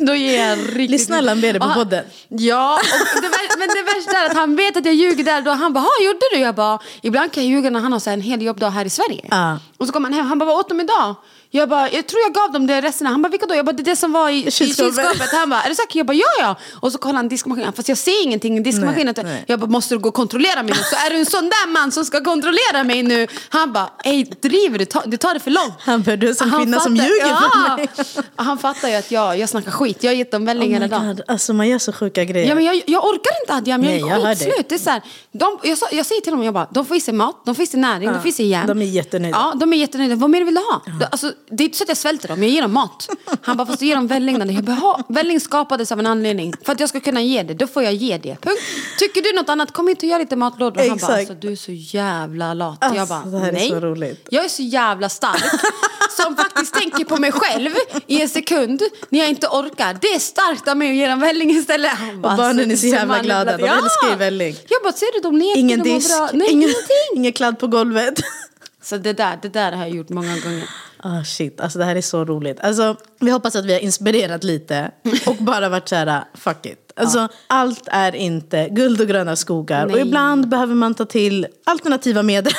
Då 0.00 0.14
ger 0.14 0.48
jag 0.48 0.58
riktigt... 0.58 0.90
Lyssnar 0.90 1.22
Lamberi 1.22 1.58
på 1.58 1.64
Och 1.64 1.70
han- 1.70 1.78
podden? 1.84 2.04
Ja, 2.28 2.78
det, 3.22 3.28
vär- 3.28 3.58
men 3.58 3.68
det 3.68 3.82
värsta 3.94 4.18
är 4.18 4.26
att 4.30 4.36
han 4.36 4.56
vet 4.56 4.76
att 4.76 4.84
jag 4.86 4.94
ljuger 4.94 5.24
där. 5.24 5.42
Då 5.42 5.50
han 5.50 5.72
bara, 5.72 5.80
"Ha, 5.80 5.90
gjorde 6.06 6.18
du? 6.32 6.38
Jag 6.38 6.54
bara, 6.54 6.78
ibland 7.02 7.32
kan 7.32 7.42
jag 7.44 7.50
ljuga 7.52 7.70
när 7.70 7.80
han 7.80 7.92
har 7.92 7.98
så 8.00 8.10
en 8.10 8.20
hel 8.20 8.42
jobbdag 8.42 8.70
här 8.70 8.84
i 8.84 8.90
Sverige. 8.90 9.26
Ja. 9.30 9.58
Och 9.76 9.86
så 9.86 9.92
kommer 9.92 10.08
han 10.08 10.18
hem, 10.18 10.26
han 10.26 10.38
bara, 10.38 10.44
vad 10.44 10.56
åt 10.58 10.68
de 10.68 10.80
idag? 10.80 11.14
Jag 11.54 11.68
bara, 11.68 11.90
jag 11.90 12.06
tror 12.06 12.20
jag 12.22 12.34
gav 12.34 12.52
dem 12.52 12.66
det 12.66 12.80
resterna. 12.80 13.10
Han 13.10 13.22
bara, 13.22 13.28
vilka 13.28 13.46
då? 13.46 13.54
Jag 13.54 13.64
bara, 13.64 13.72
det 13.72 13.82
är 13.82 13.84
det 13.84 13.96
som 13.96 14.12
var 14.12 14.28
i, 14.30 14.46
i 14.46 14.50
Kylskåpet. 14.50 15.32
Han 15.32 15.50
bara, 15.50 15.62
är 15.62 15.68
du 15.68 15.74
säker? 15.74 15.98
Jag 15.98 16.06
bara, 16.06 16.14
ja 16.16 16.26
ja. 16.40 16.56
Och 16.80 16.92
så 16.92 16.98
kollar 16.98 17.14
han 17.16 17.28
diskmaskinen, 17.28 17.72
fast 17.72 17.88
jag 17.88 17.98
ser 17.98 18.22
ingenting 18.24 18.58
i 18.58 18.60
diskmaskinen. 18.60 19.14
Nej. 19.22 19.44
Jag 19.46 19.60
bara, 19.60 19.66
måste 19.70 19.94
du 19.94 19.98
gå 19.98 20.08
och 20.08 20.14
kontrollera 20.14 20.62
mig 20.62 20.72
nu? 20.72 20.82
Så 20.82 20.96
är 21.06 21.10
du 21.10 21.16
en 21.16 21.26
sån 21.26 21.44
där 21.44 21.68
man 21.72 21.92
som 21.92 22.04
ska 22.04 22.24
kontrollera 22.24 22.84
mig 22.84 23.02
nu? 23.02 23.26
Han 23.48 23.72
bara, 23.72 23.90
ej 24.04 24.24
driver 24.42 24.78
du? 24.78 24.84
Ta- 24.84 25.02
Du 25.06 25.16
tar 25.16 25.34
det 25.34 25.40
för 25.40 25.50
långt. 25.50 25.74
Han 25.80 26.02
bara, 26.02 26.16
du 26.16 26.28
är 26.28 26.34
som 26.34 26.50
Han 26.50 26.62
kvinna 26.62 26.80
som 26.80 26.96
fattar- 26.96 27.08
ljuger 27.08 27.26
ja. 27.28 27.50
för 27.66 27.76
mig. 27.76 27.88
Han 28.36 28.58
fattar 28.58 28.88
ju 28.88 28.94
att 28.94 29.10
jag, 29.10 29.38
jag 29.38 29.48
snackar 29.48 29.70
skit. 29.70 30.02
Jag 30.02 30.10
har 30.10 30.16
gett 30.16 30.30
dem 30.30 30.44
välling 30.44 30.68
Oh 30.68 30.72
hela 30.74 30.88
dagen. 30.88 31.20
Alltså 31.28 31.52
man 31.54 31.68
gör 31.68 31.78
så 31.78 31.92
sjuka 31.92 32.24
grejer. 32.24 32.48
Ja, 32.48 32.54
men 32.54 32.64
jag, 32.64 32.82
jag 32.86 33.04
orkar 33.04 33.32
inte 33.42 33.54
Adjam, 33.54 33.84
jag 33.84 33.94
är 34.10 34.34
skitslut. 34.34 34.68
Det 34.68 34.74
är 34.74 34.78
så 34.78 34.90
här, 34.90 35.02
de, 35.32 35.58
jag, 35.62 35.78
jag 35.92 36.06
säger 36.06 36.20
till 36.20 36.32
dem, 36.32 36.42
jag 36.42 36.54
bara, 36.54 36.68
de 36.70 36.86
får 36.86 36.96
i 36.96 37.00
sig 37.00 37.14
mat, 37.14 37.42
de 37.44 37.54
får 37.54 37.62
i 37.62 37.66
sig 37.66 37.80
näring, 37.80 38.12
de 38.12 38.20
får 38.20 38.28
i 38.28 38.32
sig 38.32 38.46
järn. 38.46 38.66
de 38.66 38.82
är 38.82 38.86
jättenöjda. 38.86 39.38
Ja, 39.38 39.52
de 39.60 39.72
är 39.72 39.76
jättenöjda. 39.76 40.14
Vad 40.14 40.30
mer 40.30 40.44
vill 40.44 40.54
du 40.54 40.60
ha? 40.60 40.82
Ja. 41.00 41.06
Alltså, 41.10 41.32
det 41.52 41.62
är 41.62 41.64
inte 41.64 41.78
så 41.78 41.84
att 41.84 41.88
jag 41.88 41.96
svälter 41.96 42.28
dem, 42.28 42.42
jag 42.42 42.50
ger 42.52 42.62
dem 42.62 42.72
mat. 42.72 43.08
Han 43.42 43.56
bara, 43.56 43.66
fast 43.66 43.78
du 43.80 43.86
ger 43.86 43.94
dem 43.94 44.06
välling. 44.06 44.38
Nanny." 44.38 44.52
Jag 44.54 44.64
bara, 44.64 44.76
"Ja, 44.80 45.02
välling 45.08 45.40
skapades 45.40 45.92
av 45.92 45.98
en 45.98 46.06
anledning. 46.06 46.54
För 46.64 46.72
att 46.72 46.80
jag 46.80 46.88
ska 46.88 47.00
kunna 47.00 47.22
ge 47.22 47.42
det, 47.42 47.54
då 47.54 47.66
får 47.66 47.82
jag 47.82 47.94
ge 47.94 48.18
det. 48.18 48.36
Punkt. 48.40 48.60
Tycker 48.98 49.22
du 49.22 49.32
något 49.32 49.48
annat, 49.48 49.72
kom 49.72 49.88
hit 49.88 49.98
och 49.98 50.04
gör 50.08 50.18
lite 50.18 50.36
matlådor. 50.36 50.88
Han 50.88 50.98
bara, 50.98 51.16
alltså 51.16 51.34
du 51.34 51.52
är 51.52 51.56
så 51.56 51.72
jävla 51.72 52.54
lat. 52.54 52.78
jag 52.80 52.96
Alltså, 52.98 53.14
bara, 53.30 53.38
här 53.40 53.48
är 53.48 53.52
nej. 53.52 53.68
så. 53.68 54.16
Jag 54.30 54.44
är 54.44 54.48
så 54.48 54.62
jävla 54.62 55.08
stark. 55.08 55.42
Som 56.16 56.36
faktiskt 56.36 56.74
tänker 56.74 57.04
på 57.04 57.16
mig 57.16 57.32
själv 57.32 57.70
i 58.06 58.22
en 58.22 58.28
sekund 58.28 58.82
när 59.08 59.18
jag 59.20 59.28
inte 59.28 59.46
orkar. 59.46 59.98
Det 60.00 60.06
är 60.14 60.18
starkt 60.18 60.68
av 60.68 60.76
mig 60.76 60.90
att 60.90 60.96
ge 60.96 61.06
dem 61.08 61.20
välling 61.20 61.50
istället. 61.50 61.90
Han 61.90 62.20
bara, 62.22 62.32
Och 62.32 62.38
barnen 62.38 62.58
är 62.58 62.64
alltså, 62.70 62.76
så 62.88 62.94
jävla 62.94 63.22
glada. 63.22 63.56
De 63.56 63.66
Ja! 63.66 63.72
älskar 63.74 64.10
ju 64.10 64.16
välling. 64.16 64.56
Jag 64.68 64.82
bara, 64.82 64.92
ser 64.92 65.12
du 65.14 65.20
de 65.20 65.36
leker, 65.38 65.58
Ingen 65.60 65.82
de 65.82 65.88
disk, 65.94 66.08
bra. 66.18 66.28
Nej, 66.32 66.48
ingen, 66.50 66.62
ingenting. 66.62 67.16
ingen 67.16 67.32
kladd 67.32 67.58
på 67.58 67.66
golvet. 67.66 68.14
Så 68.82 68.96
det 68.96 69.12
där, 69.12 69.38
det 69.42 69.48
där 69.48 69.72
har 69.72 69.82
jag 69.86 69.90
gjort 69.96 70.08
många 70.08 70.36
gånger. 70.38 70.68
Ah 71.04 71.24
shit, 71.24 71.60
alltså 71.60 71.78
det 71.78 71.84
här 71.84 71.96
är 71.96 72.00
så 72.00 72.24
roligt. 72.24 72.60
Alltså, 72.60 72.96
vi 73.20 73.30
hoppas 73.30 73.56
att 73.56 73.64
vi 73.64 73.72
har 73.72 73.80
inspirerat 73.80 74.44
lite 74.44 74.90
och 75.26 75.36
bara 75.36 75.68
varit 75.68 75.88
så 75.88 75.94
här, 75.96 76.24
fuck 76.34 76.66
it. 76.66 76.78
Alltså, 76.96 77.28
Allt 77.46 77.82
är 77.86 78.14
inte 78.14 78.68
guld 78.68 79.00
och 79.00 79.06
gröna 79.06 79.36
skogar 79.36 79.86
och 79.86 79.92
Nej. 79.92 80.00
ibland 80.00 80.48
behöver 80.48 80.74
man 80.74 80.94
ta 80.94 81.04
till 81.04 81.46
alternativa 81.64 82.22
medel. 82.22 82.52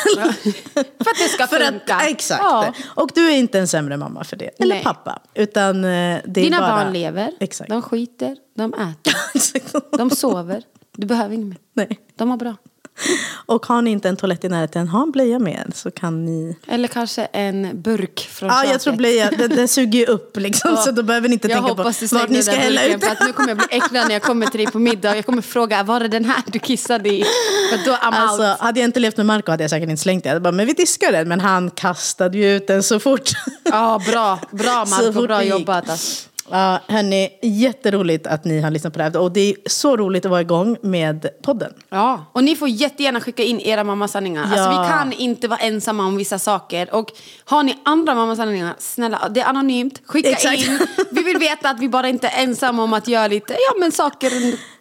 För 0.73 0.79
att 0.79 1.17
det 1.17 1.29
ska 1.34 1.47
För 1.47 1.60
att, 1.62 1.69
funka. 1.69 1.99
exakt. 2.08 2.41
Ja. 2.43 2.73
Och 2.95 3.10
du 3.15 3.27
är 3.32 3.36
inte 3.36 3.60
en 3.60 3.67
sämre 3.67 3.97
mamma 3.97 4.23
för 4.23 4.36
det. 4.38 4.49
Eller 4.60 4.75
Nej. 4.75 4.84
pappa. 4.84 5.19
Utan 5.34 5.86
eh, 5.86 5.89
det 6.25 6.41
Dina 6.41 6.60
bara... 6.60 6.69
barn 6.84 6.93
lever, 6.93 7.32
Exakt. 7.39 7.69
de 7.69 7.82
skiter, 7.82 8.38
de 8.58 8.73
äter, 8.73 9.97
de 9.97 10.10
sover. 10.10 10.63
Du 10.97 11.08
behöver 11.08 11.36
inget 11.36 11.47
mer. 11.47 11.58
Nej. 11.73 11.99
De 12.15 12.27
mår 12.29 12.38
bra. 12.38 12.56
Och 13.45 13.65
har 13.65 13.82
ni 13.82 13.91
inte 13.91 14.10
en 14.10 14.17
toalett 14.17 14.43
i 14.43 14.49
närheten, 14.49 14.88
ha 14.88 15.03
en 15.03 15.12
blöja 15.12 15.39
med 15.39 15.71
så 15.75 15.91
kan 15.91 16.25
ni... 16.25 16.58
Eller 16.67 16.88
kanske 16.88 17.25
en 17.25 17.82
burk 17.82 18.19
från 18.32 18.49
Ja, 18.49 18.56
jag 18.56 18.65
köket. 18.67 18.82
tror 18.82 18.93
blöja, 18.95 19.32
den, 19.38 19.49
den 19.49 19.67
suger 19.67 19.99
ju 19.99 20.06
upp 20.06 20.38
liksom. 20.38 20.77
Så 20.77 20.91
då 20.91 21.03
behöver 21.03 21.27
ni 21.29 21.34
inte 21.34 21.47
jag 21.47 21.58
tänka 21.65 21.75
på 21.75 21.84
vart 21.84 22.29
ni 22.29 22.43
ska 22.43 22.51
den 22.51 22.62
hälla 22.62 22.86
ut 22.86 23.03
För 23.03 23.25
nu 23.25 23.34
kommer 23.34 23.49
jag 23.49 23.58
bli 23.58 23.67
äcklad 23.69 24.08
när 24.08 24.13
jag 24.13 24.21
kommer 24.21 24.45
till 24.45 24.58
dig 24.58 24.67
på 24.71 24.79
middag. 24.79 25.15
Jag 25.15 25.25
kommer 25.25 25.41
fråga, 25.41 25.84
var 25.84 25.99
det 25.99 26.08
den 26.08 26.25
här 26.25 26.43
du 26.47 26.60
kissade 26.60 27.10
i? 27.10 27.23
För 27.71 27.86
då 27.86 27.91
I'm 27.91 27.97
Alltså, 28.12 28.43
out. 28.43 28.60
hade 28.60 28.79
jag 28.79 28.88
inte 28.88 28.99
levt 28.99 29.17
med 29.17 29.25
Marco 29.25 29.51
hade 29.51 29.63
jag 29.63 29.69
säkert 29.69 29.89
inte 29.89 30.01
slängt 30.01 30.23
det. 30.23 30.29
Jag 30.29 30.41
bara, 30.41 30.51
men 30.51 30.65
vi 30.65 30.73
diskar 30.73 31.12
den. 31.12 31.27
Men 31.27 31.39
han 31.39 31.71
kastade 31.71 32.38
ju 32.38 32.56
ut 32.56 32.67
den 32.67 32.84
så 32.84 32.99
fort. 32.99 33.29
Ja, 33.63 34.01
bra. 34.12 34.39
Bra 34.51 34.86
Så 34.88 34.95
Marco, 35.06 35.27
bra 35.27 35.43
jobbat. 35.43 35.89
Alltså. 35.89 36.29
Ja, 36.54 36.80
hörni, 36.88 37.30
jätteroligt 37.42 38.28
att 38.28 38.46
ni 38.46 38.62
har 38.62 38.72
lyssnat 38.72 38.94
på 38.94 39.00
det 39.00 39.04
här. 39.04 39.18
Och 39.18 39.32
det 39.32 39.39
är 39.50 39.56
så 39.66 39.98
roligt 39.98 40.26
att 40.26 40.32
vara 40.32 40.42
igång 40.42 40.78
med 40.82 41.30
podden. 41.44 41.74
Ja, 41.89 42.26
och 42.34 42.44
ni 42.44 42.56
får 42.56 42.70
jättegärna 42.70 43.22
skicka 43.22 43.44
in 43.44 43.60
era 43.60 43.84
mammasanningar. 43.84 44.44
Alltså, 44.44 44.58
Ja. 44.58 44.82
vi 44.82 44.88
kan 44.89 45.13
inte 45.13 45.48
vara 45.48 45.60
ensamma 45.60 46.06
om 46.06 46.18
vissa 46.18 46.39
saker. 46.39 46.96
Och 46.96 47.12
har 47.46 47.63
ni 47.63 47.78
andra 47.86 48.16
mammasanningar, 48.16 48.76
snälla, 48.78 49.30
det 49.30 49.42
är 49.42 49.46
anonymt. 49.46 50.02
Skicka 50.06 50.30
Exakt. 50.30 50.68
in. 50.68 50.80
Vi 51.12 51.24
vill 51.24 51.38
veta 51.38 51.70
att 51.70 51.80
vi 51.80 51.89
bara 51.89 52.10
inte 52.10 52.28
är 52.28 52.44
ensamma 52.44 52.84
om 52.84 52.94
att 52.94 53.08
göra 53.08 53.28
lite, 53.28 53.54
ja 53.54 53.80
men 53.80 53.92
saker, 53.92 54.32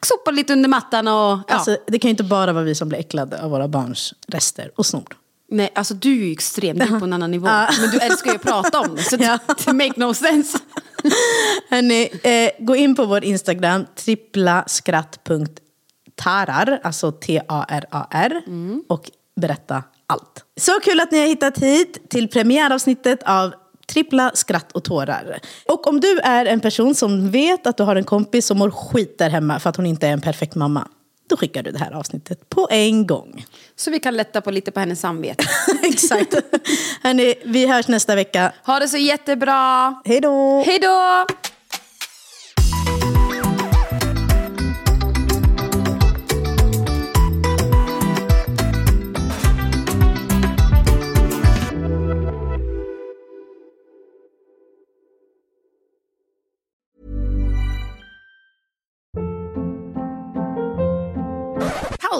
sopa 0.07 0.31
lite 0.31 0.53
under 0.53 0.69
mattan 0.69 1.09
och 1.09 1.15
ja. 1.15 1.43
Alltså, 1.49 1.77
det 1.87 1.99
kan 1.99 2.09
ju 2.09 2.11
inte 2.11 2.25
bara 2.25 2.53
vara 2.53 2.65
vi 2.65 2.75
som 2.75 2.89
blir 2.89 2.99
äcklade 2.99 3.43
av 3.43 3.51
våra 3.51 3.69
barns 3.69 4.15
rester 4.29 4.71
och 4.77 4.87
snor. 4.87 5.17
Nej, 5.51 5.73
alltså 5.75 5.95
du 5.95 6.13
är 6.23 6.27
ju 6.27 6.33
extrem, 6.33 6.79
du 6.79 6.85
är 6.85 6.99
på 6.99 7.05
en 7.05 7.13
annan 7.13 7.31
nivå. 7.31 7.47
Men 7.81 7.91
du 7.93 7.99
älskar 7.99 8.31
ju 8.31 8.37
att 8.37 8.43
prata 8.43 8.81
om 8.81 8.97
det, 8.97 9.03
så 9.03 9.17
det 9.65 9.73
make 9.73 9.93
no 9.97 10.15
sense. 10.15 10.59
Hörni, 11.71 12.11
eh, 12.23 12.51
gå 12.59 12.77
in 12.77 12.95
på 12.95 13.05
vår 13.05 13.25
Instagram, 13.25 13.87
tripplaskratt.tarar, 13.97 16.81
alltså 16.83 17.12
T-A-R-A-R, 17.12 18.43
och 18.88 19.11
berätta 19.41 19.83
allt. 20.07 20.45
Så 20.61 20.81
kul 20.81 21.01
att 21.01 21.12
ni 21.12 21.21
har 21.21 21.27
hittat 21.27 21.59
hit 21.59 22.11
till 22.11 22.29
premiäravsnittet 22.29 23.23
av 23.23 23.55
Trippla 23.87 24.31
skratt 24.35 24.73
och 24.73 24.85
tårar. 24.85 25.38
Och 25.69 25.87
om 25.87 26.01
du 26.01 26.19
är 26.19 26.47
en 26.47 26.61
person 26.61 26.95
som 26.95 27.31
vet 27.31 27.67
att 27.67 27.77
du 27.77 27.83
har 27.83 27.97
en 27.97 28.05
kompis 28.05 28.47
som 28.47 28.59
mår 28.59 28.71
skit 28.71 29.19
där 29.19 29.31
hemma 29.31 29.61
för 29.61 29.71
att 29.71 29.77
hon 29.77 29.87
inte 29.87 30.09
är 30.09 30.12
en 30.12 30.21
perfekt 30.21 30.55
mamma, 30.55 30.88
då 31.33 31.37
skickar 31.37 31.62
du 31.62 31.71
det 31.71 31.79
här 31.79 31.92
avsnittet 31.92 32.49
på 32.49 32.68
en 32.71 33.07
gång. 33.07 33.45
Så 33.77 33.90
vi 33.90 33.99
kan 34.01 34.16
lätta 34.16 34.40
på 34.40 34.51
lite 34.51 34.71
på 34.71 34.81
hennes 34.81 35.01
samvete. 35.01 35.45
Exakt. 35.83 36.35
Hörni, 37.03 37.35
vi 37.45 37.66
hörs 37.66 37.88
nästa 37.88 38.14
vecka. 38.14 38.53
Ha 38.66 38.79
det 38.79 38.88
så 38.88 38.97
jättebra. 38.97 39.95
Hej 40.05 40.21
då! 40.21 40.62
Hej 40.66 40.79
då! 40.79 41.27